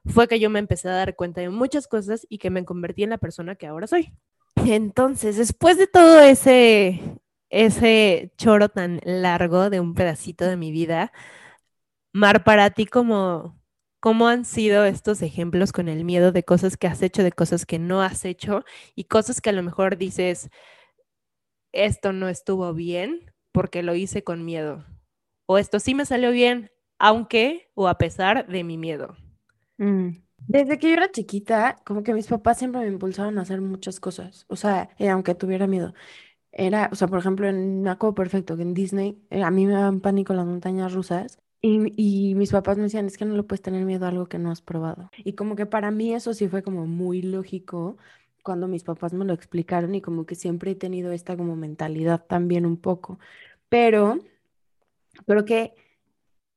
fue 0.07 0.29
que 0.29 0.41
yo 0.41 0.51
me 0.51 0.59
empecé 0.59 0.89
a 0.89 0.93
dar 0.93 1.17
cuenta 1.17 1.41
de 1.41 1.51
muchas 1.51 1.87
cosas 1.89 2.27
y 2.29 2.39
que 2.39 2.51
me 2.51 2.65
convertí 2.65 3.03
en 3.03 3.11
la 3.11 3.19
persona 3.19 3.57
que 3.57 3.67
ahora 3.67 3.87
soy. 3.87 4.13
Entonces, 4.67 5.37
después 5.37 5.77
de 5.79 5.87
todo 5.87 6.21
ese, 6.21 7.01
ese 7.51 8.33
choro 8.39 8.69
tan 8.69 9.01
largo 9.05 9.71
de 9.71 9.81
un 9.81 9.95
pedacito 9.95 10.47
de 10.47 10.57
mi 10.57 10.73
vida, 10.73 11.13
Mar, 12.13 12.43
para 12.43 12.71
ti, 12.71 12.87
¿cómo, 12.87 13.59
¿cómo 14.01 14.29
han 14.29 14.45
sido 14.45 14.85
estos 14.85 15.23
ejemplos 15.23 15.73
con 15.73 15.89
el 15.89 16.05
miedo 16.05 16.33
de 16.33 16.45
cosas 16.45 16.77
que 16.77 16.87
has 16.87 17.03
hecho, 17.03 17.23
de 17.23 17.33
cosas 17.33 17.67
que 17.67 17.79
no 17.79 18.03
has 18.03 18.25
hecho 18.25 18.65
y 18.95 19.05
cosas 19.05 19.41
que 19.41 19.51
a 19.51 19.53
lo 19.53 19.63
mejor 19.63 19.97
dices, 19.97 20.51
esto 21.73 22.13
no 22.13 22.29
estuvo 22.29 22.73
bien 22.75 23.33
porque 23.53 23.83
lo 23.83 23.95
hice 23.95 24.23
con 24.23 24.45
miedo? 24.45 24.85
O 25.47 25.59
esto 25.59 25.81
sí 25.81 25.95
me 25.95 26.05
salió 26.07 26.31
bien, 26.31 26.71
aunque 26.99 27.71
o 27.75 27.89
a 27.89 27.99
pesar 27.99 28.47
de 28.47 28.65
mi 28.65 28.77
miedo. 28.77 29.17
Mm. 29.79 30.11
Desde 30.47 30.79
que 30.79 30.89
yo 30.89 30.95
era 30.95 31.11
chiquita, 31.11 31.79
como 31.85 32.03
que 32.03 32.15
mis 32.15 32.29
papás 32.29 32.59
siempre 32.59 32.81
me 32.83 32.87
impulsaban 32.87 33.39
a 33.39 33.43
hacer 33.43 33.61
muchas 33.61 33.99
cosas, 34.01 34.47
o 34.49 34.57
sea, 34.57 34.91
eh, 34.99 35.09
aunque 35.09 35.35
tuviera 35.35 35.67
miedo. 35.67 35.95
Era, 36.53 36.89
o 36.93 36.97
sea, 36.97 37.09
por 37.09 37.19
ejemplo, 37.21 37.49
en 37.49 37.83
me 37.83 37.91
acuerdo 37.91 38.15
perfecto 38.15 38.57
que 38.57 38.63
en 38.63 38.75
Disney 38.75 39.23
eh, 39.31 39.43
a 39.43 39.51
mí 39.51 39.67
me 39.67 39.75
daban 39.75 40.01
pánico 40.01 40.35
las 40.35 40.47
montañas 40.47 40.95
rusas 40.95 41.41
y, 41.61 42.35
mis 42.37 42.53
papás 42.53 42.77
me 42.77 42.85
decían, 42.85 43.07
es 43.07 43.19
que 43.19 43.25
no 43.25 43.35
le 43.35 43.43
puedes 43.43 43.63
tener 43.63 43.85
miedo 43.85 44.07
a 44.07 44.09
algo 44.11 44.29
que 44.29 44.39
no 44.39 44.51
has 44.51 44.63
probado. 44.63 45.11
Y 45.19 45.33
como 45.33 45.57
que 45.57 45.67
para 45.67 45.91
mí 45.91 46.15
eso 46.15 46.33
sí 46.35 46.49
fue 46.49 46.63
como 46.63 46.87
muy 46.87 47.23
lógico 47.23 47.97
cuando 48.45 48.69
mis 48.69 48.85
papás 48.85 49.13
me 49.13 49.25
lo 49.25 49.35
explicaron 49.35 49.95
y 49.95 50.01
como 50.01 50.25
que 50.25 50.35
siempre 50.35 50.73
he 50.73 50.75
tenido 50.77 51.13
esta 51.13 51.37
como 51.37 51.57
mentalidad 51.57 52.25
también 52.25 52.65
un 52.65 52.77
poco. 52.77 53.19
Pero 53.69 54.21
creo 55.27 55.45
que 55.45 55.75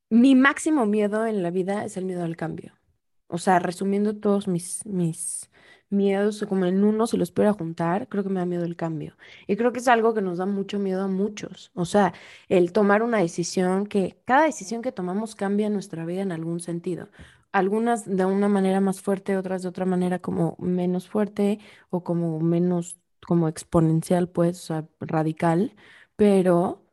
mi 0.09 0.35
máximo 0.35 0.85
miedo 0.85 1.25
en 1.25 1.41
la 1.43 1.51
vida 1.51 1.83
es 1.85 1.97
el 1.97 2.05
miedo 2.05 2.23
al 2.23 2.37
cambio. 2.37 2.73
O 3.27 3.37
sea, 3.37 3.59
resumiendo 3.59 4.17
todos 4.17 4.47
mis, 4.47 4.85
mis 4.85 5.49
miedos, 5.91 6.43
como 6.47 6.65
en 6.65 6.83
uno 6.83 7.07
si 7.07 7.17
los 7.17 7.31
pudiera 7.31 7.53
juntar, 7.53 8.07
creo 8.09 8.23
que 8.23 8.29
me 8.29 8.39
da 8.39 8.45
miedo 8.45 8.63
el 8.65 8.75
cambio. 8.75 9.15
Y 9.47 9.55
creo 9.57 9.71
que 9.73 9.79
es 9.79 9.87
algo 9.87 10.13
que 10.13 10.21
nos 10.21 10.37
da 10.37 10.45
mucho 10.45 10.79
miedo 10.79 11.03
a 11.03 11.07
muchos. 11.07 11.71
O 11.75 11.85
sea, 11.85 12.13
el 12.49 12.71
tomar 12.71 13.03
una 13.03 13.19
decisión 13.19 13.87
que 13.87 14.17
cada 14.25 14.43
decisión 14.45 14.81
que 14.81 14.91
tomamos 14.91 15.35
cambia 15.35 15.69
nuestra 15.69 16.05
vida 16.05 16.21
en 16.21 16.31
algún 16.31 16.59
sentido. 16.59 17.09
Algunas 17.51 18.05
de 18.05 18.25
una 18.25 18.47
manera 18.47 18.79
más 18.81 19.01
fuerte, 19.01 19.37
otras 19.37 19.61
de 19.63 19.69
otra 19.69 19.85
manera 19.85 20.19
como 20.19 20.55
menos 20.59 21.07
fuerte 21.09 21.59
o 21.89 22.03
como 22.03 22.39
menos 22.39 22.97
como 23.25 23.47
exponencial, 23.47 24.29
pues, 24.29 24.57
o 24.63 24.65
sea, 24.67 24.87
radical, 24.99 25.75
pero 26.15 26.83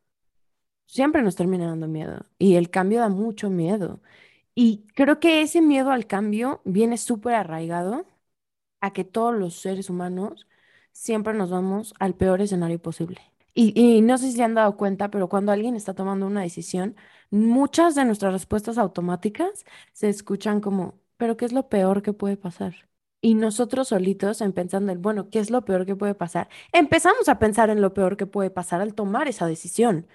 siempre 0.87 1.21
nos 1.23 1.35
termina 1.35 1.67
dando 1.67 1.87
miedo. 1.87 2.25
Y 2.37 2.55
el 2.55 2.69
cambio 2.69 2.99
da 2.99 3.09
mucho 3.09 3.49
miedo. 3.49 4.01
Y 4.55 4.85
creo 4.95 5.19
que 5.19 5.41
ese 5.41 5.61
miedo 5.61 5.91
al 5.91 6.07
cambio 6.07 6.61
viene 6.65 6.97
súper 6.97 7.35
arraigado 7.35 8.05
a 8.81 8.93
que 8.93 9.03
todos 9.03 9.35
los 9.35 9.55
seres 9.55 9.89
humanos 9.89 10.47
siempre 10.91 11.33
nos 11.33 11.49
vamos 11.51 11.93
al 11.99 12.15
peor 12.15 12.41
escenario 12.41 12.81
posible. 12.81 13.21
Y, 13.53 14.01
no 14.01 14.17
sé 14.17 14.27
si 14.27 14.37
se 14.37 14.43
han 14.43 14.53
dado 14.53 14.77
cuenta, 14.77 15.11
pero 15.11 15.27
cuando 15.27 15.51
alguien 15.51 15.75
está 15.75 15.93
tomando 15.93 16.25
una 16.27 16.41
decisión, 16.41 16.95
muchas 17.29 17.93
de 17.95 18.05
nuestras 18.05 18.31
respuestas 18.33 18.77
automáticas 18.77 19.65
se 19.91 20.07
escuchan 20.07 20.61
como, 20.61 20.99
pero 21.17 21.35
¿qué 21.35 21.45
es 21.45 21.51
lo 21.51 21.67
peor 21.67 22.01
que 22.01 22.13
puede 22.13 22.37
pasar? 22.37 22.87
Y 23.21 23.35
nosotros 23.35 23.89
solitos, 23.89 24.39
en 24.41 24.53
pensando 24.53 24.91
en, 24.93 25.01
bueno, 25.01 25.29
¿qué 25.29 25.39
es 25.39 25.49
lo 25.51 25.65
peor 25.65 25.85
que 25.85 25.95
puede 25.95 26.15
pasar? 26.15 26.47
Empezamos 26.71 27.27
a 27.27 27.37
pensar 27.39 27.69
en 27.69 27.81
lo 27.81 27.93
peor 27.93 28.15
que 28.15 28.27
puede 28.27 28.49
pasar 28.49 28.81
al 28.81 28.93
tomar 28.95 29.27
esa 29.27 29.45
decisión, 29.45 30.07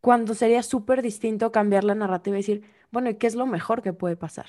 cuando 0.00 0.34
sería 0.34 0.62
súper 0.62 1.02
distinto 1.02 1.52
cambiar 1.52 1.84
la 1.84 1.94
narrativa 1.94 2.36
y 2.36 2.40
decir, 2.40 2.64
bueno, 2.90 3.10
¿y 3.10 3.16
qué 3.16 3.26
es 3.26 3.36
lo 3.36 3.46
mejor 3.46 3.82
que 3.82 3.92
puede 3.94 4.16
pasar? 4.16 4.46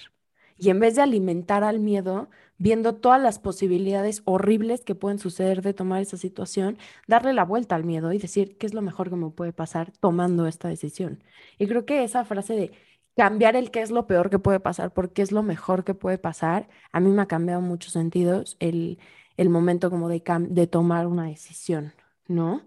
Y 0.63 0.69
en 0.69 0.79
vez 0.79 0.95
de 0.95 1.01
alimentar 1.01 1.65
al 1.65 1.79
miedo, 1.81 2.29
viendo 2.57 2.95
todas 2.95 3.21
las 3.21 3.37
posibilidades 3.37 4.21
horribles 4.23 4.79
que 4.81 4.95
pueden 4.95 5.19
suceder 5.19 5.61
de 5.61 5.73
tomar 5.73 6.01
esa 6.01 6.15
situación, 6.15 6.77
darle 7.05 7.33
la 7.33 7.43
vuelta 7.43 7.75
al 7.75 7.83
miedo 7.83 8.13
y 8.13 8.17
decir 8.17 8.57
qué 8.57 8.65
es 8.67 8.73
lo 8.73 8.81
mejor 8.81 9.09
que 9.09 9.17
me 9.17 9.29
puede 9.29 9.51
pasar 9.51 9.91
tomando 9.99 10.47
esta 10.47 10.69
decisión. 10.69 11.21
Y 11.59 11.67
creo 11.67 11.85
que 11.85 12.05
esa 12.05 12.23
frase 12.23 12.53
de 12.53 12.71
cambiar 13.17 13.57
el 13.57 13.71
qué 13.71 13.81
es 13.81 13.91
lo 13.91 14.07
peor 14.07 14.29
que 14.29 14.39
puede 14.39 14.61
pasar 14.61 14.93
por 14.93 15.11
qué 15.11 15.21
es 15.21 15.33
lo 15.33 15.43
mejor 15.43 15.83
que 15.83 15.95
puede 15.95 16.17
pasar, 16.17 16.69
a 16.93 17.01
mí 17.01 17.09
me 17.09 17.23
ha 17.23 17.27
cambiado 17.27 17.59
en 17.61 17.67
muchos 17.67 17.91
sentidos 17.91 18.55
el, 18.61 18.99
el 19.35 19.49
momento 19.49 19.89
como 19.89 20.07
de, 20.07 20.23
de 20.49 20.67
tomar 20.67 21.07
una 21.07 21.25
decisión, 21.25 21.93
¿no? 22.29 22.61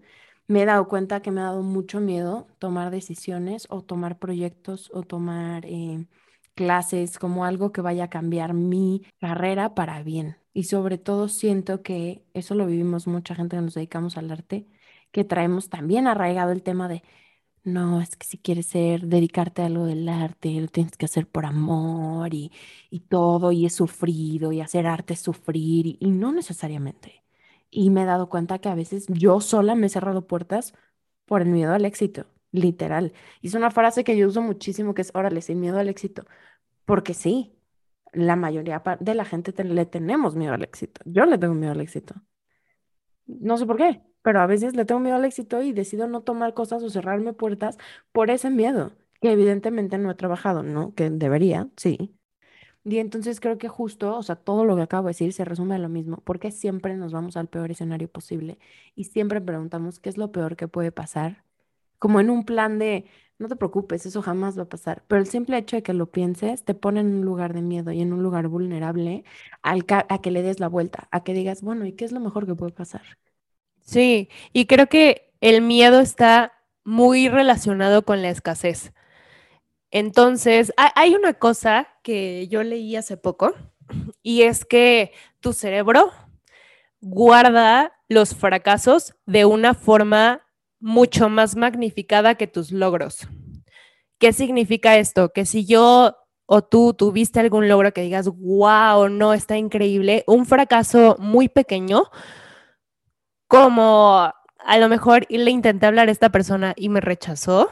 Me 0.47 0.61
he 0.61 0.65
dado 0.65 0.87
cuenta 0.87 1.21
que 1.23 1.31
me 1.31 1.41
ha 1.41 1.45
dado 1.45 1.63
mucho 1.63 1.99
miedo 1.99 2.47
tomar 2.59 2.91
decisiones 2.91 3.65
o 3.71 3.81
tomar 3.81 4.19
proyectos 4.19 4.91
o 4.93 5.01
tomar... 5.01 5.65
Eh, 5.65 6.05
clases, 6.57 7.19
como 7.19 7.45
algo 7.45 7.71
que 7.71 7.81
vaya 7.81 8.05
a 8.05 8.11
cambiar 8.11 8.53
mi 8.55 9.03
carrera 9.21 9.75
para 9.75 10.03
bien. 10.03 10.37
Y 10.53 10.65
sobre 10.65 10.97
todo 10.99 11.29
siento 11.29 11.83
que 11.83 12.25
eso 12.33 12.55
lo 12.55 12.67
vivimos 12.67 13.07
mucha 13.07 13.35
gente 13.35 13.55
que 13.57 13.61
nos 13.63 13.75
dedicamos 13.75 14.17
al 14.17 14.31
arte, 14.31 14.67
que 15.11 15.23
traemos 15.23 15.69
también 15.69 16.07
arraigado 16.07 16.51
el 16.51 16.63
tema 16.63 16.89
de, 16.89 17.03
no, 17.63 18.01
es 18.01 18.15
que 18.15 18.25
si 18.27 18.37
quieres 18.37 18.67
ser, 18.67 19.07
dedicarte 19.07 19.61
a 19.61 19.65
algo 19.67 19.85
del 19.85 20.07
arte, 20.09 20.59
lo 20.61 20.67
tienes 20.67 20.97
que 20.97 21.05
hacer 21.05 21.27
por 21.27 21.45
amor 21.45 22.33
y, 22.33 22.51
y 22.89 23.01
todo, 23.01 23.51
y 23.51 23.65
es 23.65 23.75
sufrido, 23.75 24.51
y 24.53 24.61
hacer 24.61 24.87
arte 24.87 25.13
es 25.13 25.19
sufrir, 25.21 25.85
y, 25.87 25.97
y 25.99 26.11
no 26.11 26.31
necesariamente. 26.31 27.23
Y 27.69 27.89
me 27.89 28.03
he 28.03 28.05
dado 28.05 28.29
cuenta 28.29 28.59
que 28.59 28.69
a 28.69 28.75
veces 28.75 29.07
yo 29.09 29.41
sola 29.41 29.75
me 29.75 29.87
he 29.87 29.89
cerrado 29.89 30.27
puertas 30.27 30.73
por 31.25 31.41
el 31.41 31.49
miedo 31.49 31.73
al 31.73 31.85
éxito, 31.85 32.25
literal. 32.51 33.13
Y 33.41 33.47
es 33.47 33.53
una 33.55 33.71
frase 33.71 34.03
que 34.03 34.17
yo 34.17 34.27
uso 34.27 34.41
muchísimo, 34.41 34.93
que 34.93 35.01
es, 35.01 35.11
órale, 35.15 35.41
sin 35.41 35.59
miedo 35.59 35.79
al 35.79 35.89
éxito. 35.89 36.25
Porque 36.85 37.13
sí, 37.13 37.57
la 38.13 38.35
mayoría 38.35 38.83
de 38.99 39.13
la 39.15 39.25
gente 39.25 39.53
le 39.63 39.85
tenemos 39.85 40.35
miedo 40.35 40.53
al 40.53 40.63
éxito. 40.63 41.01
Yo 41.05 41.25
le 41.25 41.37
tengo 41.37 41.53
miedo 41.55 41.73
al 41.73 41.81
éxito. 41.81 42.15
No 43.25 43.57
sé 43.57 43.65
por 43.65 43.77
qué, 43.77 44.01
pero 44.21 44.39
a 44.41 44.47
veces 44.47 44.75
le 44.75 44.85
tengo 44.85 44.99
miedo 45.01 45.15
al 45.17 45.25
éxito 45.25 45.61
y 45.61 45.73
decido 45.73 46.07
no 46.07 46.21
tomar 46.21 46.53
cosas 46.53 46.83
o 46.83 46.89
cerrarme 46.89 47.33
puertas 47.33 47.77
por 48.11 48.29
ese 48.31 48.49
miedo, 48.49 48.93
que 49.21 49.31
evidentemente 49.31 49.97
no 49.97 50.11
he 50.11 50.15
trabajado, 50.15 50.63
¿no? 50.63 50.93
Que 50.95 51.09
debería, 51.09 51.69
sí. 51.77 52.17
Y 52.83 52.99
entonces 52.99 53.41
creo 53.41 53.57
que 53.57 53.67
justo, 53.67 54.15
o 54.17 54.23
sea, 54.23 54.37
todo 54.37 54.63
lo 54.65 54.75
que 54.77 54.83
acabo 54.83 55.07
de 55.07 55.09
decir 55.11 55.33
se 55.33 55.43
resume 55.45 55.75
a 55.75 55.79
lo 55.79 55.89
mismo, 55.89 56.21
porque 56.23 56.51
siempre 56.51 56.95
nos 56.95 57.11
vamos 57.11 57.35
al 57.37 57.49
peor 57.49 57.71
escenario 57.71 58.09
posible 58.09 58.59
y 58.95 59.05
siempre 59.05 59.41
preguntamos 59.41 59.99
qué 59.99 60.09
es 60.09 60.17
lo 60.17 60.31
peor 60.31 60.55
que 60.55 60.69
puede 60.69 60.91
pasar, 60.93 61.43
como 61.99 62.19
en 62.19 62.29
un 62.29 62.45
plan 62.45 62.79
de, 62.79 63.05
no 63.39 63.47
te 63.47 63.55
preocupes, 63.55 64.05
eso 64.05 64.21
jamás 64.21 64.57
va 64.57 64.63
a 64.63 64.69
pasar, 64.69 65.03
pero 65.07 65.21
el 65.21 65.27
simple 65.27 65.57
hecho 65.57 65.75
de 65.75 65.83
que 65.83 65.93
lo 65.93 66.11
pienses 66.11 66.63
te 66.63 66.73
pone 66.73 67.01
en 67.01 67.07
un 67.07 67.25
lugar 67.25 67.53
de 67.53 67.61
miedo 67.61 67.91
y 67.91 68.01
en 68.01 68.13
un 68.13 68.23
lugar 68.23 68.47
vulnerable 68.47 69.23
al 69.61 69.85
a 69.89 70.21
que 70.21 70.31
le 70.31 70.41
des 70.41 70.59
la 70.59 70.67
vuelta, 70.67 71.07
a 71.11 71.23
que 71.23 71.33
digas, 71.33 71.61
bueno, 71.61 71.85
¿y 71.85 71.93
qué 71.93 72.05
es 72.05 72.11
lo 72.11 72.19
mejor 72.19 72.45
que 72.45 72.55
puede 72.55 72.71
pasar? 72.71 73.01
Sí, 73.81 74.29
y 74.53 74.65
creo 74.65 74.87
que 74.87 75.33
el 75.41 75.61
miedo 75.61 75.99
está 75.99 76.53
muy 76.83 77.29
relacionado 77.29 78.03
con 78.03 78.21
la 78.21 78.29
escasez. 78.29 78.93
Entonces, 79.91 80.73
hay 80.95 81.15
una 81.15 81.33
cosa 81.33 81.87
que 82.03 82.47
yo 82.49 82.63
leí 82.63 82.95
hace 82.95 83.17
poco 83.17 83.53
y 84.21 84.41
es 84.43 84.65
que 84.65 85.13
tu 85.39 85.53
cerebro 85.53 86.11
guarda 86.99 87.93
los 88.09 88.35
fracasos 88.35 89.15
de 89.25 89.45
una 89.45 89.73
forma 89.73 90.46
mucho 90.87 91.27
más 91.27 91.57
magnificada 91.57 92.35
que 92.35 92.47
tus 92.47 92.71
logros. 92.71 93.27
¿Qué 94.19 94.31
significa 94.31 94.95
esto? 94.95 95.33
Que 95.33 95.45
si 95.45 95.65
yo 95.65 96.15
o 96.45 96.63
tú 96.63 96.93
tuviste 96.93 97.41
algún 97.41 97.67
logro 97.67 97.91
que 97.91 98.03
digas, 98.03 98.29
wow, 98.29 99.09
no, 99.09 99.33
está 99.33 99.57
increíble, 99.57 100.23
un 100.27 100.45
fracaso 100.45 101.17
muy 101.19 101.49
pequeño, 101.49 102.03
como 103.49 104.31
a 104.65 104.77
lo 104.77 104.87
mejor 104.87 105.25
le 105.29 105.51
intenté 105.51 105.87
hablar 105.87 106.07
a 106.07 106.11
esta 106.13 106.29
persona 106.29 106.73
y 106.77 106.87
me 106.87 107.01
rechazó, 107.01 107.69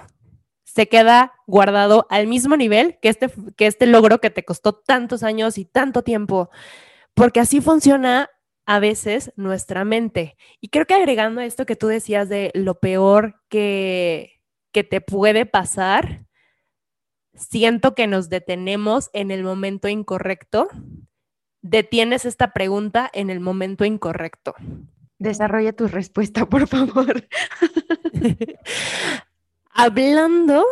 se 0.66 0.90
queda 0.90 1.32
guardado 1.48 2.08
al 2.10 2.28
mismo 2.28 2.58
nivel 2.58 3.00
que 3.02 3.08
este, 3.08 3.32
que 3.56 3.68
este 3.68 3.86
logro 3.86 4.20
que 4.20 4.30
te 4.30 4.44
costó 4.44 4.74
tantos 4.74 5.24
años 5.24 5.58
y 5.58 5.64
tanto 5.64 6.04
tiempo, 6.04 6.50
porque 7.14 7.40
así 7.40 7.62
funciona 7.62 8.30
a 8.66 8.80
veces 8.80 9.32
nuestra 9.36 9.86
mente. 9.86 10.38
Y 10.62 10.70
creo 10.70 10.86
que 10.86 10.94
agregando 10.94 11.42
esto 11.42 11.66
que 11.66 11.76
tú 11.76 11.88
decías 11.88 12.30
de 12.30 12.52
lo 12.54 12.80
peor 12.80 13.42
que, 13.50 14.42
que 14.72 14.84
te 14.84 15.02
puede 15.02 15.46
pasar, 15.46 16.26
siento 17.34 17.96
que 17.96 18.08
nos 18.08 18.30
detenemos 18.30 19.10
en 19.14 19.32
el 19.32 19.44
momento 19.44 19.88
incorrecto. 19.88 20.68
Detienes 21.62 22.26
esta 22.26 22.54
pregunta 22.54 23.10
en 23.14 23.30
el 23.30 23.40
momento 23.40 23.86
incorrecto. 23.86 24.56
Desarrolla 25.18 25.74
tu 25.74 25.88
respuesta, 25.88 26.46
por 26.46 26.68
favor. 26.68 27.28
Hablando 29.72 30.64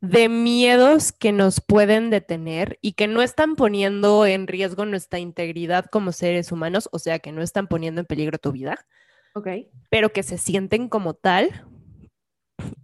de 0.00 0.28
miedos 0.28 1.12
que 1.12 1.32
nos 1.32 1.60
pueden 1.60 2.10
detener 2.10 2.78
y 2.80 2.92
que 2.92 3.08
no 3.08 3.22
están 3.22 3.56
poniendo 3.56 4.26
en 4.26 4.46
riesgo 4.46 4.84
nuestra 4.84 5.18
integridad 5.18 5.86
como 5.86 6.12
seres 6.12 6.52
humanos, 6.52 6.88
o 6.92 6.98
sea, 6.98 7.18
que 7.18 7.32
no 7.32 7.42
están 7.42 7.66
poniendo 7.66 8.00
en 8.00 8.06
peligro 8.06 8.38
tu 8.38 8.52
vida, 8.52 8.86
ok, 9.34 9.48
pero 9.90 10.12
que 10.12 10.22
se 10.22 10.38
sienten 10.38 10.88
como 10.88 11.14
tal. 11.14 11.66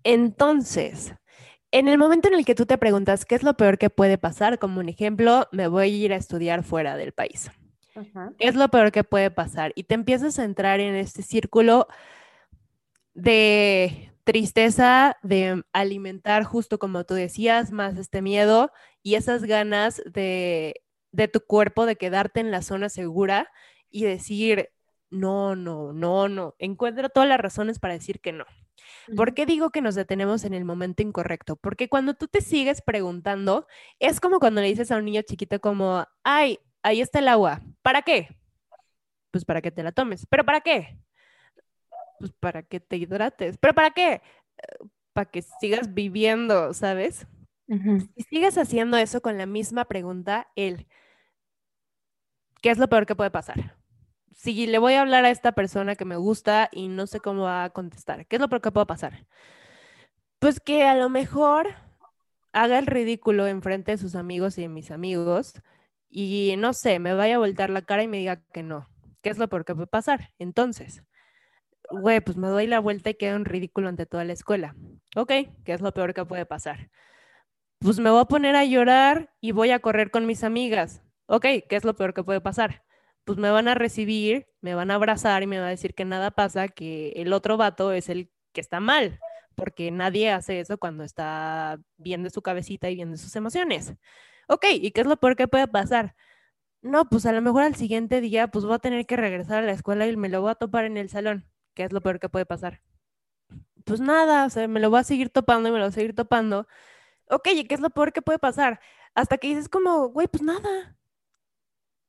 Entonces, 0.05 1.14
en 1.70 1.88
el 1.88 1.98
momento 1.98 2.29
en 2.29 2.35
el 2.35 2.44
que 2.44 2.55
tú 2.55 2.66
te 2.66 2.79
preguntas 2.79 3.25
qué 3.25 3.35
es 3.35 3.42
lo 3.42 3.57
peor 3.57 3.79
que 3.79 3.90
puede 3.90 4.18
pasar, 4.18 4.59
como 4.59 4.81
un 4.81 4.88
ejemplo, 4.88 5.48
me 5.53 5.68
voy 5.68 5.83
a 5.83 5.87
ir 5.87 6.12
a 6.12 6.16
estudiar 6.16 6.62
fuera 6.64 6.96
del 6.96 7.12
país. 7.12 7.51
¿Qué 8.38 8.48
es 8.48 8.55
lo 8.55 8.68
peor 8.68 8.90
que 8.90 9.05
puede 9.05 9.31
pasar? 9.31 9.72
Y 9.75 9.85
te 9.85 9.94
empiezas 9.94 10.38
a 10.38 10.44
entrar 10.44 10.81
en 10.81 10.94
este 10.94 11.22
círculo 11.22 11.88
de 13.14 14.12
tristeza 14.25 15.17
de 15.23 15.65
alimentar, 15.73 16.45
justo 16.45 16.79
como 16.79 17.05
tú 17.05 17.15
decías, 17.15 17.73
más 17.73 17.97
este 17.99 18.23
miedo 18.23 18.71
y 19.03 19.17
esas 19.17 19.45
ganas 19.45 20.03
de, 20.07 20.83
de 21.13 21.29
tu 21.29 21.41
cuerpo 21.41 21.87
de 21.87 21.97
quedarte 21.97 22.41
en 22.41 22.51
la 22.51 22.63
zona 22.63 22.89
segura 22.89 23.51
y 23.91 24.05
decir, 24.05 24.71
no, 25.11 25.57
no, 25.57 25.93
no, 25.93 26.29
no. 26.29 26.55
Encuentro 26.59 27.09
todas 27.11 27.29
las 27.29 27.39
razones 27.41 27.79
para 27.79 27.95
decir 27.95 28.21
que 28.21 28.33
no. 28.33 28.47
¿Por 29.17 29.35
qué 29.35 29.47
digo 29.47 29.71
que 29.71 29.83
nos 29.83 29.95
detenemos 29.95 30.45
en 30.45 30.55
el 30.55 30.65
momento 30.65 31.03
incorrecto? 31.03 31.57
Porque 31.57 31.89
cuando 31.89 32.15
tú 32.15 32.29
te 32.29 32.41
sigues 32.41 32.83
preguntando, 32.83 33.67
es 33.99 34.21
como 34.21 34.39
cuando 34.39 34.61
le 34.61 34.69
dices 34.69 34.91
a 34.91 34.97
un 34.97 35.05
niño 35.05 35.23
chiquito 35.23 35.61
como, 35.61 36.07
ay, 36.25 36.59
ahí 36.83 37.01
está 37.01 37.19
el 37.19 37.29
agua. 37.29 37.61
¿Para 37.83 38.03
qué? 38.03 38.29
Pues 39.31 39.45
para 39.45 39.61
que 39.61 39.71
te 39.71 39.83
la 39.83 39.93
tomes. 39.93 40.27
¿Pero 40.29 40.45
para 40.45 40.61
qué? 40.61 40.99
Pues 42.23 42.31
para 42.39 42.63
que 42.63 42.79
te 42.79 42.97
hidrates. 42.99 43.59
¿Pero 43.59 43.75
para 43.75 43.91
qué? 43.91 44.23
Para 45.13 45.29
que 45.29 45.43
sigas 45.43 45.93
viviendo, 45.93 46.73
¿sabes? 46.73 47.27
Si 47.67 48.23
sigues 48.31 48.57
haciendo 48.59 48.97
eso 48.97 49.21
con 49.21 49.39
la 49.39 49.47
misma 49.47 49.87
pregunta, 49.87 50.47
él, 50.55 50.87
¿qué 52.61 52.71
es 52.71 52.79
lo 52.79 52.89
peor 52.89 53.07
que 53.07 53.17
puede 53.17 53.33
pasar? 53.33 53.77
Si 54.31 54.69
le 54.69 54.79
voy 54.79 54.93
a 54.93 55.01
hablar 55.01 55.25
a 55.25 55.31
esta 55.31 55.51
persona 55.51 55.97
que 55.97 56.05
me 56.05 56.15
gusta 56.15 56.69
y 56.71 56.87
no 56.87 57.09
sé 57.09 57.19
cómo 57.19 57.43
va 57.43 57.65
a 57.65 57.71
contestar, 57.71 58.25
¿qué 58.29 58.37
es 58.37 58.41
lo 58.41 58.49
peor 58.49 58.63
que 58.63 58.71
puede 58.71 58.87
pasar? 58.87 59.27
Pues 60.39 60.61
que 60.61 60.85
a 60.85 60.95
lo 60.95 61.09
mejor 61.09 61.75
haga 62.53 62.79
el 62.79 62.87
ridículo 62.87 63.49
enfrente 63.49 63.91
de 63.91 63.99
sus 63.99 64.15
amigos 64.15 64.59
y 64.59 64.63
de 64.63 64.69
mis 64.69 64.93
amigos 64.93 65.55
y 66.09 66.55
no 66.57 66.73
sé, 66.73 67.01
me 67.01 67.15
vaya 67.15 67.35
a 67.35 67.39
voltar 67.39 67.69
la 67.69 67.83
cara 67.83 68.05
y 68.05 68.09
me 68.09 68.19
diga 68.19 68.45
que 68.53 68.63
no. 68.63 68.89
¿Qué 69.23 69.31
es 69.31 69.39
lo 69.39 69.49
peor 69.49 69.65
que 69.65 69.75
puede 69.75 69.89
pasar? 69.89 70.33
Entonces, 70.39 71.03
güey, 71.90 72.21
pues 72.21 72.37
me 72.37 72.49
doy 72.49 72.66
la 72.66 72.81
vuelta 72.81 73.11
y 73.11 73.14
quedo 73.14 73.37
en 73.37 73.45
ridículo 73.45 73.88
ante 73.88 74.07
toda 74.07 74.25
la 74.25 74.33
escuela. 74.33 74.75
Ok, 75.16 75.33
¿qué 75.64 75.73
es 75.73 75.81
lo 75.81 75.92
peor 75.92 76.14
que 76.14 76.25
puede 76.25 76.47
pasar? 76.47 76.90
Pues 77.81 77.99
me 77.99 78.11
voy 78.11 78.21
a 78.21 78.27
poner 78.27 78.57
a 78.57 78.64
llorar 78.64 79.35
y 79.40 79.53
voy 79.53 79.71
a 79.71 79.81
correr 79.81 80.11
con 80.11 80.27
mis 80.27 80.45
amigas. 80.45 81.03
Ok, 81.27 81.42
¿qué 81.68 81.77
es 81.77 81.85
lo 81.85 81.97
peor 81.97 82.14
que 82.14 82.25
puede 82.25 82.40
pasar? 82.40 82.85
Pues 83.25 83.38
me 83.38 83.51
van 83.51 83.68
a 83.68 83.75
recibir, 83.75 84.47
me 84.61 84.75
van 84.75 84.90
a 84.90 84.95
abrazar 84.97 85.42
y 85.42 85.47
me 85.47 85.61
va 85.61 85.66
a 85.66 85.71
decir 85.71 85.95
que 85.95 86.05
nada 86.05 86.31
pasa, 86.31 86.68
que 86.68 87.11
el 87.16 87.33
otro 87.33 87.57
vato 87.57 87.92
es 87.92 88.09
el 88.09 88.31
que 88.53 88.61
está 88.61 88.81
mal, 88.81 89.18
porque 89.55 89.90
nadie 89.90 90.31
hace 90.31 90.61
eso 90.61 90.79
cuando 90.79 91.05
está 91.05 91.79
bien 91.97 92.23
de 92.23 92.31
su 92.31 92.42
cabecita 92.42 92.90
y 92.90 92.97
bien 92.97 93.11
de 93.12 93.18
sus 93.18 93.35
emociones. 93.37 93.95
Ok, 94.49 94.66
¿y 94.73 94.90
qué 94.92 95.03
es 95.03 95.07
lo 95.07 95.16
peor 95.18 95.37
que 95.37 95.49
puede 95.49 95.68
pasar? 95.68 96.14
No, 96.83 97.09
pues 97.09 97.27
a 97.27 97.33
lo 97.33 97.42
mejor 97.42 97.62
al 97.62 97.77
siguiente 97.77 98.21
día 98.21 98.49
pues 98.49 98.64
voy 98.64 98.75
a 98.75 98.79
tener 98.81 99.07
que 99.07 99.16
regresar 99.16 99.62
a 99.62 99.66
la 99.66 99.73
escuela 99.73 100.07
y 100.07 100.16
me 100.16 100.29
lo 100.29 100.42
voy 100.42 100.51
a 100.51 100.57
topar 100.57 100.85
en 100.85 100.97
el 100.97 101.09
salón. 101.11 101.47
¿Qué 101.75 101.85
es 101.85 101.93
lo 101.93 102.01
peor 102.01 102.21
que 102.21 102.29
puede 102.29 102.47
pasar? 102.47 102.83
Pues 103.85 104.01
nada, 104.01 104.47
o 104.47 104.51
sea, 104.51 104.69
me 104.69 104.81
lo 104.81 104.91
voy 104.91 105.01
a 105.01 105.05
seguir 105.05 105.31
topando 105.31 105.69
y 105.69 105.73
me 105.73 105.79
lo 105.79 105.85
voy 105.85 105.91
a 105.91 105.93
seguir 105.93 106.15
topando. 106.15 106.67
Ok, 107.29 107.49
¿y 107.55 107.65
qué 107.65 107.75
es 107.75 107.81
lo 107.81 107.91
peor 107.91 108.13
que 108.13 108.23
puede 108.23 108.39
pasar? 108.39 108.81
Hasta 109.15 109.39
que 109.39 109.49
dices 109.49 109.69
como, 109.69 110.09
güey, 110.09 110.29
pues 110.29 110.43
nada. 110.43 110.97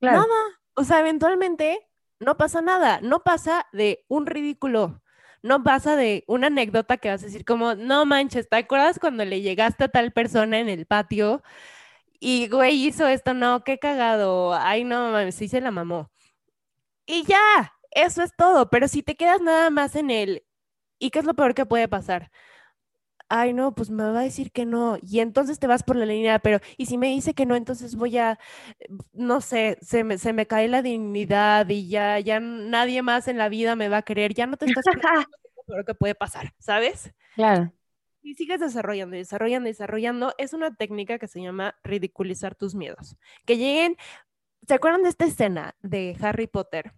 Nada. 0.02 0.28
O 0.76 0.84
sea, 0.84 0.99
eventualmente 0.99 1.89
no 2.19 2.38
pasa 2.38 2.62
nada. 2.62 2.99
No 3.02 3.23
pasa 3.23 3.67
de 3.73 4.06
un 4.08 4.26
ridículo. 4.26 5.02
No 5.41 5.63
pasa 5.63 5.95
de 5.97 6.23
una 6.28 6.47
anécdota 6.47 6.97
que 6.97 7.10
vas 7.10 7.21
a 7.21 7.26
decir 7.26 7.43
como, 7.43 7.76
no 7.76 8.06
manches, 8.06 8.47
¿te 8.47 8.56
acuerdas 8.58 8.97
cuando 8.99 9.26
le 9.26 9.41
llegaste 9.41 9.84
a 9.84 9.88
tal 9.89 10.13
persona 10.13 10.60
en 10.60 10.69
el 10.69 10.86
patio? 10.86 11.43
Y, 12.19 12.47
güey, 12.47 12.86
hizo 12.86 13.08
esto, 13.08 13.34
no, 13.34 13.63
qué 13.65 13.80
cagado. 13.80 14.54
Ay, 14.54 14.86
no, 14.86 15.12
mames, 15.12 15.36
sí 15.36 15.49
se 15.49 15.60
la 15.60 15.71
mamó. 15.71 16.10
Y 17.06 17.26
ya, 17.26 17.73
eso 17.95 18.23
es 18.23 18.36
todo, 18.36 18.69
pero 18.69 18.88
si 18.88 19.03
te 19.03 19.15
quedas 19.15 19.41
nada 19.41 19.69
más 19.69 19.95
en 19.95 20.10
el, 20.12 20.45
¿y 20.99 21.12
qué 21.12 21.19
es 21.19 21.25
lo 21.25 21.36
peor 21.36 21.53
que 21.56 21.65
puede 21.65 21.88
pasar? 21.88 22.32
Ay, 23.29 23.53
no, 23.53 23.73
pues 23.73 23.89
me 23.89 24.03
va 24.03 24.19
a 24.19 24.23
decir 24.23 24.51
que 24.51 24.65
no. 24.65 24.97
Y 25.01 25.19
entonces 25.19 25.58
te 25.60 25.65
vas 25.67 25.84
por 25.84 25.95
la 25.95 26.06
línea, 26.06 26.39
pero, 26.39 26.60
y 26.77 26.86
si 26.86 26.97
me 26.97 27.08
dice 27.08 27.34
que 27.34 27.45
no, 27.45 27.56
entonces 27.56 27.95
voy 27.95 28.17
a, 28.17 28.38
no 29.13 29.41
sé, 29.41 29.77
se 29.82 30.03
me, 30.03 30.17
se 30.19 30.34
me 30.34 30.45
cae 30.47 30.67
la 30.67 30.82
dignidad 30.84 31.67
y 31.69 31.88
ya, 31.89 32.19
ya 32.19 32.39
nadie 32.39 33.01
más 33.01 33.27
en 33.27 33.38
la 33.38 33.49
vida 33.49 33.75
me 33.75 33.89
va 33.89 33.97
a 33.97 34.01
querer, 34.03 34.34
ya 34.34 34.45
no 34.47 34.58
te 34.58 34.65
estás 34.65 34.86
lo 35.58 35.63
peor 35.65 35.86
que 35.86 35.95
puede 35.95 36.15
pasar, 36.15 36.53
¿sabes? 36.60 37.13
Claro. 37.36 37.73
y 38.21 38.36
sigues 38.36 38.60
desarrollando, 38.60 39.15
desarrollando, 39.17 39.67
desarrollando, 39.69 40.34
es 40.38 40.53
una 40.53 40.75
técnica 40.75 41.19
que 41.19 41.27
se 41.27 41.41
llama 41.41 41.75
ridiculizar 41.84 42.56
tus 42.56 42.75
miedos. 42.75 43.17
Que 43.45 43.58
lleguen, 43.58 43.97
¿se 44.67 44.73
acuerdan 44.75 45.03
de 45.03 45.10
esta 45.10 45.25
escena 45.25 45.75
de 45.82 46.17
Harry 46.21 46.47
Potter? 46.47 46.93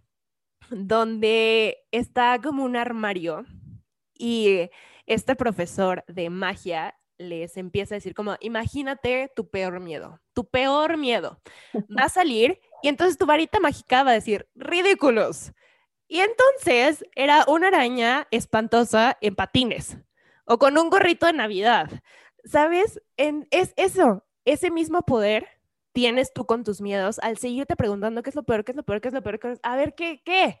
Donde 0.70 1.78
está 1.90 2.40
como 2.40 2.64
un 2.64 2.76
armario 2.76 3.44
y 4.14 4.70
este 5.06 5.36
profesor 5.36 6.04
de 6.08 6.30
magia 6.30 6.94
les 7.18 7.56
empieza 7.56 7.94
a 7.94 7.98
decir 7.98 8.14
como, 8.14 8.36
imagínate 8.40 9.30
tu 9.34 9.48
peor 9.48 9.80
miedo, 9.80 10.20
tu 10.34 10.48
peor 10.48 10.96
miedo. 10.96 11.40
Va 11.96 12.04
a 12.04 12.08
salir 12.08 12.60
y 12.82 12.88
entonces 12.88 13.16
tu 13.16 13.26
varita 13.26 13.60
mágica 13.60 14.02
va 14.02 14.10
a 14.10 14.14
decir, 14.14 14.48
ridículos. 14.54 15.52
Y 16.08 16.20
entonces 16.20 17.04
era 17.14 17.44
una 17.48 17.68
araña 17.68 18.28
espantosa 18.30 19.16
en 19.20 19.34
patines 19.34 19.98
o 20.44 20.58
con 20.58 20.78
un 20.78 20.90
gorrito 20.90 21.26
de 21.26 21.32
Navidad. 21.32 21.90
¿Sabes? 22.44 23.00
En, 23.16 23.48
es 23.50 23.72
eso, 23.76 24.24
ese 24.44 24.70
mismo 24.70 25.02
poder 25.02 25.48
tienes 25.96 26.34
tú 26.34 26.44
con 26.44 26.62
tus 26.62 26.82
miedos 26.82 27.18
al 27.20 27.38
seguirte 27.38 27.74
preguntando 27.74 28.22
qué 28.22 28.28
es 28.28 28.36
lo 28.36 28.42
peor, 28.42 28.66
qué 28.66 28.72
es 28.72 28.76
lo 28.76 28.82
peor, 28.82 29.00
qué 29.00 29.08
es 29.08 29.14
lo 29.14 29.22
peor, 29.22 29.38
qué 29.38 29.52
es... 29.52 29.60
a 29.62 29.76
ver, 29.76 29.94
¿qué, 29.94 30.20
qué? 30.22 30.60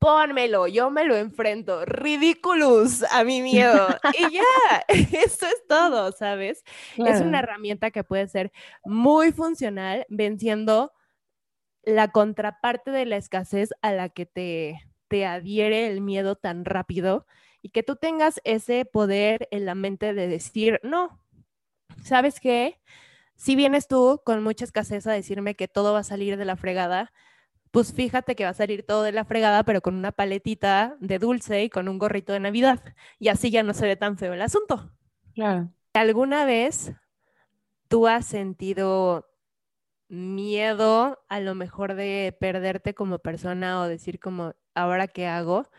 Pónmelo, 0.00 0.66
yo 0.66 0.90
me 0.90 1.04
lo 1.04 1.14
enfrento. 1.14 1.84
Ridiculous 1.84 3.04
a 3.12 3.22
mi 3.22 3.42
miedo. 3.42 3.86
y 4.18 4.34
ya, 4.34 4.84
eso 4.88 5.46
es 5.46 5.64
todo, 5.68 6.10
¿sabes? 6.10 6.64
Es 6.96 7.20
una 7.20 7.38
herramienta 7.38 7.92
que 7.92 8.02
puede 8.02 8.26
ser 8.26 8.50
muy 8.84 9.30
funcional 9.30 10.04
venciendo 10.08 10.90
la 11.84 12.08
contraparte 12.08 12.90
de 12.90 13.06
la 13.06 13.18
escasez 13.18 13.70
a 13.82 13.92
la 13.92 14.08
que 14.08 14.26
te, 14.26 14.82
te 15.06 15.26
adhiere 15.26 15.86
el 15.86 16.00
miedo 16.00 16.34
tan 16.34 16.64
rápido 16.64 17.24
y 17.62 17.68
que 17.68 17.84
tú 17.84 17.94
tengas 17.94 18.40
ese 18.42 18.84
poder 18.84 19.46
en 19.52 19.64
la 19.64 19.76
mente 19.76 20.12
de 20.12 20.26
decir, 20.26 20.80
no, 20.82 21.22
¿sabes 22.02 22.40
qué? 22.40 22.80
Si 23.36 23.56
vienes 23.56 23.88
tú 23.88 24.20
con 24.24 24.42
mucha 24.42 24.64
escasez 24.64 25.06
a 25.06 25.12
decirme 25.12 25.54
que 25.54 25.68
todo 25.68 25.92
va 25.92 26.00
a 26.00 26.04
salir 26.04 26.36
de 26.36 26.44
la 26.44 26.56
fregada, 26.56 27.12
pues 27.72 27.94
fíjate 27.94 28.36
que 28.36 28.44
va 28.44 28.50
a 28.50 28.54
salir 28.54 28.84
todo 28.84 29.02
de 29.02 29.12
la 29.12 29.24
fregada, 29.24 29.64
pero 29.64 29.80
con 29.80 29.94
una 29.94 30.12
paletita 30.12 30.96
de 31.00 31.18
dulce 31.18 31.64
y 31.64 31.70
con 31.70 31.88
un 31.88 31.98
gorrito 31.98 32.32
de 32.34 32.40
Navidad. 32.40 32.80
Y 33.18 33.28
así 33.28 33.50
ya 33.50 33.62
no 33.62 33.72
se 33.72 33.86
ve 33.86 33.96
tan 33.96 34.18
feo 34.18 34.34
el 34.34 34.42
asunto. 34.42 34.92
Claro. 35.34 35.70
¿Alguna 35.94 36.44
vez 36.44 36.92
tú 37.88 38.06
has 38.06 38.26
sentido 38.26 39.26
miedo 40.08 41.18
a 41.30 41.40
lo 41.40 41.54
mejor 41.54 41.94
de 41.94 42.36
perderte 42.38 42.94
como 42.94 43.18
persona 43.18 43.80
o 43.80 43.88
decir 43.88 44.20
como, 44.20 44.54
ahora 44.74 45.08
qué 45.08 45.26
hago? 45.26 45.70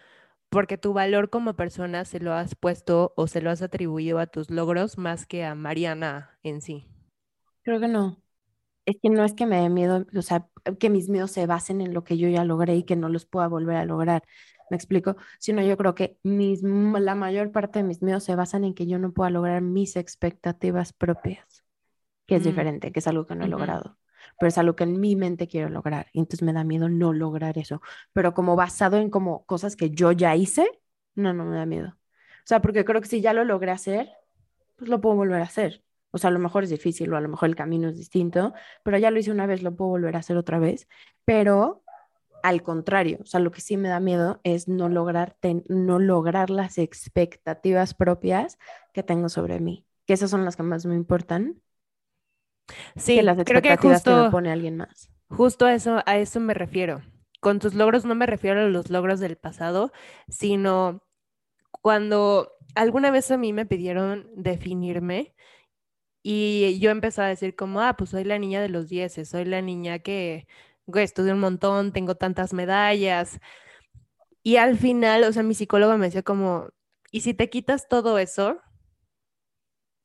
Porque 0.50 0.80
tu 0.80 0.94
valor 0.94 1.30
como 1.30 1.56
persona 1.56 2.06
se 2.06 2.20
lo 2.20 2.34
has 2.34 2.56
puesto 2.56 3.14
o 3.16 3.28
se 3.28 3.42
lo 3.42 3.52
has 3.52 3.62
atribuido 3.62 4.18
a 4.18 4.26
tus 4.26 4.50
logros 4.50 4.98
más 4.98 5.28
que 5.28 5.46
a 5.46 5.54
Mariana 5.54 6.38
en 6.42 6.62
sí. 6.62 6.88
Creo 7.64 7.80
que 7.80 7.88
no. 7.88 8.22
Es 8.86 8.98
que 9.02 9.10
no 9.10 9.24
es 9.24 9.34
que 9.34 9.46
me 9.46 9.62
dé 9.62 9.70
miedo, 9.70 10.06
o 10.18 10.22
sea, 10.22 10.48
que 10.80 10.90
mis 10.90 11.08
miedos 11.10 11.32
se 11.32 11.46
basen 11.48 11.80
en 11.82 11.94
lo 11.94 12.04
que 12.04 12.18
yo 12.18 12.28
ya 12.30 12.44
logré 12.44 12.76
y 12.76 12.84
que 12.84 12.96
no 12.98 13.08
los 13.10 13.26
pueda 13.26 13.48
volver 13.48 13.78
a 13.78 13.86
lograr. 13.86 14.24
¿Me 14.70 14.76
explico? 14.78 15.16
Sino 15.40 15.62
yo 15.62 15.78
creo 15.78 15.96
que 15.96 16.18
mis, 16.24 16.62
la 16.64 17.16
mayor 17.16 17.52
parte 17.52 17.80
de 17.80 17.84
mis 17.86 18.02
miedos 18.02 18.24
se 18.26 18.36
basan 18.36 18.66
en 18.66 18.74
que 18.74 18.86
yo 18.88 19.00
no 19.00 19.14
pueda 19.14 19.30
lograr 19.30 19.62
mis 19.62 19.96
expectativas 19.96 20.92
propias, 20.94 21.64
que 22.28 22.38
es 22.38 22.44
Mm. 22.44 22.46
diferente, 22.46 22.92
que 22.92 23.00
es 23.00 23.08
algo 23.08 23.28
que 23.28 23.36
no 23.36 23.46
he 23.46 23.50
logrado, 23.50 24.00
pero 24.40 24.50
es 24.50 24.58
algo 24.60 24.76
que 24.76 24.86
en 24.86 25.00
mi 25.02 25.16
mente 25.16 25.48
quiero 25.48 25.70
lograr. 25.70 26.08
Y 26.14 26.20
entonces 26.20 26.44
me 26.44 26.54
da 26.54 26.64
miedo 26.66 26.90
no 26.90 27.14
lograr 27.14 27.58
eso. 27.60 27.82
Pero 28.14 28.34
como 28.36 28.56
basado 28.58 28.98
en 28.98 29.10
como 29.12 29.46
cosas 29.46 29.76
que 29.78 29.92
yo 29.92 30.12
ya 30.14 30.36
hice, 30.38 30.68
no, 31.16 31.34
no 31.34 31.46
me 31.46 31.58
da 31.58 31.66
miedo. 31.68 31.90
O 31.90 32.48
sea, 32.48 32.62
porque 32.62 32.86
creo 32.86 33.02
que 33.02 33.10
si 33.10 33.22
ya 33.22 33.34
lo 33.34 33.46
logré 33.46 33.72
hacer, 33.72 34.10
pues 34.78 34.90
lo 34.90 35.02
puedo 35.02 35.16
volver 35.18 35.42
a 35.42 35.46
hacer. 35.46 35.83
O 36.14 36.20
sea, 36.20 36.30
a 36.30 36.34
lo 36.34 36.40
mejor 36.40 36.64
es 36.66 36.72
difícil 36.72 37.14
o 37.14 37.18
a 37.18 37.22
lo 37.22 37.30
mejor 37.30 37.50
el 37.50 37.58
camino 37.58 37.90
es 37.90 37.98
distinto, 37.98 38.54
pero 38.84 38.98
ya 39.00 39.12
lo 39.12 39.20
hice 39.20 39.32
una 39.32 39.48
vez, 39.48 39.64
lo 39.64 39.76
puedo 39.76 39.92
volver 39.92 40.16
a 40.18 40.20
hacer 40.20 40.38
otra 40.38 40.60
vez. 40.60 40.88
Pero 41.26 41.84
al 42.44 42.64
contrario, 42.64 43.20
o 43.22 43.26
sea, 43.26 43.40
lo 43.42 43.52
que 43.52 43.62
sí 43.62 43.78
me 43.78 43.90
da 43.90 44.00
miedo 44.02 44.42
es 44.44 44.68
no 44.70 44.90
lograr, 44.90 45.36
ten- 45.42 45.66
no 45.70 46.00
lograr 46.00 46.50
las 46.52 46.78
expectativas 46.80 47.94
propias 47.96 48.58
que 48.94 49.04
tengo 49.04 49.30
sobre 49.30 49.60
mí, 49.62 49.88
que 50.08 50.14
esas 50.14 50.30
son 50.32 50.46
las 50.46 50.58
que 50.58 50.64
más 50.64 50.86
me 50.86 50.96
importan 50.96 51.62
Sí, 52.96 53.16
que 53.16 53.24
las 53.24 53.40
creo 53.44 53.62
que 53.62 53.76
expectativas 53.76 54.06
que 54.06 54.14
me 54.14 54.26
justo, 54.26 54.26
pone 54.26 54.52
alguien 54.52 54.78
más. 54.78 55.10
justo 55.30 55.66
a 55.66 55.74
eso, 55.74 56.02
a 56.06 56.18
eso 56.18 56.40
me 56.40 56.54
refiero. 56.54 57.02
Con 57.42 57.60
tus 57.60 57.74
logros 57.76 58.06
no 58.06 58.16
me 58.16 58.26
refiero 58.26 58.62
a 58.62 58.66
los 58.70 58.90
logros 58.90 59.20
del 59.20 59.38
pasado, 59.38 59.92
sino 60.30 61.04
cuando 61.82 62.54
alguna 62.76 63.12
vez 63.12 63.32
a 63.32 63.38
mí 63.38 63.54
me 63.54 63.66
pidieron 63.68 64.30
definirme 64.36 65.36
y 66.24 66.80
yo 66.80 66.92
empecé 66.92 67.22
a 67.22 67.28
decir 67.28 67.56
como, 67.56 67.82
ah, 67.82 67.96
pues 67.98 68.12
soy 68.12 68.24
la 68.26 68.40
niña 68.40 68.62
de 68.62 68.70
los 68.70 68.90
dieces, 68.90 69.30
soy 69.30 69.46
la 69.46 69.62
niña 69.62 70.00
que, 70.00 70.48
güey, 70.88 71.06
estudié 71.06 71.34
un 71.34 71.42
montón, 71.42 71.94
tengo 71.94 72.16
tantas 72.16 72.54
medallas. 72.54 73.40
Y 74.44 74.58
al 74.58 74.78
final, 74.78 75.24
o 75.24 75.32
sea, 75.34 75.44
mi 75.44 75.54
psicólogo 75.54 75.98
me 75.98 76.08
decía 76.08 76.24
como, 76.24 76.68
¿y 77.12 77.22
si 77.22 77.34
te 77.34 77.50
quitas 77.50 77.88
todo 77.88 78.18
eso, 78.20 78.60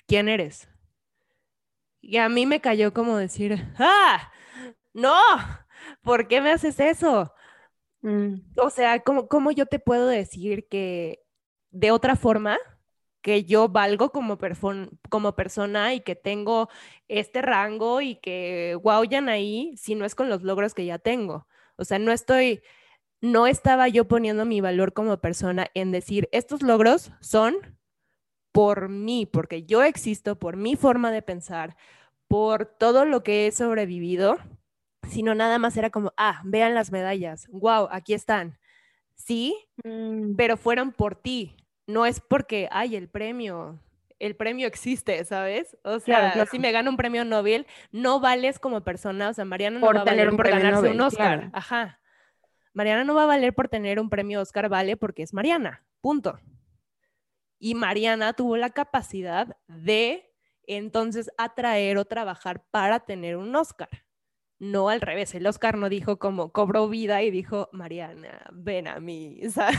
quién 0.09 0.29
eres? 0.29 0.69
Y 2.01 2.17
a 2.19 2.29
mí 2.29 2.47
me 2.47 2.61
cayó 2.61 2.93
como 2.95 3.17
decir, 3.17 3.57
¡ah! 3.79 4.31
¡No! 4.95 5.15
¿Por 6.03 6.29
qué 6.29 6.41
me 6.41 6.51
haces 6.53 6.81
eso? 6.81 7.33
Mm, 8.03 8.37
O 8.59 8.71
sea, 8.71 9.01
¿cómo, 9.03 9.29
cómo 9.29 9.51
yo 9.53 9.67
te 9.67 9.79
puedo 9.81 10.09
decir 10.09 10.69
que 10.71 11.21
de 11.71 11.91
otra 11.93 12.17
forma, 12.17 12.59
que 13.29 13.45
yo 13.45 13.69
valgo 13.69 14.11
como, 14.11 14.39
como 15.11 15.37
persona 15.37 15.93
y 15.93 16.01
que 16.01 16.17
tengo 16.17 16.71
este 17.09 17.43
rango 17.43 18.01
y 18.01 18.15
que 18.15 18.75
wow, 18.83 19.05
ahí, 19.29 19.75
si 19.77 19.95
no 19.95 20.07
es 20.07 20.15
con 20.15 20.31
los 20.31 20.43
logros 20.43 20.73
que 20.73 20.87
ya 20.87 20.99
tengo? 20.99 21.47
O 21.77 21.85
sea, 21.85 21.99
no 21.99 22.11
estoy, 22.11 22.63
no 23.21 23.47
estaba 23.47 23.87
yo 23.89 24.09
poniendo 24.09 24.47
mi 24.47 24.63
valor 24.63 24.95
como 24.95 25.21
persona 25.21 25.67
en 25.75 25.93
decir, 25.93 26.31
estos 26.33 26.63
logros 26.63 27.13
son 27.21 27.57
por 28.51 28.89
mí, 28.89 29.27
porque 29.27 29.65
yo 29.67 29.83
existo, 29.83 30.39
por 30.39 30.57
mi 30.57 30.75
forma 30.75 31.11
de 31.13 31.21
pensar, 31.21 31.77
por 32.29 32.65
todo 32.65 33.05
lo 33.05 33.23
que 33.23 33.47
he 33.47 33.53
sobrevivido, 33.53 34.39
sino 35.07 35.35
nada 35.35 35.59
más 35.59 35.77
era 35.77 35.91
como, 35.91 36.15
ah, 36.17 36.41
vean 36.47 36.75
las 36.75 36.93
medallas, 36.93 37.47
wow, 37.51 37.89
aquí 37.91 38.15
están. 38.15 38.59
Sí, 39.17 39.55
mm, 39.85 40.35
pero 40.37 40.57
fueron 40.57 40.93
por 40.93 41.15
ti, 41.15 41.58
no 41.89 42.07
es 42.07 42.21
porque, 42.21 42.69
ay, 42.71 42.95
el 42.95 43.09
premio, 43.09 43.81
el 44.21 44.37
premio 44.37 44.69
existe, 44.69 45.25
¿sabes? 45.25 45.77
O 45.83 45.99
sea, 45.99 46.19
Claro, 46.19 46.33
claro. 46.35 46.51
si 46.51 46.59
me 46.59 46.71
gano 46.71 46.91
un 46.91 46.97
premio 46.97 47.25
Nobel, 47.25 47.67
no 47.91 48.21
vales 48.21 48.59
como 48.61 48.83
persona, 48.83 49.31
o 49.31 49.35
sea, 49.35 49.45
Mariana 49.45 49.81
no 49.81 49.87
Por 49.87 49.97
va 49.97 50.03
a 50.03 50.05
valer 50.05 50.31
por 50.31 50.49
ganarse 50.49 50.91
un 50.91 51.01
Oscar, 51.01 51.39
claro. 51.39 51.51
ajá. 51.55 52.01
Mariana 52.75 53.03
no 53.05 53.15
va 53.15 53.25
a 53.25 53.27
valer 53.27 53.55
por 53.55 53.69
tener 53.69 53.99
un 53.99 54.11
premio 54.11 54.41
Oscar, 54.41 54.69
vale 54.69 54.97
porque 54.97 55.23
es 55.23 55.33
Mariana, 55.33 55.83
punto. 56.01 56.39
Y 57.59 57.75
Mariana 57.75 58.35
tuvo 58.35 58.57
la 58.57 58.71
capacidad 58.71 59.57
de 59.67 60.31
entonces 60.67 61.31
atraer 61.39 61.97
o 61.97 62.05
trabajar 62.05 62.63
para 62.71 63.01
tener 63.01 63.37
un 63.37 63.57
Oscar. 63.57 63.89
No 64.61 64.89
al 64.89 65.01
revés, 65.01 65.35
el 65.35 65.47
Oscar 65.47 65.77
no 65.79 65.89
dijo 65.89 66.19
como 66.19 66.53
cobró 66.53 66.89
vida 66.89 67.23
y 67.23 67.31
dijo, 67.31 67.69
Mariana, 67.73 68.45
ven 68.53 68.89
a 68.89 68.99
mí, 69.01 69.41
¿sabes? 69.51 69.79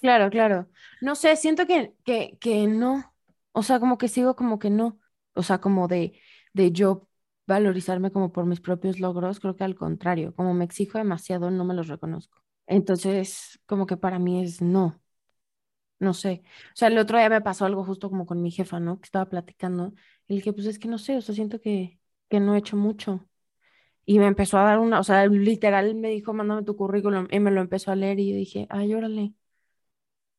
Claro, 0.00 0.30
claro. 0.30 0.68
No 1.00 1.14
sé, 1.14 1.36
siento 1.36 1.66
que, 1.66 1.94
que, 2.04 2.38
que 2.40 2.66
no. 2.66 3.14
O 3.52 3.62
sea, 3.62 3.80
como 3.80 3.98
que 3.98 4.08
sigo 4.08 4.34
como 4.36 4.58
que 4.58 4.70
no. 4.70 4.98
O 5.34 5.42
sea, 5.42 5.60
como 5.60 5.88
de, 5.88 6.18
de 6.54 6.72
yo 6.72 7.08
valorizarme 7.46 8.10
como 8.12 8.32
por 8.32 8.46
mis 8.46 8.60
propios 8.60 8.98
logros, 8.98 9.40
creo 9.40 9.56
que 9.56 9.64
al 9.64 9.74
contrario, 9.74 10.34
como 10.34 10.54
me 10.54 10.64
exijo 10.64 10.96
demasiado, 10.98 11.50
no 11.50 11.64
me 11.64 11.74
los 11.74 11.88
reconozco. 11.88 12.42
Entonces, 12.66 13.60
como 13.66 13.86
que 13.86 13.96
para 13.98 14.18
mí 14.18 14.42
es 14.42 14.62
no. 14.62 15.00
No 15.98 16.14
sé. 16.14 16.42
O 16.74 16.76
sea, 16.76 16.88
el 16.88 16.98
otro 16.98 17.18
día 17.18 17.28
me 17.28 17.40
pasó 17.42 17.66
algo 17.66 17.84
justo 17.84 18.08
como 18.10 18.24
con 18.26 18.40
mi 18.42 18.50
jefa, 18.50 18.80
¿no? 18.80 18.98
Que 19.00 19.04
estaba 19.06 19.28
platicando. 19.28 19.92
Le 20.28 20.36
dije, 20.36 20.52
pues 20.52 20.66
es 20.66 20.78
que 20.78 20.88
no 20.88 20.98
sé, 20.98 21.16
o 21.18 21.20
sea, 21.22 21.34
siento 21.34 21.60
que, 21.60 22.00
que 22.28 22.40
no 22.40 22.54
he 22.54 22.58
hecho 22.58 22.76
mucho. 22.76 23.28
Y 24.06 24.18
me 24.18 24.26
empezó 24.26 24.58
a 24.58 24.64
dar 24.64 24.78
una, 24.80 25.00
o 25.00 25.04
sea, 25.04 25.26
literal 25.26 25.94
me 25.94 26.08
dijo, 26.10 26.32
mándame 26.34 26.64
tu 26.64 26.76
currículum. 26.76 27.28
Y 27.30 27.40
me 27.40 27.50
lo 27.50 27.60
empezó 27.60 27.92
a 27.92 27.96
leer 27.96 28.18
y 28.20 28.30
yo 28.30 28.36
dije, 28.36 28.66
ay, 28.70 28.94
órale, 28.94 29.34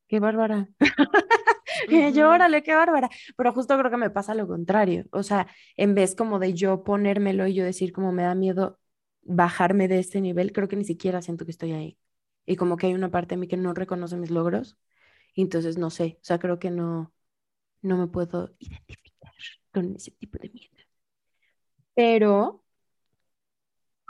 qué 0.07 0.19
bárbara. 0.19 0.69
Y 1.89 2.11
yo, 2.13 2.29
Ujú. 2.29 2.31
órale, 2.31 2.63
qué 2.63 2.75
bárbara. 2.75 3.09
Pero 3.37 3.53
justo 3.53 3.77
creo 3.77 3.91
que 3.91 3.97
me 3.97 4.09
pasa 4.09 4.35
lo 4.35 4.47
contrario. 4.47 5.05
O 5.11 5.23
sea, 5.23 5.47
en 5.77 5.95
vez 5.95 6.15
como 6.15 6.39
de 6.39 6.53
yo 6.53 6.83
ponérmelo 6.83 7.47
y 7.47 7.53
yo 7.53 7.63
decir 7.63 7.91
como 7.93 8.11
me 8.11 8.23
da 8.23 8.35
miedo 8.35 8.79
bajarme 9.23 9.87
de 9.87 9.99
este 9.99 10.21
nivel, 10.21 10.51
creo 10.53 10.67
que 10.67 10.75
ni 10.75 10.83
siquiera 10.85 11.21
siento 11.21 11.45
que 11.45 11.51
estoy 11.51 11.71
ahí. 11.73 11.97
Y 12.45 12.55
como 12.55 12.77
que 12.77 12.87
hay 12.87 12.93
una 12.93 13.11
parte 13.11 13.35
de 13.35 13.39
mí 13.39 13.47
que 13.47 13.57
no 13.57 13.73
reconoce 13.73 14.17
mis 14.17 14.31
logros. 14.31 14.77
Y 15.35 15.43
entonces 15.43 15.77
no 15.77 15.89
sé, 15.89 16.17
o 16.21 16.25
sea, 16.25 16.39
creo 16.39 16.59
que 16.59 16.71
no, 16.71 17.13
no 17.81 17.97
me 17.97 18.07
puedo 18.07 18.55
identificar 18.59 19.33
con 19.73 19.95
ese 19.95 20.11
tipo 20.11 20.37
de 20.39 20.49
miedo. 20.51 20.71
Pero 21.93 22.63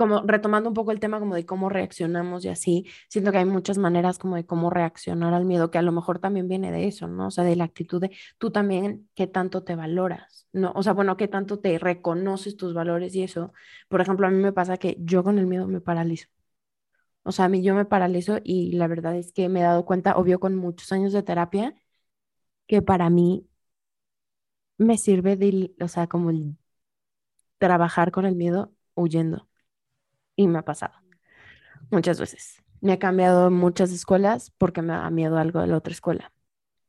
como 0.01 0.21
retomando 0.25 0.67
un 0.69 0.73
poco 0.73 0.91
el 0.91 0.99
tema 0.99 1.19
como 1.19 1.35
de 1.35 1.45
cómo 1.45 1.69
reaccionamos 1.69 2.43
y 2.43 2.49
así, 2.49 2.87
siento 3.07 3.31
que 3.31 3.37
hay 3.37 3.45
muchas 3.45 3.77
maneras 3.77 4.17
como 4.17 4.35
de 4.35 4.45
cómo 4.47 4.71
reaccionar 4.71 5.33
al 5.35 5.45
miedo, 5.45 5.69
que 5.69 5.77
a 5.77 5.83
lo 5.83 5.91
mejor 5.91 6.17
también 6.19 6.47
viene 6.47 6.71
de 6.71 6.87
eso, 6.87 7.07
¿no? 7.07 7.27
O 7.27 7.31
sea, 7.31 7.43
de 7.43 7.55
la 7.55 7.65
actitud 7.65 8.01
de 8.01 8.09
tú 8.39 8.49
también, 8.51 9.07
qué 9.13 9.27
tanto 9.27 9.63
te 9.63 9.75
valoras, 9.75 10.47
¿no? 10.53 10.71
O 10.75 10.81
sea, 10.81 10.93
bueno, 10.93 11.17
qué 11.17 11.27
tanto 11.27 11.59
te 11.59 11.77
reconoces 11.77 12.57
tus 12.57 12.73
valores 12.73 13.13
y 13.15 13.21
eso. 13.23 13.53
Por 13.89 14.01
ejemplo, 14.01 14.25
a 14.25 14.31
mí 14.31 14.37
me 14.41 14.53
pasa 14.53 14.77
que 14.77 14.97
yo 14.99 15.23
con 15.23 15.37
el 15.37 15.45
miedo 15.47 15.67
me 15.67 15.81
paralizo. 15.81 16.27
O 17.23 17.31
sea, 17.31 17.45
a 17.45 17.49
mí 17.49 17.63
yo 17.63 17.75
me 17.75 17.85
paralizo 17.85 18.39
y 18.43 18.73
la 18.73 18.87
verdad 18.87 19.15
es 19.15 19.31
que 19.33 19.49
me 19.49 19.59
he 19.61 19.63
dado 19.63 19.85
cuenta, 19.85 20.17
obvio, 20.17 20.39
con 20.39 20.55
muchos 20.55 20.91
años 20.91 21.13
de 21.13 21.23
terapia, 21.23 21.75
que 22.67 22.81
para 22.81 23.09
mí 23.09 23.47
me 24.77 24.97
sirve 24.97 25.37
de, 25.37 25.73
o 25.81 25.87
sea, 25.87 26.07
como 26.07 26.29
trabajar 27.59 28.11
con 28.11 28.25
el 28.25 28.35
miedo 28.35 28.73
huyendo. 28.95 29.47
Y 30.35 30.47
me 30.47 30.59
ha 30.59 30.63
pasado 30.63 30.93
muchas 31.91 32.19
veces. 32.19 32.63
Me 32.81 32.93
ha 32.93 32.99
cambiado 32.99 33.51
muchas 33.51 33.91
escuelas 33.91 34.51
porque 34.57 34.81
me 34.81 34.93
da 34.93 35.09
miedo 35.09 35.37
algo 35.37 35.61
de 35.61 35.67
la 35.67 35.77
otra 35.77 35.93
escuela. 35.93 36.31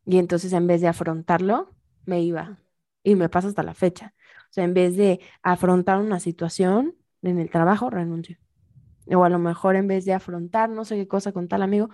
Y 0.07 0.19
entonces 0.19 0.53
en 0.53 0.67
vez 0.67 0.81
de 0.81 0.89
afrontarlo, 0.89 1.75
me 2.07 2.23
iba. 2.23 2.59
Y 3.03 3.15
me 3.17 3.29
pasa 3.29 3.49
hasta 3.49 3.63
la 3.63 3.75
fecha. 3.75 4.15
O 4.51 4.53
sea, 4.53 4.65
en 4.65 4.75
vez 4.75 4.97
de 4.97 5.21
afrontar 5.43 5.99
una 5.99 6.21
situación 6.21 6.97
en 7.23 7.39
el 7.39 7.51
trabajo, 7.51 7.91
renuncio. 7.91 8.39
O 9.15 9.25
a 9.25 9.29
lo 9.29 9.39
mejor 9.39 9.77
en 9.77 9.89
vez 9.89 10.05
de 10.05 10.15
afrontar 10.15 10.71
no 10.71 10.85
sé 10.85 10.97
qué 10.97 11.09
cosa 11.09 11.33
con 11.33 11.49
tal 11.49 11.63
amigo, 11.63 11.91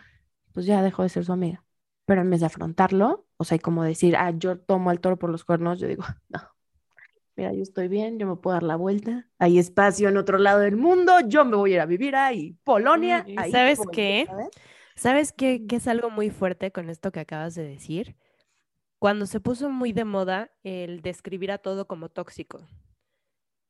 pues 0.52 0.66
ya 0.66 0.82
dejo 0.82 1.02
de 1.02 1.08
ser 1.08 1.24
su 1.24 1.32
amiga. 1.32 1.64
Pero 2.06 2.22
en 2.22 2.30
vez 2.30 2.40
de 2.40 2.46
afrontarlo, 2.46 3.26
o 3.36 3.44
sea, 3.44 3.58
como 3.58 3.84
decir, 3.84 4.16
ah, 4.16 4.30
yo 4.32 4.58
tomo 4.58 4.90
el 4.90 5.00
toro 5.00 5.18
por 5.18 5.30
los 5.30 5.44
cuernos, 5.44 5.80
yo 5.80 5.88
digo, 5.88 6.04
no, 6.28 6.40
mira, 7.38 7.52
yo 7.52 7.62
estoy 7.62 7.86
bien, 7.86 8.18
yo 8.18 8.26
me 8.26 8.34
puedo 8.34 8.54
dar 8.54 8.64
la 8.64 8.74
vuelta, 8.74 9.28
hay 9.38 9.60
espacio 9.60 10.08
en 10.08 10.16
otro 10.16 10.38
lado 10.38 10.58
del 10.58 10.76
mundo, 10.76 11.20
yo 11.28 11.44
me 11.44 11.54
voy 11.56 11.70
a 11.70 11.74
ir 11.74 11.80
a 11.80 11.86
vivir 11.86 12.16
ahí, 12.16 12.58
Polonia. 12.64 13.24
Ahí 13.36 13.52
¿Sabes 13.52 13.78
qué? 13.92 14.26
¿Sabes 14.96 15.32
qué, 15.32 15.64
qué 15.68 15.76
es 15.76 15.86
algo 15.86 16.10
muy 16.10 16.30
fuerte 16.30 16.72
con 16.72 16.90
esto 16.90 17.12
que 17.12 17.20
acabas 17.20 17.54
de 17.54 17.62
decir? 17.62 18.16
Cuando 18.98 19.24
se 19.26 19.38
puso 19.38 19.70
muy 19.70 19.92
de 19.92 20.04
moda 20.04 20.50
el 20.64 21.00
describir 21.00 21.52
a 21.52 21.58
todo 21.58 21.86
como 21.86 22.08
tóxico. 22.08 22.66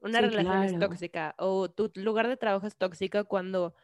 Una 0.01 0.23
relación 0.23 0.63
es 0.63 0.79
tóxica 0.79 1.35
o 1.37 1.69
tu 1.69 1.93
lugar 1.97 2.27
de 2.27 2.39
trabajo 2.39 2.67
es 2.67 2.77
tóxico 2.77 3.27
cuando 3.27 3.75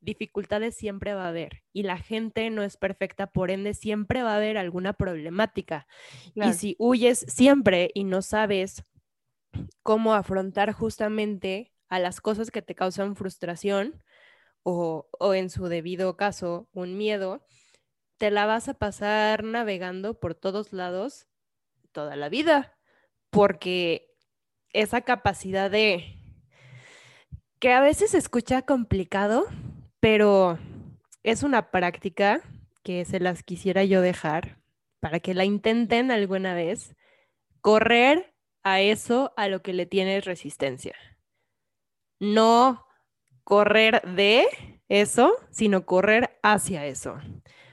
dificultades 0.00 0.74
siempre 0.74 1.12
va 1.12 1.26
a 1.26 1.28
haber 1.28 1.64
y 1.74 1.82
la 1.82 1.98
gente 1.98 2.48
no 2.48 2.62
es 2.62 2.78
perfecta, 2.78 3.26
por 3.26 3.50
ende 3.50 3.74
siempre 3.74 4.22
va 4.22 4.32
a 4.32 4.36
haber 4.36 4.56
alguna 4.56 4.94
problemática. 4.94 5.86
Y 6.34 6.54
si 6.54 6.76
huyes 6.78 7.26
siempre 7.28 7.90
y 7.92 8.04
no 8.04 8.22
sabes 8.22 8.84
cómo 9.82 10.14
afrontar 10.14 10.72
justamente 10.72 11.72
a 11.88 11.98
las 11.98 12.20
cosas 12.20 12.50
que 12.50 12.62
te 12.62 12.74
causan 12.74 13.16
frustración 13.16 14.02
o, 14.62 15.08
o 15.18 15.34
en 15.34 15.50
su 15.50 15.66
debido 15.66 16.16
caso 16.16 16.68
un 16.72 16.96
miedo, 16.96 17.44
te 18.16 18.30
la 18.30 18.46
vas 18.46 18.68
a 18.68 18.74
pasar 18.74 19.44
navegando 19.44 20.18
por 20.18 20.34
todos 20.34 20.72
lados 20.72 21.26
toda 21.92 22.16
la 22.16 22.28
vida, 22.28 22.76
porque 23.30 24.10
esa 24.72 25.02
capacidad 25.02 25.70
de 25.70 26.18
que 27.60 27.72
a 27.72 27.80
veces 27.80 28.10
se 28.10 28.18
escucha 28.18 28.62
complicado, 28.62 29.46
pero 30.00 30.58
es 31.22 31.42
una 31.42 31.70
práctica 31.70 32.42
que 32.82 33.04
se 33.04 33.20
las 33.20 33.42
quisiera 33.42 33.84
yo 33.84 34.02
dejar 34.02 34.58
para 35.00 35.20
que 35.20 35.34
la 35.34 35.44
intenten 35.44 36.10
alguna 36.10 36.54
vez, 36.54 36.94
correr 37.60 38.33
a 38.64 38.80
eso 38.80 39.32
a 39.36 39.48
lo 39.48 39.62
que 39.62 39.72
le 39.72 39.86
tienes 39.86 40.24
resistencia. 40.24 40.96
No 42.18 42.86
correr 43.44 44.02
de 44.02 44.46
eso, 44.88 45.36
sino 45.50 45.86
correr 45.86 46.38
hacia 46.42 46.86
eso. 46.86 47.18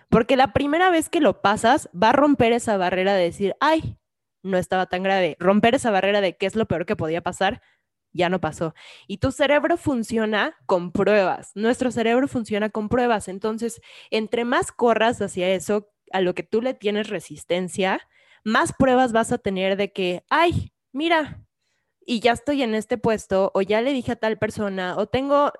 Porque 0.09 0.35
la 0.35 0.53
primera 0.53 0.89
vez 0.89 1.09
que 1.09 1.21
lo 1.21 1.41
pasas, 1.41 1.89
va 1.91 2.09
a 2.09 2.13
romper 2.13 2.51
esa 2.51 2.77
barrera 2.77 3.15
de 3.15 3.23
decir, 3.23 3.55
ay, 3.61 3.97
no 4.43 4.57
estaba 4.57 4.87
tan 4.87 5.03
grave. 5.03 5.37
Romper 5.39 5.75
esa 5.75 5.91
barrera 5.91 6.21
de 6.21 6.35
qué 6.35 6.45
es 6.45 6.55
lo 6.55 6.65
peor 6.65 6.85
que 6.85 6.95
podía 6.95 7.21
pasar, 7.21 7.61
ya 8.11 8.27
no 8.29 8.41
pasó. 8.41 8.73
Y 9.07 9.17
tu 9.17 9.31
cerebro 9.31 9.77
funciona 9.77 10.57
con 10.65 10.91
pruebas. 10.91 11.51
Nuestro 11.55 11.91
cerebro 11.91 12.27
funciona 12.27 12.69
con 12.69 12.89
pruebas. 12.89 13.27
Entonces, 13.29 13.81
entre 14.09 14.43
más 14.43 14.71
corras 14.71 15.21
hacia 15.21 15.49
eso, 15.49 15.89
a 16.11 16.19
lo 16.19 16.35
que 16.35 16.43
tú 16.43 16.61
le 16.61 16.73
tienes 16.73 17.07
resistencia, 17.07 18.01
más 18.43 18.73
pruebas 18.73 19.13
vas 19.13 19.31
a 19.31 19.37
tener 19.37 19.77
de 19.77 19.93
que, 19.93 20.25
ay, 20.29 20.70
mira, 20.91 21.43
y 22.05 22.19
ya 22.19 22.33
estoy 22.33 22.63
en 22.63 22.75
este 22.75 22.97
puesto, 22.97 23.51
o 23.53 23.61
ya 23.61 23.81
le 23.81 23.93
dije 23.93 24.13
a 24.13 24.15
tal 24.15 24.37
persona, 24.37 24.97
o 24.97 25.07
tengo 25.07 25.51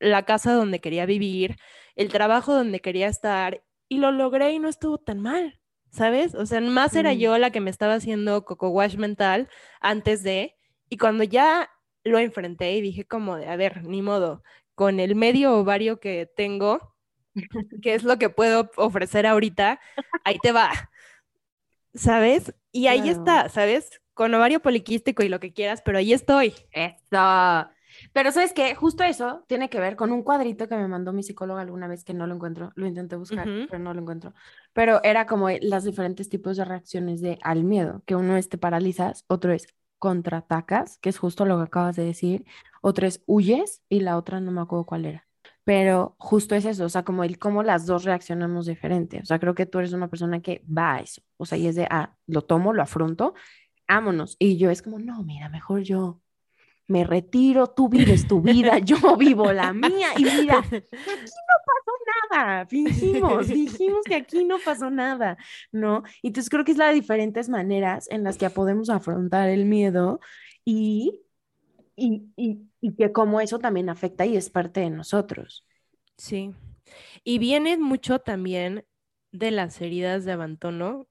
la 0.00 0.24
casa 0.24 0.52
donde 0.52 0.80
quería 0.80 1.06
vivir, 1.06 1.56
el 1.96 2.08
trabajo 2.10 2.54
donde 2.54 2.80
quería 2.80 3.08
estar, 3.08 3.64
y 3.88 3.98
lo 3.98 4.12
logré 4.12 4.52
y 4.52 4.58
no 4.58 4.68
estuvo 4.68 4.98
tan 4.98 5.20
mal. 5.20 5.60
¿sabes? 5.96 6.34
O 6.34 6.44
sea, 6.46 6.60
más 6.60 6.94
era 6.94 7.14
yo 7.14 7.38
la 7.38 7.50
que 7.50 7.60
me 7.60 7.70
estaba 7.70 7.94
haciendo 7.94 8.44
coco 8.44 8.68
wash 8.68 8.96
mental 8.96 9.48
antes 9.80 10.22
de, 10.22 10.54
y 10.88 10.98
cuando 10.98 11.24
ya 11.24 11.70
lo 12.04 12.18
enfrenté 12.18 12.72
y 12.74 12.82
dije 12.82 13.06
como 13.06 13.36
de, 13.36 13.48
a 13.48 13.56
ver, 13.56 13.84
ni 13.84 14.02
modo, 14.02 14.42
con 14.74 15.00
el 15.00 15.14
medio 15.16 15.56
ovario 15.56 15.98
que 15.98 16.30
tengo, 16.36 16.94
que 17.82 17.94
es 17.94 18.04
lo 18.04 18.18
que 18.18 18.28
puedo 18.28 18.70
ofrecer 18.76 19.26
ahorita, 19.26 19.80
ahí 20.24 20.38
te 20.38 20.52
va, 20.52 20.70
¿sabes? 21.94 22.54
Y 22.72 22.88
ahí 22.88 23.08
está, 23.08 23.48
¿sabes? 23.48 24.02
Con 24.16 24.32
ovario 24.32 24.60
poliquístico 24.60 25.22
y 25.22 25.28
lo 25.28 25.40
que 25.40 25.52
quieras, 25.52 25.82
pero 25.84 25.98
ahí 25.98 26.14
estoy. 26.14 26.54
Eso. 26.72 27.68
Pero 28.14 28.32
sabes 28.32 28.54
que 28.54 28.74
justo 28.74 29.04
eso 29.04 29.44
tiene 29.46 29.68
que 29.68 29.78
ver 29.78 29.94
con 29.94 30.10
un 30.10 30.22
cuadrito 30.22 30.68
que 30.68 30.74
me 30.74 30.88
mandó 30.88 31.12
mi 31.12 31.22
psicóloga 31.22 31.60
alguna 31.60 31.86
vez 31.86 32.02
que 32.02 32.14
no 32.14 32.26
lo 32.26 32.34
encuentro, 32.34 32.72
lo 32.76 32.86
intenté 32.86 33.16
buscar, 33.16 33.46
pero 33.68 33.78
no 33.78 33.92
lo 33.92 34.00
encuentro. 34.00 34.32
Pero 34.72 35.02
era 35.04 35.26
como 35.26 35.50
las 35.60 35.84
diferentes 35.84 36.30
tipos 36.30 36.56
de 36.56 36.64
reacciones 36.64 37.20
de 37.20 37.38
al 37.42 37.64
miedo, 37.64 38.02
que 38.06 38.16
uno 38.16 38.38
es 38.38 38.48
te 38.48 38.56
paralizas, 38.56 39.26
otro 39.28 39.52
es 39.52 39.66
contraatacas, 39.98 40.96
que 40.98 41.10
es 41.10 41.18
justo 41.18 41.44
lo 41.44 41.58
que 41.58 41.64
acabas 41.64 41.96
de 41.96 42.04
decir, 42.06 42.46
otro 42.80 43.06
es 43.06 43.22
huyes 43.26 43.82
y 43.90 44.00
la 44.00 44.16
otra 44.16 44.40
no 44.40 44.50
me 44.50 44.62
acuerdo 44.62 44.86
cuál 44.86 45.04
era. 45.04 45.26
Pero 45.64 46.14
justo 46.18 46.54
es 46.54 46.64
eso, 46.64 46.84
o 46.84 46.88
sea, 46.88 47.04
como 47.04 47.22
el 47.22 47.38
cómo 47.38 47.62
las 47.62 47.84
dos 47.84 48.04
reaccionamos 48.04 48.64
diferente. 48.66 49.20
O 49.20 49.26
sea, 49.26 49.40
creo 49.40 49.54
que 49.54 49.66
tú 49.66 49.80
eres 49.80 49.92
una 49.92 50.08
persona 50.08 50.40
que 50.40 50.64
va 50.66 50.94
a 50.94 51.00
eso. 51.00 51.20
O 51.36 51.44
sea, 51.44 51.58
y 51.58 51.66
es 51.66 51.74
de, 51.74 51.86
ah, 51.90 52.16
lo 52.26 52.42
tomo, 52.42 52.72
lo 52.72 52.82
afronto, 52.82 53.34
ámonos. 53.86 54.36
Y 54.38 54.58
yo 54.58 54.70
es 54.70 54.82
como, 54.82 54.98
no, 54.98 55.22
mira, 55.22 55.48
mejor 55.48 55.82
yo 55.82 56.20
me 56.88 57.04
retiro, 57.04 57.66
tú 57.68 57.88
vives 57.88 58.26
tu 58.28 58.40
vida, 58.40 58.78
yo 58.78 59.16
vivo 59.16 59.52
la 59.52 59.72
mía 59.72 60.08
y 60.16 60.24
mira, 60.24 60.58
aquí 60.60 60.72
no 60.72 61.56
pasó 61.66 61.92
nada, 62.30 62.66
fingimos, 62.66 63.48
dijimos 63.48 64.04
que 64.04 64.14
aquí 64.14 64.44
no 64.44 64.58
pasó 64.64 64.90
nada, 64.90 65.36
¿no? 65.72 66.04
Entonces 66.22 66.48
creo 66.48 66.64
que 66.64 66.72
es 66.72 66.78
las 66.78 66.94
diferentes 66.94 67.48
maneras 67.48 68.08
en 68.10 68.22
las 68.22 68.38
que 68.38 68.48
podemos 68.50 68.88
afrontar 68.90 69.48
el 69.48 69.64
miedo 69.64 70.20
y, 70.64 71.22
y, 71.96 72.28
y, 72.36 72.60
y 72.80 72.94
que 72.94 73.12
como 73.12 73.40
eso 73.40 73.58
también 73.58 73.88
afecta 73.88 74.24
y 74.24 74.36
es 74.36 74.50
parte 74.50 74.80
de 74.80 74.90
nosotros. 74.90 75.66
Sí, 76.16 76.54
y 77.24 77.38
viene 77.38 77.76
mucho 77.78 78.20
también 78.20 78.84
de 79.32 79.50
las 79.50 79.80
heridas 79.80 80.24
de 80.24 80.32
abandono 80.32 81.08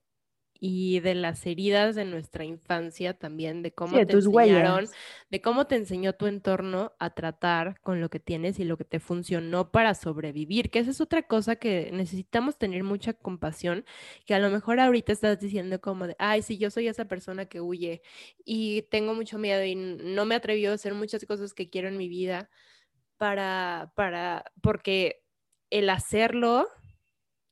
y 0.60 1.00
de 1.00 1.14
las 1.14 1.46
heridas 1.46 1.94
de 1.94 2.04
nuestra 2.04 2.44
infancia 2.44 3.14
también, 3.14 3.62
de 3.62 3.72
cómo 3.72 4.04
te 4.06 4.12
enseñaron, 4.12 4.88
de 5.30 5.40
cómo 5.40 5.66
te 5.66 5.76
enseñó 5.76 6.14
tu 6.14 6.26
entorno 6.26 6.92
a 6.98 7.10
tratar 7.10 7.80
con 7.80 8.00
lo 8.00 8.08
que 8.08 8.20
tienes 8.20 8.58
y 8.58 8.64
lo 8.64 8.76
que 8.76 8.84
te 8.84 9.00
funcionó 9.00 9.70
para 9.70 9.94
sobrevivir, 9.94 10.70
que 10.70 10.78
esa 10.78 10.90
es 10.90 11.00
otra 11.00 11.22
cosa 11.22 11.56
que 11.56 11.90
necesitamos 11.92 12.58
tener 12.58 12.84
mucha 12.84 13.12
compasión, 13.12 13.84
que 14.24 14.34
a 14.34 14.38
lo 14.38 14.50
mejor 14.50 14.80
ahorita 14.80 15.12
estás 15.12 15.40
diciendo 15.40 15.80
como 15.80 16.06
de, 16.06 16.16
ay, 16.18 16.42
sí, 16.42 16.58
yo 16.58 16.70
soy 16.70 16.88
esa 16.88 17.06
persona 17.06 17.46
que 17.46 17.60
huye 17.60 18.02
y 18.44 18.82
tengo 18.90 19.14
mucho 19.14 19.38
miedo 19.38 19.64
y 19.64 19.74
no 19.74 20.24
me 20.24 20.34
atrevió 20.34 20.70
a 20.70 20.74
hacer 20.74 20.94
muchas 20.94 21.24
cosas 21.26 21.54
que 21.54 21.70
quiero 21.70 21.88
en 21.88 21.96
mi 21.96 22.08
vida 22.08 22.50
para, 23.16 23.92
para, 23.94 24.44
porque 24.62 25.22
el 25.70 25.90
hacerlo, 25.90 26.68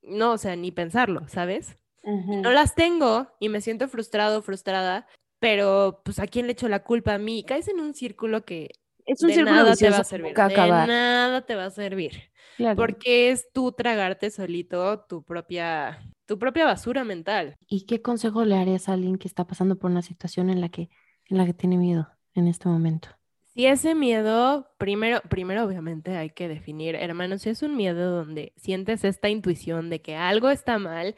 no, 0.02 0.32
o 0.32 0.38
sea, 0.38 0.56
ni 0.56 0.70
pensarlo, 0.70 1.26
¿sabes? 1.28 1.78
No 2.04 2.50
las 2.50 2.74
tengo 2.74 3.28
y 3.40 3.48
me 3.48 3.60
siento 3.60 3.88
frustrado, 3.88 4.42
frustrada, 4.42 5.06
pero 5.38 6.02
pues 6.04 6.18
a 6.18 6.26
quién 6.26 6.46
le 6.46 6.52
echo 6.52 6.68
la 6.68 6.84
culpa 6.84 7.14
a 7.14 7.18
mí. 7.18 7.44
Caes 7.44 7.68
en 7.68 7.80
un 7.80 7.94
círculo 7.94 8.44
que 8.44 8.70
es 9.06 9.22
un 9.22 9.30
círculo 9.30 9.56
nada 9.56 9.76
te 9.76 9.90
va 9.90 9.98
a 9.98 10.04
servir. 10.04 10.34
De 10.34 10.56
nada 10.56 11.42
te 11.42 11.54
va 11.54 11.66
a 11.66 11.70
servir. 11.70 12.30
Porque 12.76 13.30
es 13.30 13.50
tú 13.52 13.72
tragarte 13.72 14.30
solito 14.30 15.04
tu 15.08 15.22
propia, 15.22 16.00
tu 16.26 16.38
propia 16.38 16.64
basura 16.64 17.04
mental. 17.04 17.56
¿Y 17.66 17.86
qué 17.86 18.00
consejo 18.00 18.44
le 18.44 18.56
harías 18.56 18.88
a 18.88 18.92
alguien 18.92 19.18
que 19.18 19.28
está 19.28 19.46
pasando 19.46 19.76
por 19.76 19.90
una 19.90 20.02
situación 20.02 20.50
en 20.50 20.60
la 20.60 20.68
que, 20.68 20.88
en 21.26 21.38
la 21.38 21.46
que 21.46 21.54
tiene 21.54 21.76
miedo 21.76 22.08
en 22.34 22.48
este 22.48 22.68
momento? 22.68 23.08
Si 23.54 23.66
ese 23.66 23.94
miedo, 23.94 24.68
primero, 24.78 25.20
primero 25.28 25.64
obviamente 25.64 26.16
hay 26.16 26.30
que 26.30 26.48
definir, 26.48 26.96
hermano, 26.96 27.38
si 27.38 27.50
es 27.50 27.62
un 27.62 27.76
miedo 27.76 28.10
donde 28.10 28.52
sientes 28.56 29.04
esta 29.04 29.28
intuición 29.28 29.90
de 29.90 30.00
que 30.00 30.16
algo 30.16 30.50
está 30.50 30.78
mal, 30.78 31.14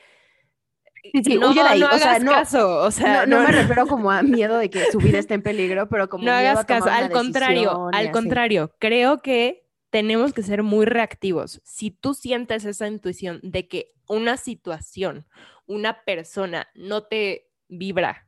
Sí, 1.13 1.23
sí, 1.25 1.39
no, 1.39 1.51
huye 1.51 1.63
de 1.63 1.69
ahí. 1.69 1.81
no 1.81 1.87
o 1.87 1.99
sea, 1.99 2.11
hagas 2.11 2.25
no, 2.25 2.33
caso, 2.33 2.79
o 2.79 2.91
sea, 2.91 3.27
no, 3.27 3.39
no 3.39 3.47
me 3.47 3.53
refiero 3.53 3.87
como 3.87 4.11
a 4.11 4.23
miedo 4.23 4.59
de 4.59 4.71
que 4.71 4.91
su 4.91 4.99
vida 4.99 5.19
esté 5.19 5.35
en 5.35 5.43
peligro, 5.43 5.89
pero 5.89 6.09
como 6.09 6.25
no 6.25 6.33
miedo 6.33 6.49
a 6.49 6.51
hagas 6.53 6.65
caso, 6.65 6.89
al 6.89 7.11
contrario, 7.11 7.89
al 7.93 8.11
contrario, 8.11 8.73
creo 8.79 9.19
que 9.19 9.67
tenemos 9.91 10.33
que 10.33 10.43
ser 10.43 10.63
muy 10.63 10.85
reactivos. 10.85 11.61
Si 11.65 11.91
tú 11.91 12.15
sientes 12.15 12.65
esa 12.65 12.87
intuición 12.87 13.41
de 13.43 13.69
que 13.69 13.95
una 14.09 14.37
situación, 14.37 15.27
una 15.67 16.05
persona 16.05 16.69
no 16.75 17.05
te 17.05 17.51
vibra, 17.69 18.27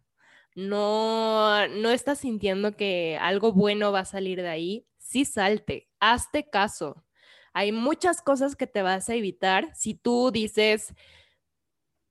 no, 0.55 1.69
no 1.69 1.91
estás 1.91 2.19
sintiendo 2.19 2.77
que 2.77 3.19
algo 3.21 3.53
bueno 3.53 3.93
va 3.93 4.01
a 4.01 4.05
salir 4.05 4.43
de 4.43 4.49
ahí, 4.49 4.87
sí 4.99 5.25
salte, 5.25 5.89
hazte 6.01 6.49
caso. 6.51 7.05
Hay 7.53 7.73
muchas 7.73 8.23
cosas 8.23 8.57
que 8.57 8.67
te 8.67 8.83
vas 8.83 9.09
a 9.09 9.15
evitar 9.15 9.71
si 9.75 9.95
tú 9.95 10.31
dices, 10.33 10.95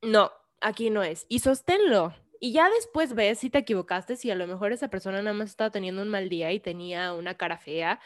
no, 0.02 0.32
aquí 0.62 0.90
no 0.90 1.04
es, 1.04 1.26
y 1.30 1.40
sosténlo. 1.40 2.14
Y 2.40 2.52
ya 2.54 2.70
después 2.70 3.14
ves 3.16 3.40
si 3.40 3.50
te 3.50 3.60
equivocaste, 3.60 4.16
si 4.16 4.30
a 4.30 4.36
lo 4.36 4.46
mejor 4.46 4.72
esa 4.72 4.90
persona 4.90 5.22
nada 5.22 5.34
más 5.36 5.50
estaba 5.50 5.72
teniendo 5.72 6.02
un 6.04 6.10
mal 6.10 6.30
día 6.30 6.52
y 6.52 6.60
tenía 6.60 7.14
una 7.14 7.36
cara 7.36 7.58
fea. 7.58 8.00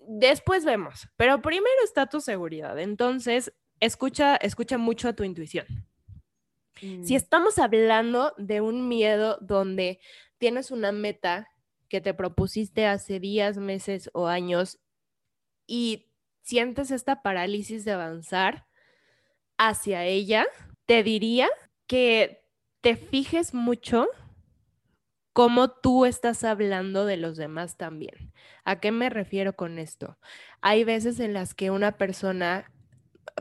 Después 0.00 0.64
vemos, 0.64 1.08
pero 1.16 1.40
primero 1.42 1.76
está 1.84 2.06
tu 2.06 2.20
seguridad. 2.20 2.78
Entonces, 2.78 3.52
escucha, 3.80 4.36
escucha 4.36 4.78
mucho 4.78 5.08
a 5.08 5.12
tu 5.12 5.22
intuición. 5.24 5.66
Si 6.78 7.14
Mm. 7.14 7.16
estamos 7.16 7.58
hablando 7.58 8.34
de 8.36 8.60
un 8.60 8.88
miedo 8.88 9.38
donde 9.40 9.98
tienes 10.38 10.70
una 10.70 10.92
meta 10.92 11.48
que 11.88 12.00
te 12.00 12.12
propusiste 12.14 12.84
hace 12.86 13.20
días, 13.20 13.56
meses 13.58 14.10
o 14.12 14.26
años 14.26 14.78
y 15.66 16.10
sientes 16.42 16.90
esta 16.90 17.22
parálisis 17.22 17.84
de 17.84 17.92
avanzar 17.92 18.66
hacia 19.56 20.04
ella, 20.04 20.46
te 20.86 21.02
diría 21.02 21.48
que 21.86 22.44
te 22.80 22.96
fijes 22.96 23.54
mucho 23.54 24.08
cómo 25.32 25.68
tú 25.70 26.06
estás 26.06 26.44
hablando 26.44 27.04
de 27.04 27.16
los 27.16 27.36
demás 27.36 27.76
también. 27.76 28.32
¿A 28.64 28.80
qué 28.80 28.90
me 28.90 29.10
refiero 29.10 29.54
con 29.54 29.78
esto? 29.78 30.18
Hay 30.62 30.84
veces 30.84 31.20
en 31.20 31.34
las 31.34 31.54
que 31.54 31.70
una 31.70 31.98
persona 31.98 32.72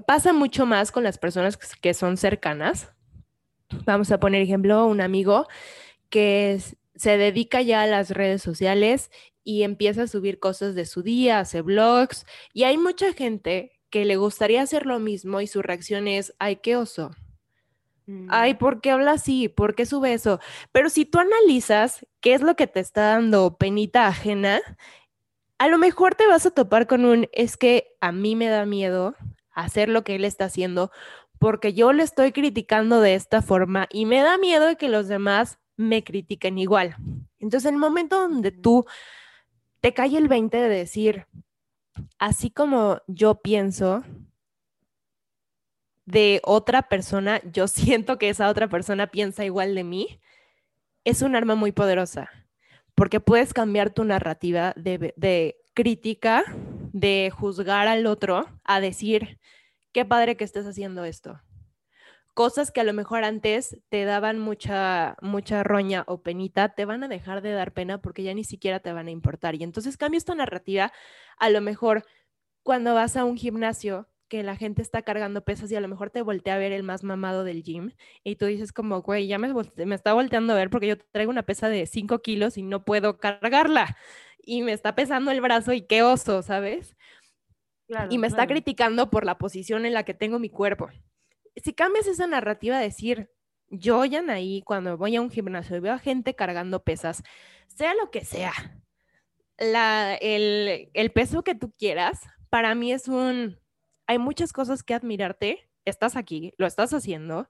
pasa 0.07 0.33
mucho 0.33 0.65
más 0.65 0.91
con 0.91 1.03
las 1.03 1.17
personas 1.17 1.57
que- 1.57 1.93
son 1.93 2.17
cercanas. 2.17 2.91
Vamos 3.85 4.11
a 4.11 4.19
poner 4.19 4.41
ejemplo, 4.41 4.85
un 4.87 5.01
amigo 5.01 5.47
que 6.09 6.59
se 6.95 7.17
dedica 7.17 7.61
ya 7.61 7.83
a 7.83 7.87
las 7.87 8.11
redes 8.11 8.41
sociales 8.41 9.11
y 9.43 9.63
empieza 9.63 10.03
a 10.03 10.07
subir 10.07 10.39
cosas 10.39 10.75
de 10.75 10.85
su 10.85 11.03
día, 11.03 11.39
hace 11.39 11.61
blogs 11.61 12.25
y 12.53 12.63
hay 12.63 12.77
mucha 12.77 13.13
gente 13.13 13.73
que 13.89 14.05
le 14.05 14.17
gustaría 14.17 14.61
hacer 14.61 14.85
lo 14.85 14.99
mismo 14.99 15.41
y 15.41 15.47
su 15.47 15.61
reacción 15.61 16.07
es, 16.07 16.33
ay, 16.39 16.57
qué 16.57 16.75
oso. 16.77 17.11
Ay, 18.29 18.53
Mm. 18.53 18.57
¿por 18.57 18.81
qué 18.81 18.91
habla 18.91 19.11
así? 19.13 19.49
¿Por 19.49 19.75
qué 19.75 19.85
sube 19.85 20.13
eso? 20.13 20.39
Pero 20.71 20.89
si 20.89 21.05
tú 21.05 21.19
analizas 21.19 22.05
qué 22.21 22.33
es 22.33 22.41
lo 22.41 22.55
que 22.55 22.67
te 22.67 22.79
está 22.79 23.01
dando 23.11 23.57
penita 23.57 24.07
ajena, 24.07 24.61
a 25.57 25.67
lo 25.67 25.77
mejor 25.77 26.15
te 26.15 26.27
vas 26.27 26.45
a 26.45 26.51
topar 26.51 26.87
con 26.87 27.05
un, 27.05 27.27
es 27.31 27.57
que 27.57 27.95
a 28.01 28.11
mí 28.11 28.35
me 28.35 28.47
da 28.47 28.65
miedo 28.65 29.15
hacer 29.51 29.89
lo 29.89 30.03
que 30.03 30.15
él 30.15 30.25
está 30.25 30.45
haciendo 30.45 30.91
porque 31.39 31.73
yo 31.73 31.93
le 31.93 32.03
estoy 32.03 32.31
criticando 32.31 33.01
de 33.01 33.15
esta 33.15 33.41
forma 33.41 33.87
y 33.91 34.05
me 34.05 34.21
da 34.21 34.37
miedo 34.37 34.67
de 34.67 34.75
que 34.77 34.89
los 34.89 35.07
demás 35.07 35.59
me 35.77 36.03
critiquen 36.03 36.57
igual. 36.57 36.95
Entonces, 37.39 37.67
en 37.67 37.75
el 37.75 37.79
momento 37.79 38.19
donde 38.19 38.51
tú 38.51 38.85
te 39.81 39.93
cae 39.93 40.17
el 40.17 40.27
20 40.27 40.57
de 40.57 40.69
decir, 40.69 41.27
así 42.17 42.49
como 42.49 43.01
yo 43.07 43.41
pienso 43.41 44.03
de 46.05 46.41
otra 46.43 46.83
persona, 46.83 47.41
yo 47.51 47.67
siento 47.69 48.17
que 48.17 48.29
esa 48.29 48.49
otra 48.49 48.67
persona 48.67 49.07
piensa 49.07 49.45
igual 49.45 49.75
de 49.75 49.83
mí, 49.83 50.19
es 51.03 51.21
un 51.21 51.35
arma 51.35 51.55
muy 51.55 51.71
poderosa, 51.71 52.29
porque 52.95 53.19
puedes 53.19 53.53
cambiar 53.53 53.91
tu 53.91 54.03
narrativa 54.03 54.73
de, 54.75 55.55
crítica, 55.73 56.43
de 56.93 57.31
juzgar 57.35 57.87
al 57.87 58.07
otro, 58.07 58.47
a 58.63 58.79
decir, 58.79 59.39
qué 59.91 60.05
padre 60.05 60.35
que 60.35 60.43
estés 60.43 60.65
haciendo 60.65 61.03
esto. 61.03 61.41
Cosas 62.33 62.71
que 62.71 62.81
a 62.81 62.83
lo 62.83 62.91
mejor 62.91 63.23
antes 63.23 63.77
te 63.89 64.03
daban 64.03 64.39
mucha, 64.39 65.15
mucha 65.21 65.63
roña 65.63 66.03
o 66.07 66.21
penita, 66.21 66.69
te 66.69 66.83
van 66.83 67.03
a 67.03 67.07
dejar 67.07 67.41
de 67.41 67.51
dar 67.51 67.71
pena 67.71 68.01
porque 68.01 68.23
ya 68.23 68.33
ni 68.33 68.43
siquiera 68.43 68.81
te 68.81 68.91
van 68.91 69.07
a 69.07 69.11
importar. 69.11 69.55
Y 69.55 69.63
entonces 69.63 69.95
cambias 69.95 70.25
tu 70.25 70.35
narrativa, 70.35 70.91
a 71.37 71.49
lo 71.49 71.61
mejor 71.61 72.05
cuando 72.61 72.93
vas 72.93 73.15
a 73.15 73.23
un 73.23 73.37
gimnasio 73.37 74.09
que 74.27 74.43
la 74.43 74.55
gente 74.55 74.81
está 74.81 75.03
cargando 75.03 75.43
pesas 75.43 75.71
y 75.71 75.75
a 75.75 75.81
lo 75.81 75.87
mejor 75.87 76.09
te 76.09 76.21
voltea 76.21 76.55
a 76.55 76.57
ver 76.57 76.71
el 76.71 76.83
más 76.83 77.03
mamado 77.03 77.43
del 77.43 77.63
gym 77.63 77.91
y 78.23 78.35
tú 78.35 78.45
dices 78.45 78.71
como, 78.73 79.01
güey, 79.01 79.27
ya 79.27 79.37
me, 79.37 79.53
me 79.85 79.95
está 79.95 80.13
volteando 80.13 80.53
a 80.53 80.55
ver 80.55 80.69
porque 80.69 80.87
yo 80.87 80.97
traigo 80.97 81.29
una 81.29 81.43
pesa 81.43 81.69
de 81.69 81.85
5 81.85 82.19
kilos 82.19 82.57
y 82.57 82.63
no 82.63 82.83
puedo 82.83 83.17
cargarla 83.19 83.97
y 84.43 84.61
me 84.61 84.73
está 84.73 84.95
pesando 84.95 85.31
el 85.31 85.41
brazo 85.41 85.73
y 85.73 85.81
qué 85.81 86.03
oso, 86.03 86.41
¿sabes? 86.41 86.95
Claro, 87.87 88.07
y 88.11 88.17
me 88.17 88.27
está 88.27 88.47
criticando 88.47 89.09
por 89.11 89.25
la 89.25 89.37
posición 89.37 89.85
en 89.85 89.93
la 89.93 90.03
que 90.03 90.13
tengo 90.13 90.39
mi 90.39 90.49
cuerpo. 90.49 90.89
Si 91.55 91.73
cambias 91.73 92.07
esa 92.07 92.25
narrativa, 92.25 92.79
decir, 92.79 93.29
yo, 93.69 94.05
Yanaí, 94.05 94.61
cuando 94.63 94.97
voy 94.97 95.15
a 95.15 95.21
un 95.21 95.29
gimnasio 95.29 95.77
y 95.77 95.79
veo 95.79 95.93
a 95.93 95.99
gente 95.99 96.35
cargando 96.35 96.83
pesas, 96.83 97.23
sea 97.67 97.93
lo 97.93 98.09
que 98.11 98.25
sea, 98.25 98.53
la, 99.57 100.15
el, 100.15 100.89
el 100.93 101.11
peso 101.11 101.43
que 101.43 101.55
tú 101.55 101.71
quieras, 101.77 102.21
para 102.49 102.75
mí 102.75 102.91
es 102.91 103.07
un, 103.07 103.59
hay 104.07 104.17
muchas 104.17 104.53
cosas 104.53 104.83
que 104.83 104.93
admirarte, 104.93 105.69
estás 105.85 106.15
aquí, 106.15 106.53
lo 106.57 106.65
estás 106.67 106.93
haciendo, 106.93 107.49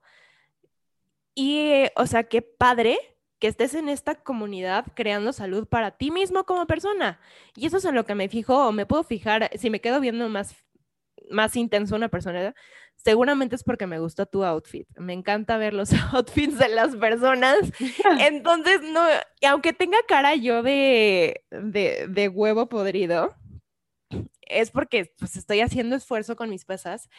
y, 1.35 1.57
eh, 1.57 1.91
o 1.95 2.07
sea, 2.07 2.23
qué 2.23 2.41
padre 2.41 2.97
que 3.39 3.47
estés 3.47 3.75
en 3.75 3.89
esta 3.89 4.15
comunidad 4.15 4.85
creando 4.95 5.33
salud 5.33 5.67
para 5.67 5.91
ti 5.91 6.09
mismo 6.09 6.45
como 6.45 6.65
persona. 6.65 7.19
Y 7.55 7.65
eso 7.65 7.77
es 7.77 7.85
en 7.85 7.95
lo 7.95 8.05
que 8.05 8.15
me 8.15 8.29
fijo 8.29 8.67
o 8.67 8.71
me 8.71 8.85
puedo 8.85 9.03
fijar, 9.03 9.51
si 9.57 9.69
me 9.69 9.81
quedo 9.81 9.99
viendo 9.99 10.29
más, 10.29 10.55
más 11.29 11.55
intenso 11.57 11.95
una 11.95 12.07
persona, 12.07 12.55
seguramente 12.95 13.55
es 13.55 13.63
porque 13.63 13.85
me 13.85 13.99
gusta 13.99 14.25
tu 14.25 14.45
outfit. 14.45 14.87
Me 14.97 15.13
encanta 15.13 15.57
ver 15.57 15.73
los 15.73 15.91
outfits 16.13 16.57
de 16.57 16.69
las 16.69 16.95
personas. 16.95 17.59
Entonces, 18.21 18.81
no, 18.81 19.03
aunque 19.47 19.73
tenga 19.73 19.97
cara 20.07 20.35
yo 20.35 20.63
de, 20.63 21.43
de, 21.51 22.07
de 22.07 22.29
huevo 22.29 22.69
podrido, 22.69 23.35
es 24.47 24.71
porque 24.71 25.13
pues, 25.17 25.35
estoy 25.35 25.61
haciendo 25.61 25.95
esfuerzo 25.95 26.35
con 26.35 26.49
mis 26.49 26.65
pesas, 26.65 27.09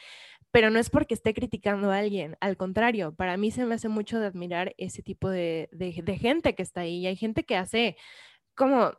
pero 0.51 0.71
no 0.71 0.79
es 0.79 0.91
porque 0.91 1.15
esté 1.15 1.35
criticando 1.35 1.91
a 1.91 1.99
alguien. 1.99 2.37
Al 2.41 2.57
contrario, 2.57 3.15
para 3.15 3.37
mí 3.37 3.51
se 3.51 3.65
me 3.65 3.75
hace 3.75 3.89
mucho 3.89 4.21
de 4.21 4.27
admirar 4.27 4.75
ese 4.79 5.03
tipo 5.03 5.29
de, 5.31 5.69
de, 5.73 6.03
de 6.03 6.19
gente 6.19 6.55
que 6.55 6.63
está 6.63 6.83
ahí. 6.83 6.99
Y 7.01 7.07
hay 7.07 7.17
gente 7.17 7.45
que 7.45 7.57
hace 7.57 7.97
como 8.55 8.93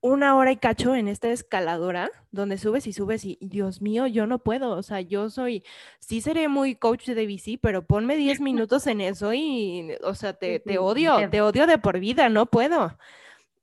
una 0.00 0.36
hora 0.36 0.52
y 0.52 0.56
cacho 0.56 0.94
en 0.94 1.08
esta 1.08 1.30
escaladora 1.30 2.10
donde 2.30 2.58
subes 2.58 2.86
y 2.86 2.92
subes 2.92 3.24
y 3.24 3.38
Dios 3.40 3.80
mío, 3.80 4.06
yo 4.06 4.26
no 4.26 4.38
puedo, 4.38 4.70
o 4.76 4.82
sea, 4.82 5.00
yo 5.00 5.30
soy, 5.30 5.64
sí 6.00 6.20
seré 6.20 6.48
muy 6.48 6.74
coach 6.74 7.08
de 7.08 7.26
bici, 7.26 7.56
pero 7.56 7.86
ponme 7.86 8.16
10 8.16 8.40
minutos 8.40 8.86
en 8.86 9.00
eso 9.00 9.32
y, 9.32 9.92
o 10.02 10.14
sea, 10.14 10.34
te, 10.34 10.60
te 10.60 10.78
odio, 10.78 11.16
te 11.30 11.40
odio 11.40 11.66
de 11.66 11.78
por 11.78 11.98
vida, 12.00 12.28
no 12.28 12.46
puedo. 12.46 12.96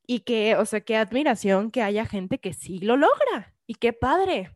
Y 0.07 0.21
que, 0.21 0.55
o 0.55 0.65
sea, 0.65 0.81
qué 0.81 0.97
admiración 0.97 1.71
que 1.71 1.83
haya 1.83 2.05
gente 2.05 2.39
que 2.39 2.53
sí 2.53 2.79
lo 2.79 2.97
logra 2.97 3.53
y 3.71 3.75
qué 3.75 3.93
padre. 3.93 4.51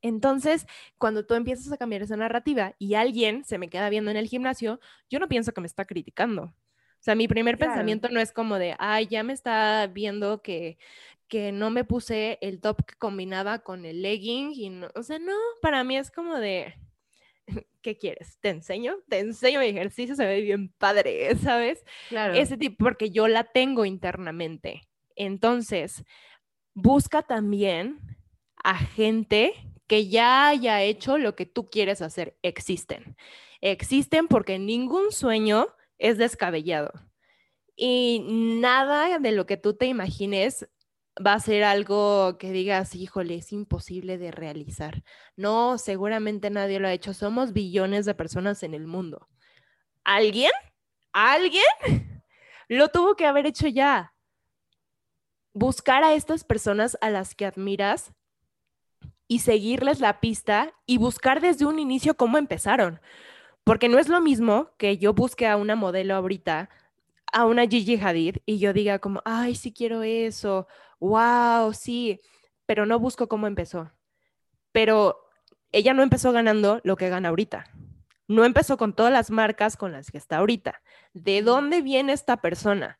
Entonces, 0.00 0.64
cuando 0.96 1.26
tú 1.26 1.34
empiezas 1.34 1.72
a 1.72 1.76
cambiar 1.76 2.02
esa 2.02 2.16
narrativa 2.16 2.74
y 2.78 2.94
alguien 2.94 3.44
se 3.44 3.58
me 3.58 3.68
queda 3.68 3.90
viendo 3.90 4.12
en 4.12 4.16
el 4.16 4.28
gimnasio, 4.28 4.78
yo 5.10 5.18
no 5.18 5.26
pienso 5.28 5.50
que 5.52 5.60
me 5.60 5.66
está 5.66 5.86
criticando. 5.86 6.44
O 6.44 7.00
sea, 7.00 7.16
mi 7.16 7.26
primer 7.26 7.56
Claro. 7.56 7.72
pensamiento 7.72 8.08
no 8.10 8.20
es 8.20 8.30
como 8.32 8.60
de, 8.60 8.76
ay, 8.78 9.08
ya 9.08 9.24
me 9.24 9.32
está 9.32 9.88
viendo 9.88 10.40
que, 10.40 10.78
que 11.26 11.50
no 11.50 11.70
me 11.70 11.82
puse 11.82 12.38
el 12.40 12.60
top 12.60 12.84
que 12.86 12.94
combinaba 12.96 13.58
con 13.60 13.84
el 13.84 14.02
legging. 14.02 14.52
Y 14.54 14.70
no, 14.70 14.88
o 14.94 15.02
sea, 15.02 15.18
no, 15.18 15.34
para 15.60 15.82
mí 15.82 15.96
es 15.96 16.12
como 16.12 16.36
de, 16.36 16.74
¿qué 17.82 17.96
quieres? 17.96 18.38
¿Te 18.40 18.50
enseño? 18.50 18.98
Te 19.08 19.18
enseño 19.18 19.58
mi 19.58 19.66
ejercicio, 19.66 20.14
se 20.14 20.26
ve 20.26 20.42
bien 20.42 20.68
padre, 20.78 21.34
¿sabes? 21.42 21.82
Claro. 22.08 22.34
Ese 22.34 22.56
tipo, 22.56 22.84
porque 22.84 23.10
yo 23.10 23.26
la 23.26 23.42
tengo 23.42 23.84
internamente. 23.84 24.82
Entonces, 25.16 26.04
busca 26.74 27.22
también 27.22 28.17
a 28.62 28.76
gente 28.76 29.54
que 29.86 30.08
ya 30.08 30.48
haya 30.48 30.82
hecho 30.82 31.18
lo 31.18 31.34
que 31.34 31.46
tú 31.46 31.70
quieres 31.70 32.02
hacer. 32.02 32.36
Existen. 32.42 33.16
Existen 33.60 34.28
porque 34.28 34.58
ningún 34.58 35.12
sueño 35.12 35.68
es 35.98 36.18
descabellado. 36.18 36.92
Y 37.74 38.24
nada 38.60 39.18
de 39.18 39.32
lo 39.32 39.46
que 39.46 39.56
tú 39.56 39.76
te 39.76 39.86
imagines 39.86 40.68
va 41.24 41.34
a 41.34 41.40
ser 41.40 41.64
algo 41.64 42.38
que 42.38 42.52
digas, 42.52 42.94
híjole, 42.94 43.36
es 43.36 43.52
imposible 43.52 44.18
de 44.18 44.30
realizar. 44.30 45.02
No, 45.36 45.78
seguramente 45.78 46.50
nadie 46.50 46.80
lo 46.80 46.88
ha 46.88 46.92
hecho. 46.92 47.14
Somos 47.14 47.52
billones 47.52 48.04
de 48.04 48.14
personas 48.14 48.62
en 48.62 48.74
el 48.74 48.86
mundo. 48.86 49.28
¿Alguien? 50.04 50.52
¿Alguien? 51.12 52.22
Lo 52.68 52.88
tuvo 52.88 53.16
que 53.16 53.26
haber 53.26 53.46
hecho 53.46 53.66
ya. 53.68 54.14
Buscar 55.52 56.04
a 56.04 56.14
estas 56.14 56.44
personas 56.44 56.96
a 57.00 57.10
las 57.10 57.34
que 57.34 57.46
admiras 57.46 58.12
y 59.28 59.40
seguirles 59.40 60.00
la 60.00 60.20
pista 60.20 60.72
y 60.86 60.96
buscar 60.96 61.40
desde 61.40 61.66
un 61.66 61.78
inicio 61.78 62.16
cómo 62.16 62.38
empezaron. 62.38 63.00
Porque 63.62 63.88
no 63.88 63.98
es 63.98 64.08
lo 64.08 64.20
mismo 64.20 64.70
que 64.78 64.96
yo 64.96 65.12
busque 65.12 65.46
a 65.46 65.56
una 65.56 65.76
modelo 65.76 66.14
ahorita, 66.14 66.70
a 67.32 67.44
una 67.44 67.66
Gigi 67.66 68.00
Hadid, 68.00 68.38
y 68.46 68.58
yo 68.58 68.72
diga 68.72 68.98
como, 68.98 69.20
ay, 69.26 69.54
sí 69.54 69.72
quiero 69.72 70.02
eso, 70.02 70.66
wow, 70.98 71.72
sí, 71.74 72.20
pero 72.64 72.86
no 72.86 72.98
busco 72.98 73.28
cómo 73.28 73.46
empezó. 73.46 73.92
Pero 74.72 75.18
ella 75.70 75.92
no 75.92 76.02
empezó 76.02 76.32
ganando 76.32 76.80
lo 76.82 76.96
que 76.96 77.10
gana 77.10 77.28
ahorita. 77.28 77.66
No 78.26 78.44
empezó 78.44 78.76
con 78.78 78.94
todas 78.94 79.12
las 79.12 79.30
marcas 79.30 79.76
con 79.76 79.92
las 79.92 80.10
que 80.10 80.18
está 80.18 80.38
ahorita. 80.38 80.80
¿De 81.12 81.42
dónde 81.42 81.82
viene 81.82 82.12
esta 82.12 82.38
persona? 82.38 82.98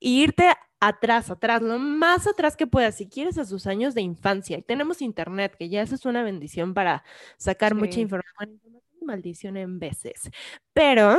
irte 0.00 0.52
atrás, 0.88 1.30
atrás, 1.30 1.62
lo 1.62 1.78
más 1.78 2.26
atrás 2.26 2.56
que 2.56 2.66
puedas, 2.66 2.96
si 2.96 3.08
quieres 3.08 3.38
a 3.38 3.44
sus 3.44 3.66
años 3.66 3.94
de 3.94 4.02
infancia. 4.02 4.58
Y 4.58 4.62
tenemos 4.62 5.02
internet, 5.02 5.56
que 5.58 5.68
ya 5.68 5.82
eso 5.82 5.94
es 5.94 6.04
una 6.04 6.22
bendición 6.22 6.74
para 6.74 7.04
sacar 7.36 7.74
mucha 7.74 8.00
información, 8.00 8.60
maldición 9.02 9.56
en 9.56 9.78
veces. 9.78 10.30
Pero 10.72 11.18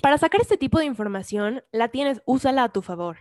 para 0.00 0.18
sacar 0.18 0.40
este 0.40 0.56
tipo 0.56 0.78
de 0.78 0.86
información, 0.86 1.62
la 1.70 1.88
tienes, 1.88 2.22
úsala 2.24 2.64
a 2.64 2.72
tu 2.72 2.82
favor. 2.82 3.18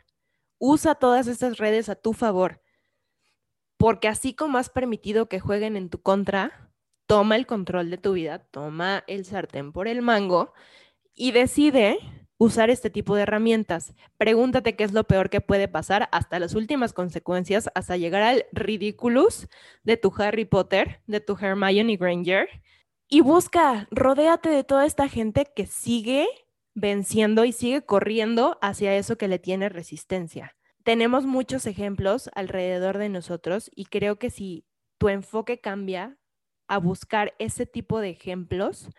Usa 0.58 0.96
todas 0.96 1.28
estas 1.28 1.58
redes 1.58 1.90
a 1.90 1.96
tu 1.96 2.14
favor. 2.14 2.62
Porque 3.78 4.08
así 4.08 4.34
como 4.34 4.58
has 4.58 4.70
permitido 4.70 5.28
que 5.28 5.40
jueguen 5.40 5.76
en 5.76 5.90
tu 5.90 6.02
contra, 6.02 6.72
toma 7.06 7.36
el 7.36 7.46
control 7.46 7.90
de 7.90 7.98
tu 7.98 8.14
vida, 8.14 8.40
toma 8.52 9.04
el 9.08 9.26
sartén 9.26 9.74
por 9.74 9.88
el 9.88 10.02
mango 10.02 10.54
y 11.14 11.32
decide 11.32 12.00
usar 12.42 12.72
este 12.72 12.90
tipo 12.90 13.16
de 13.16 13.22
herramientas. 13.22 13.94
Pregúntate 14.18 14.76
qué 14.76 14.84
es 14.84 14.94
lo 14.94 15.04
peor 15.04 15.30
que 15.30 15.42
puede 15.42 15.68
pasar 15.68 16.10
hasta 16.12 16.40
las 16.40 16.56
últimas 16.56 16.92
consecuencias, 16.92 17.70
hasta 17.76 17.98
llegar 17.98 18.24
al 18.24 18.46
ridiculous 18.52 19.48
de 19.84 19.96
tu 19.96 20.12
Harry 20.18 20.46
Potter, 20.46 21.02
de 21.06 21.20
tu 21.20 21.38
Hermione 21.40 21.98
Granger. 21.98 22.50
Y 23.08 23.22
busca, 23.22 23.88
rodéate 23.92 24.50
de 24.50 24.64
toda 24.64 24.88
esta 24.88 25.08
gente 25.08 25.46
que 25.56 25.68
sigue 25.68 26.28
venciendo 26.74 27.46
y 27.46 27.52
sigue 27.52 27.84
corriendo 27.84 28.58
hacia 28.64 28.96
eso 28.96 29.20
que 29.20 29.28
le 29.28 29.38
tiene 29.38 29.70
resistencia. 29.70 30.56
Tenemos 30.84 31.28
muchos 31.28 31.68
ejemplos 31.68 32.32
alrededor 32.34 32.98
de 32.98 33.10
nosotros 33.10 33.70
y 33.76 33.86
creo 33.86 34.18
que 34.18 34.32
si 34.32 34.66
tu 34.98 35.10
enfoque 35.10 35.60
cambia 35.60 36.18
a 36.68 36.80
buscar 36.80 37.36
ese 37.38 37.68
tipo 37.68 38.00
de 38.00 38.10
ejemplos, 38.10 38.90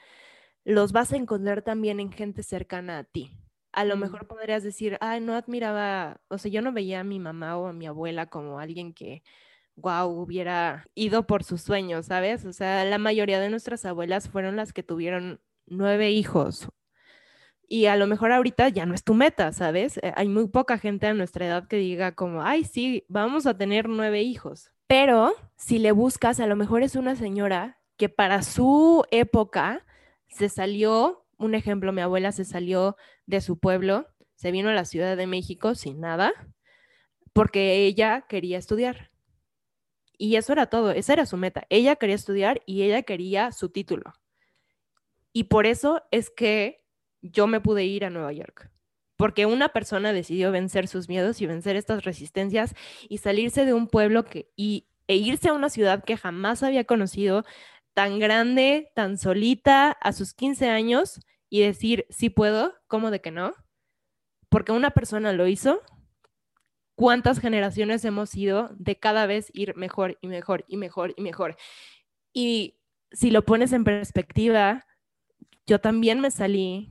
los 0.64 0.92
vas 0.92 1.12
a 1.12 1.16
encontrar 1.16 1.62
también 1.62 2.00
en 2.00 2.12
gente 2.12 2.42
cercana 2.42 2.98
a 2.98 3.04
ti. 3.04 3.30
A 3.72 3.84
lo 3.84 3.96
mejor 3.96 4.26
podrías 4.26 4.62
decir, 4.62 4.98
ay, 5.00 5.20
no 5.20 5.34
admiraba, 5.34 6.20
o 6.28 6.36
sea, 6.36 6.50
yo 6.50 6.60
no 6.60 6.72
veía 6.72 7.00
a 7.00 7.04
mi 7.04 7.18
mamá 7.18 7.56
o 7.56 7.66
a 7.66 7.72
mi 7.72 7.86
abuela 7.86 8.26
como 8.26 8.58
alguien 8.58 8.92
que, 8.92 9.22
wow, 9.76 10.08
hubiera 10.10 10.84
ido 10.94 11.26
por 11.26 11.42
sus 11.42 11.62
sueños, 11.62 12.06
¿sabes? 12.06 12.44
O 12.44 12.52
sea, 12.52 12.84
la 12.84 12.98
mayoría 12.98 13.40
de 13.40 13.48
nuestras 13.48 13.86
abuelas 13.86 14.28
fueron 14.28 14.56
las 14.56 14.74
que 14.74 14.82
tuvieron 14.82 15.40
nueve 15.66 16.10
hijos. 16.10 16.68
Y 17.66 17.86
a 17.86 17.96
lo 17.96 18.06
mejor 18.06 18.32
ahorita 18.32 18.68
ya 18.68 18.84
no 18.84 18.92
es 18.92 19.02
tu 19.02 19.14
meta, 19.14 19.50
¿sabes? 19.52 19.96
Eh, 20.02 20.12
hay 20.14 20.28
muy 20.28 20.48
poca 20.48 20.76
gente 20.76 21.06
a 21.06 21.14
nuestra 21.14 21.46
edad 21.46 21.66
que 21.66 21.76
diga 21.76 22.14
como, 22.14 22.42
ay, 22.42 22.64
sí, 22.64 23.06
vamos 23.08 23.46
a 23.46 23.56
tener 23.56 23.88
nueve 23.88 24.20
hijos. 24.20 24.70
Pero 24.86 25.34
si 25.56 25.78
le 25.78 25.92
buscas, 25.92 26.38
a 26.40 26.46
lo 26.46 26.56
mejor 26.56 26.82
es 26.82 26.96
una 26.96 27.16
señora 27.16 27.80
que 27.96 28.10
para 28.10 28.42
su 28.42 29.04
época 29.10 29.86
se 30.33 30.49
salió, 30.49 31.24
un 31.39 31.55
ejemplo, 31.55 31.93
mi 31.93 32.01
abuela 32.01 32.33
se 32.33 32.45
salió 32.45 32.97
de 33.26 33.41
su 33.41 33.59
pueblo, 33.59 34.07
se 34.35 34.51
vino 34.51 34.70
a 34.70 34.74
la 34.74 34.85
Ciudad 34.85 35.16
de 35.16 35.26
México 35.26 35.74
sin 35.74 36.01
nada, 36.01 36.33
porque 37.33 37.87
ella 37.87 38.26
quería 38.28 38.59
estudiar. 38.59 39.11
Y 40.18 40.37
eso 40.37 40.53
era 40.53 40.66
todo, 40.66 40.93
esa 40.93 41.14
era 41.14 41.26
su 41.26 41.37
meta. 41.37 41.66
Ella 41.68 41.97
quería 41.97 42.14
estudiar 42.14 42.62
y 42.66 42.83
ella 42.83 43.03
quería 43.03 43.51
su 43.53 43.70
título. 43.70 44.12
Y 45.33 45.45
por 45.45 45.66
eso 45.66 46.03
es 46.11 46.30
que 46.30 46.85
yo 47.22 47.47
me 47.47 47.61
pude 47.61 47.85
ir 47.85 48.05
a 48.05 48.11
Nueva 48.11 48.33
York. 48.33 48.70
Porque 49.16 49.47
una 49.47 49.70
persona 49.70 50.12
decidió 50.12 50.51
vencer 50.51 50.89
sus 50.89 51.09
miedos 51.09 51.41
y 51.41 51.47
vencer 51.47 51.76
estas 51.76 52.05
resistencias 52.05 52.74
y 53.09 53.18
salirse 53.18 53.64
de 53.64 53.72
un 53.72 53.89
pueblo 53.89 54.24
que, 54.24 54.51
y, 54.57 54.89
e 55.07 55.16
irse 55.16 55.49
a 55.49 55.55
una 55.55 55.70
ciudad 55.70 56.05
que 56.05 56.16
jamás 56.16 56.62
había 56.62 56.85
conocido, 56.85 57.45
tan 57.95 58.18
grande, 58.18 58.90
tan 58.95 59.18
solita 59.18 59.90
a 59.90 60.12
sus 60.12 60.34
15 60.34 60.68
años 60.68 61.20
y 61.49 61.61
decir, 61.61 62.07
sí 62.11 62.30
puedo, 62.30 62.74
¿cómo 62.88 63.11
de 63.11 63.20
que 63.20 63.30
no? 63.30 63.55
Porque 64.49 64.72
una 64.72 64.90
persona 64.90 65.32
lo 65.32 65.47
hizo. 65.47 65.82
¿Cuántas 66.95 67.40
generaciones 67.40 68.05
hemos 68.05 68.34
ido 68.34 68.70
de 68.78 68.99
cada 68.99 69.26
vez 69.26 69.51
ir 69.55 69.76
mejor 69.76 70.18
y 70.20 70.28
mejor 70.28 70.64
y 70.68 70.76
mejor 70.76 71.14
y 71.16 71.22
mejor? 71.22 71.57
Y 72.32 72.78
si 73.11 73.30
lo 73.30 73.45
pones 73.45 73.72
en 73.72 73.84
perspectiva, 73.84 74.86
yo 75.66 75.80
también 75.80 76.20
me 76.20 76.30
salí 76.30 76.88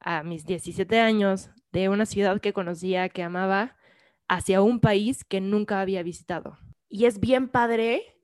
a 0.00 0.22
mis 0.22 0.44
17 0.44 1.00
años 1.00 1.50
de 1.70 1.88
una 1.88 2.06
ciudad 2.06 2.40
que 2.40 2.52
conocía, 2.52 3.08
que 3.08 3.22
amaba, 3.22 3.76
hacia 4.28 4.62
un 4.62 4.80
país 4.80 5.24
que 5.24 5.40
nunca 5.40 5.80
había 5.80 6.02
visitado. 6.02 6.58
Y 6.88 7.06
es 7.06 7.20
bien 7.20 7.48
padre 7.48 8.18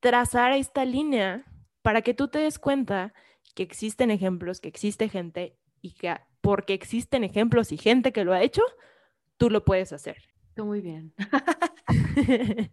trazar 0.00 0.52
esta 0.52 0.84
línea 0.84 1.44
para 1.82 2.02
que 2.02 2.14
tú 2.14 2.28
te 2.28 2.38
des 2.38 2.58
cuenta 2.58 3.12
que 3.54 3.62
existen 3.62 4.10
ejemplos, 4.10 4.60
que 4.60 4.68
existe 4.68 5.08
gente 5.08 5.56
y 5.80 5.92
que 5.92 6.16
porque 6.40 6.74
existen 6.74 7.24
ejemplos 7.24 7.72
y 7.72 7.76
gente 7.76 8.12
que 8.12 8.24
lo 8.24 8.32
ha 8.32 8.42
hecho, 8.42 8.62
tú 9.36 9.50
lo 9.50 9.64
puedes 9.64 9.92
hacer. 9.92 10.16
Muy 10.56 10.80
bien. 10.80 11.14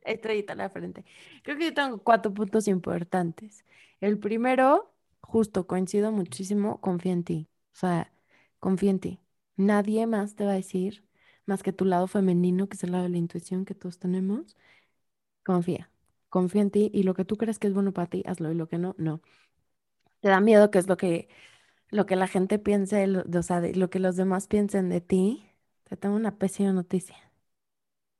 Estrellita 0.04 0.54
a 0.54 0.56
la 0.56 0.70
frente. 0.70 1.06
Creo 1.44 1.58
que 1.58 1.66
yo 1.66 1.74
tengo 1.74 2.00
cuatro 2.04 2.34
puntos 2.34 2.68
importantes. 2.68 3.66
El 4.02 4.20
primero, 4.20 4.94
justo 5.22 5.66
coincido 5.68 6.12
muchísimo, 6.12 6.82
confía 6.82 7.14
en 7.14 7.24
ti. 7.24 7.50
O 7.74 7.78
sea, 7.78 8.12
confía 8.60 8.92
en 8.92 9.00
ti. 9.00 9.20
Nadie 9.56 10.08
más 10.08 10.36
te 10.36 10.46
va 10.46 10.52
a 10.52 10.56
decir, 10.56 11.06
más 11.46 11.64
que 11.64 11.74
tu 11.74 11.86
lado 11.86 12.08
femenino, 12.08 12.68
que 12.68 12.76
es 12.76 12.84
el 12.84 12.92
lado 12.92 13.04
de 13.06 13.10
la 13.10 13.18
intuición 13.18 13.66
que 13.66 13.76
todos 13.76 14.00
tenemos. 14.00 14.58
Confía 15.44 15.90
confía 16.30 16.62
en 16.62 16.72
ti 16.72 16.92
y 16.94 17.04
lo 17.04 17.14
que 17.14 17.26
tú 17.26 17.38
crees 17.38 17.60
que 17.60 17.68
es 17.68 17.74
bueno 17.74 17.94
para 17.94 18.08
ti, 18.10 18.24
hazlo 18.28 18.52
y 18.52 18.56
lo 18.56 18.68
que 18.68 18.78
no, 18.78 18.96
no. 18.98 19.22
Te 20.22 20.30
da 20.30 20.40
miedo 20.42 20.72
que 20.72 20.80
es 20.80 20.88
lo 20.88 20.98
que, 20.98 21.30
lo 21.92 22.06
que 22.08 22.16
la 22.18 22.28
gente 22.28 22.60
piense, 22.60 23.08
lo, 23.08 23.24
o 23.40 23.44
sea, 23.44 23.62
lo 23.62 23.90
que 23.92 24.00
los 24.00 24.16
demás 24.18 24.48
piensen 24.48 24.90
de 24.90 25.02
ti. 25.02 25.46
Te 25.86 25.98
tengo 25.98 26.16
una 26.16 26.38
pésima 26.40 26.74
noticia. 26.74 27.18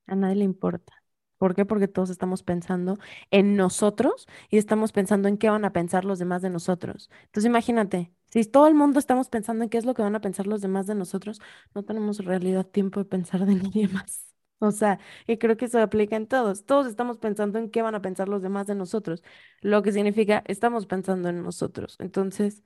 A 0.08 0.16
nadie 0.16 0.36
le 0.38 0.44
importa. 0.46 0.94
¿Por 1.38 1.56
qué? 1.56 1.66
Porque 1.66 1.88
todos 1.88 2.10
estamos 2.10 2.44
pensando 2.44 2.98
en 3.32 3.56
nosotros 3.56 4.28
y 4.50 4.58
estamos 4.58 4.92
pensando 4.92 5.28
en 5.30 5.38
qué 5.38 5.50
van 5.50 5.64
a 5.66 5.72
pensar 5.74 6.04
los 6.06 6.20
demás 6.20 6.42
de 6.42 6.50
nosotros. 6.50 7.10
Entonces 7.26 7.46
imagínate, 7.50 8.12
si 8.30 8.44
todo 8.46 8.68
el 8.68 8.76
mundo 8.76 9.00
estamos 9.00 9.30
pensando 9.30 9.64
en 9.64 9.70
qué 9.70 9.78
es 9.78 9.86
lo 9.86 9.94
que 9.94 10.02
van 10.02 10.16
a 10.16 10.22
pensar 10.22 10.48
los 10.48 10.62
demás 10.62 10.88
de 10.88 10.96
nosotros, 10.96 11.40
no 11.74 11.84
tenemos 11.84 12.20
en 12.20 12.26
realidad 12.26 12.66
tiempo 12.68 13.00
de 13.00 13.06
pensar 13.06 13.46
de 13.46 13.56
nadie 13.64 13.88
más. 13.88 14.29
O 14.60 14.72
sea, 14.72 15.00
y 15.28 15.38
creo 15.38 15.56
que 15.58 15.66
eso 15.66 15.80
aplica 15.82 16.16
en 16.18 16.28
todos. 16.28 16.66
Todos 16.66 16.88
estamos 16.88 17.18
pensando 17.18 17.60
en 17.60 17.70
qué 17.70 17.82
van 17.82 17.96
a 17.96 18.02
pensar 18.02 18.28
los 18.30 18.42
demás 18.42 18.68
de 18.68 18.76
nosotros, 18.76 19.24
lo 19.62 19.82
que 19.84 19.92
significa 19.94 20.44
estamos 20.48 20.86
pensando 20.86 21.30
en 21.30 21.44
nosotros. 21.44 21.96
Entonces, 22.00 22.64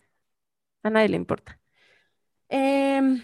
a 0.84 0.90
nadie 0.92 1.10
le 1.10 1.18
importa. 1.18 1.60
Eh, 2.50 3.24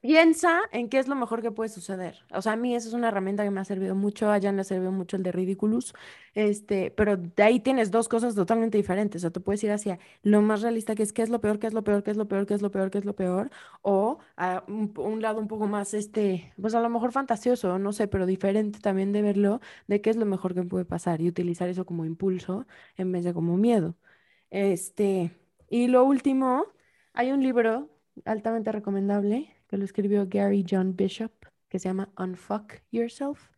Piensa 0.00 0.60
en 0.70 0.88
qué 0.88 1.00
es 1.00 1.08
lo 1.08 1.16
mejor 1.16 1.42
que 1.42 1.50
puede 1.50 1.68
suceder. 1.70 2.24
O 2.32 2.40
sea, 2.40 2.52
a 2.52 2.56
mí 2.56 2.72
esa 2.76 2.86
es 2.86 2.94
una 2.94 3.08
herramienta 3.08 3.42
que 3.42 3.50
me 3.50 3.60
ha 3.60 3.64
servido 3.64 3.96
mucho, 3.96 4.30
a 4.30 4.40
Jan 4.40 4.54
le 4.54 4.60
ha 4.60 4.64
servido 4.64 4.92
mucho 4.92 5.16
el 5.16 5.24
de 5.24 5.32
Ridiculous, 5.32 5.92
este, 6.34 6.92
pero 6.92 7.16
de 7.16 7.42
ahí 7.42 7.58
tienes 7.58 7.90
dos 7.90 8.08
cosas 8.08 8.36
totalmente 8.36 8.78
diferentes. 8.78 9.20
O 9.20 9.22
sea, 9.22 9.30
tú 9.30 9.42
puedes 9.42 9.62
ir 9.64 9.72
hacia 9.72 9.98
lo 10.22 10.40
más 10.40 10.62
realista, 10.62 10.94
que 10.94 11.02
es 11.02 11.12
qué 11.12 11.22
es 11.22 11.30
lo 11.30 11.40
peor, 11.40 11.58
qué 11.58 11.66
es 11.66 11.72
lo 11.74 11.82
peor, 11.82 12.04
qué 12.04 12.12
es 12.12 12.16
lo 12.16 12.28
peor, 12.28 12.46
qué 12.46 12.54
es 12.54 12.62
lo 12.62 12.70
peor, 12.70 12.90
qué 12.92 12.98
es 12.98 13.04
lo 13.04 13.16
peor, 13.16 13.50
o 13.82 14.18
a 14.36 14.62
un, 14.68 15.20
lado 15.20 15.40
un 15.40 15.48
poco 15.48 15.66
más, 15.66 15.92
este, 15.94 16.52
pues 16.60 16.74
a 16.76 16.80
lo 16.80 16.88
mejor 16.90 17.10
fantasioso, 17.10 17.78
no 17.80 17.92
sé, 17.92 18.06
pero 18.06 18.24
diferente 18.26 18.78
también 18.78 19.12
de 19.12 19.22
verlo, 19.22 19.60
de 19.88 20.00
qué 20.00 20.10
es 20.10 20.16
lo 20.16 20.26
mejor 20.26 20.54
que 20.54 20.62
puede 20.62 20.84
pasar 20.84 21.20
y 21.20 21.28
utilizar 21.28 21.68
eso 21.68 21.84
como 21.86 22.04
impulso 22.04 22.66
en 22.96 23.10
vez 23.12 23.24
de 23.24 23.34
como 23.34 23.56
miedo. 23.56 23.96
Este, 24.50 25.32
y 25.68 25.88
lo 25.88 26.04
último, 26.04 26.66
hay 27.14 27.32
un 27.32 27.42
libro 27.42 27.90
altamente 28.24 28.72
recomendable 28.72 29.57
que 29.68 29.76
lo 29.76 29.84
escribió 29.84 30.26
Gary 30.28 30.64
John 30.68 30.96
Bishop, 30.96 31.32
que 31.68 31.78
se 31.78 31.88
llama 31.88 32.10
Unfuck 32.18 32.80
Yourself. 32.90 33.50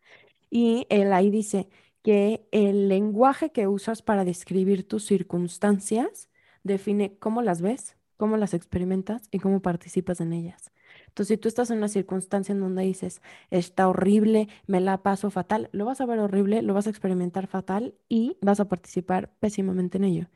Y 0.50 0.86
él 0.90 1.12
ahí 1.12 1.30
dice 1.30 1.68
que 2.02 2.46
el 2.50 2.88
lenguaje 2.88 3.50
que 3.50 3.68
usas 3.68 4.02
para 4.02 4.24
describir 4.24 4.86
tus 4.86 5.04
circunstancias 5.04 6.28
define 6.64 7.16
cómo 7.18 7.42
las 7.42 7.62
ves, 7.62 7.96
cómo 8.16 8.36
las 8.36 8.54
experimentas 8.54 9.28
y 9.30 9.38
cómo 9.38 9.62
participas 9.62 10.20
en 10.20 10.32
ellas. 10.32 10.72
Entonces, 11.06 11.34
si 11.34 11.38
tú 11.38 11.48
estás 11.48 11.70
en 11.70 11.78
una 11.78 11.88
circunstancia 11.88 12.52
en 12.52 12.61
donde 12.61 12.82
dices, 12.82 13.22
está 13.50 13.88
horrible, 13.88 14.48
me 14.66 14.80
la 14.80 15.02
paso 15.02 15.30
fatal, 15.30 15.68
lo 15.72 15.84
vas 15.84 16.00
a 16.00 16.06
ver 16.06 16.18
horrible, 16.18 16.62
lo 16.62 16.74
vas 16.74 16.86
a 16.86 16.90
experimentar 16.90 17.46
fatal 17.46 17.94
y 18.08 18.36
vas 18.40 18.61
a 18.61 18.68
participar 18.68 19.30
pésimamente 19.40 19.98
en 19.98 20.04
ello. 20.04 20.26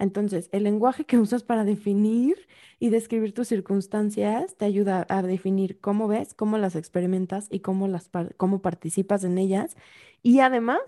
Entonces, 0.00 0.48
el 0.52 0.64
lenguaje 0.64 1.04
que 1.04 1.18
usas 1.18 1.44
para 1.44 1.64
definir 1.64 2.48
y 2.80 2.90
describir 2.90 3.34
tus 3.34 3.48
circunstancias 3.48 4.56
te 4.56 4.64
ayuda 4.64 5.06
a 5.10 5.22
definir 5.22 5.78
cómo 5.80 6.08
ves, 6.08 6.34
cómo 6.34 6.58
las 6.58 6.74
experimentas 6.76 7.48
y 7.50 7.60
cómo, 7.60 7.86
las, 7.88 8.10
cómo 8.38 8.62
participas 8.62 9.24
en 9.24 9.38
ellas. 9.38 9.76
Y 10.22 10.40
además, 10.40 10.80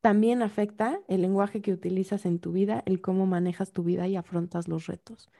también 0.00 0.42
afecta 0.42 1.00
el 1.08 1.22
lenguaje 1.22 1.62
que 1.62 1.72
utilizas 1.72 2.26
en 2.26 2.38
tu 2.40 2.52
vida, 2.52 2.82
el 2.86 3.00
cómo 3.02 3.26
manejas 3.26 3.72
tu 3.72 3.84
vida 3.84 4.08
y 4.08 4.16
afrontas 4.16 4.68
los 4.68 4.86
retos. 4.86 5.30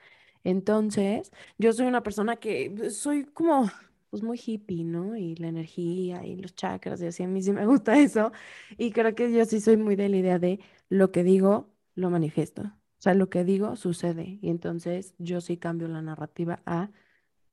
Entonces, 0.44 1.32
yo 1.58 1.72
soy 1.72 1.86
una 1.86 2.02
persona 2.02 2.36
que 2.36 2.72
pues, 2.76 2.98
soy 2.98 3.24
como, 3.26 3.70
pues 4.10 4.22
muy 4.22 4.40
hippie, 4.44 4.84
¿no? 4.84 5.16
Y 5.16 5.36
la 5.36 5.48
energía 5.48 6.24
y 6.26 6.36
los 6.36 6.54
chakras 6.54 7.00
y 7.02 7.06
así, 7.06 7.22
a 7.24 7.28
mí 7.28 7.42
sí 7.42 7.52
me 7.52 7.66
gusta 7.66 7.98
eso. 8.00 8.32
Y 8.78 8.92
creo 8.92 9.14
que 9.14 9.32
yo 9.32 9.44
sí 9.46 9.60
soy 9.60 9.76
muy 9.76 9.96
de 9.96 10.08
la 10.08 10.16
idea 10.18 10.38
de 10.38 10.60
lo 10.90 11.10
que 11.12 11.24
digo, 11.24 11.70
lo 11.94 12.10
manifiesto. 12.10 12.72
O 13.04 13.06
sea, 13.06 13.12
lo 13.12 13.28
que 13.28 13.44
digo 13.44 13.76
sucede. 13.76 14.38
Y 14.40 14.48
entonces 14.48 15.14
yo 15.18 15.42
sí 15.42 15.58
cambio 15.58 15.88
la 15.88 16.00
narrativa 16.00 16.62
a 16.64 16.90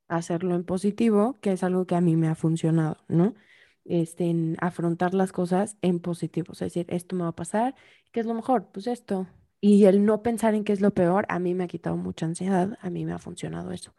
hacerlo 0.07 0.55
en 0.55 0.63
positivo, 0.63 1.37
que 1.41 1.51
es 1.51 1.61
algo 1.61 1.85
que 1.85 1.95
a 1.95 1.99
mí 1.99 2.15
me 2.15 2.29
ha 2.29 2.35
funcionado, 2.35 2.95
¿no? 3.09 3.35
Este, 3.83 4.33
afrontar 4.59 5.13
las 5.13 5.33
cosas 5.33 5.75
en 5.81 5.99
positivo. 5.99 6.53
Es 6.53 6.59
decir, 6.59 6.85
esto 6.87 7.17
me 7.17 7.23
va 7.23 7.29
a 7.29 7.35
pasar, 7.35 7.75
¿qué 8.13 8.21
es 8.21 8.25
lo 8.25 8.33
mejor? 8.33 8.71
Pues 8.71 8.87
esto. 8.87 9.27
Y 9.59 9.83
el 9.87 10.05
no 10.05 10.23
pensar 10.23 10.55
en 10.55 10.63
qué 10.63 10.71
es 10.71 10.79
lo 10.79 10.93
peor, 10.93 11.25
a 11.27 11.37
mí 11.37 11.53
me 11.53 11.65
ha 11.65 11.67
quitado 11.67 11.97
mucha 11.97 12.25
ansiedad, 12.27 12.77
a 12.81 12.89
mí 12.89 13.03
me 13.03 13.11
ha 13.11 13.19
funcionado 13.19 13.73
eso. 13.73 13.93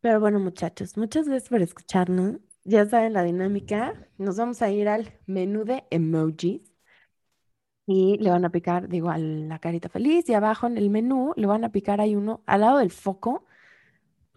Pero 0.00 0.20
bueno, 0.20 0.38
muchachos, 0.38 0.96
muchas 0.96 1.26
gracias 1.26 1.48
por 1.50 1.60
escucharnos. 1.60 2.36
Ya 2.62 2.86
saben 2.86 3.14
la 3.14 3.24
dinámica. 3.24 4.08
Nos 4.16 4.36
vamos 4.36 4.62
a 4.62 4.70
ir 4.70 4.88
al 4.88 5.12
menú 5.26 5.64
de 5.64 5.82
emojis. 5.90 6.62
Y 7.90 8.18
le 8.18 8.30
van 8.30 8.44
a 8.44 8.50
picar, 8.50 8.88
digo, 8.88 9.08
a 9.10 9.16
la 9.18 9.58
carita 9.60 9.88
feliz 9.88 10.28
y 10.28 10.34
abajo 10.34 10.66
en 10.66 10.76
el 10.76 10.90
menú 10.90 11.32
le 11.36 11.46
van 11.46 11.64
a 11.64 11.72
picar, 11.72 12.00
hay 12.02 12.16
uno 12.16 12.42
al 12.46 12.60
lado 12.60 12.78
del 12.78 12.90
foco, 12.90 13.46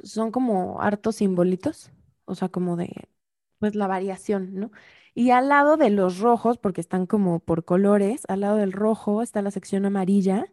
son 0.03 0.31
como 0.31 0.81
hartos 0.81 1.17
simbolitos, 1.17 1.91
o 2.25 2.35
sea, 2.35 2.49
como 2.49 2.77
de, 2.77 3.09
pues 3.59 3.75
la 3.75 3.87
variación, 3.87 4.55
¿no? 4.55 4.71
Y 5.13 5.31
al 5.31 5.49
lado 5.49 5.77
de 5.77 5.89
los 5.89 6.19
rojos, 6.19 6.57
porque 6.57 6.81
están 6.81 7.05
como 7.07 7.39
por 7.41 7.65
colores, 7.65 8.23
al 8.29 8.41
lado 8.41 8.57
del 8.57 8.71
rojo 8.73 9.21
está 9.21 9.41
la 9.41 9.51
sección 9.51 9.85
amarilla 9.85 10.45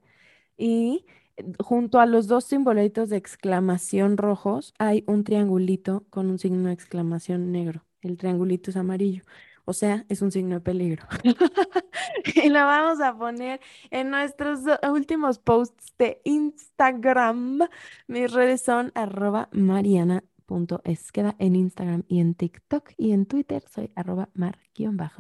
y 0.57 1.07
eh, 1.37 1.45
junto 1.61 2.01
a 2.01 2.07
los 2.07 2.29
dos 2.29 2.45
simbolitos 2.47 3.11
de 3.11 3.17
exclamación 3.19 4.17
rojos 4.19 4.75
hay 4.79 5.05
un 5.07 5.25
triangulito 5.25 6.07
con 6.11 6.31
un 6.31 6.39
signo 6.39 6.69
de 6.69 6.75
exclamación 6.75 7.53
negro. 7.53 7.85
El 8.03 8.17
triangulito 8.19 8.71
es 8.71 8.77
amarillo. 8.77 9.25
O 9.69 9.75
sea, 9.75 10.07
es 10.09 10.23
un 10.23 10.33
signo 10.33 10.55
de 10.55 10.61
peligro. 10.63 11.07
y 12.43 12.49
lo 12.49 12.61
vamos 12.61 13.03
a 13.03 13.15
poner 13.19 13.61
en 13.91 14.09
nuestros 14.09 14.61
últimos 14.91 15.39
posts 15.39 15.93
de 15.99 16.23
Instagram. 16.25 17.69
Mis 18.07 18.33
redes 18.33 18.63
son 18.63 18.93
arroba 18.95 19.51
mariana.esqueda 19.53 21.37
en 21.39 21.55
Instagram 21.55 22.05
y 22.09 22.21
en 22.21 22.35
TikTok. 22.35 22.93
Y 22.97 23.13
en 23.13 23.27
Twitter 23.27 23.63
soy 23.69 23.93
arroba 23.95 24.31
mar-esqueda. 24.33 25.13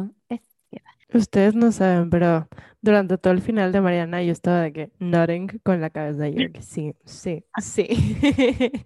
Ustedes 1.13 1.55
no 1.55 1.71
saben, 1.71 2.09
pero 2.09 2.49
durante 2.81 3.19
todo 3.19 3.35
el 3.35 3.43
final 3.43 3.71
de 3.71 3.83
Mariana 3.83 4.23
yo 4.23 4.33
estaba 4.33 4.63
de 4.63 4.73
que 4.73 4.93
nodding 4.99 5.61
con 5.63 5.83
la 5.83 5.91
cabeza. 5.91 6.27
Yo 6.31 6.51
que 6.51 6.63
sí, 6.63 6.95
sí, 7.05 7.45
sí. 7.61 7.87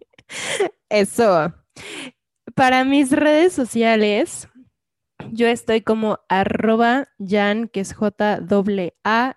Eso. 0.89 1.55
Para 2.57 2.85
mis 2.85 3.13
redes 3.13 3.53
sociales, 3.53 4.49
yo 5.31 5.47
estoy 5.47 5.81
como 5.83 6.21
arroba 6.29 7.09
Jan, 7.19 7.69
que 7.69 7.81
es 7.81 7.95
J-A-N, 7.95 9.35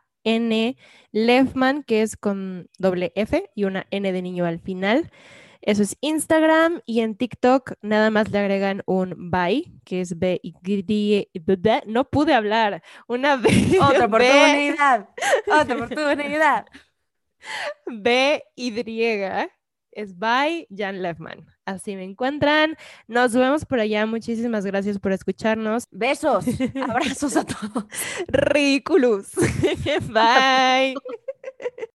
Lefman, 1.11 1.83
que 1.83 2.01
es 2.01 2.17
con 2.17 2.69
doble 2.77 3.11
F 3.15 3.49
y 3.55 3.63
una 3.65 3.85
N 3.91 4.11
de 4.11 4.21
niño 4.21 4.45
al 4.45 4.59
final. 4.59 5.11
Eso 5.61 5.81
es 5.81 5.97
Instagram 6.01 6.81
y 6.85 6.99
en 7.01 7.15
TikTok 7.15 7.73
nada 7.81 8.11
más 8.11 8.29
le 8.29 8.37
agregan 8.39 8.83
un 8.85 9.31
bye, 9.31 9.71
que 9.83 10.01
es 10.01 10.19
B 10.19 10.39
y 10.43 10.53
no 11.87 12.09
pude 12.09 12.33
hablar. 12.33 12.83
Una 13.07 13.35
B. 13.37 13.79
Otra 13.81 14.05
oportunidad. 14.05 15.09
Otra 15.47 15.75
oportunidad. 15.75 16.65
B 17.87 18.43
Y 18.55 18.73
es 19.91 20.17
by 20.17 20.67
Jan 20.75 21.01
Lefman. 21.01 21.54
Así 21.65 21.95
me 21.95 22.03
encuentran. 22.03 22.77
Nos 23.07 23.33
vemos 23.33 23.65
por 23.65 23.79
allá. 23.79 24.05
Muchísimas 24.05 24.65
gracias 24.65 24.99
por 24.99 25.11
escucharnos. 25.11 25.87
Besos. 25.91 26.45
Abrazos 26.89 27.35
a 27.35 27.45
todos. 27.45 27.85
Ridículos. 28.27 29.31
Bye. 30.09 30.95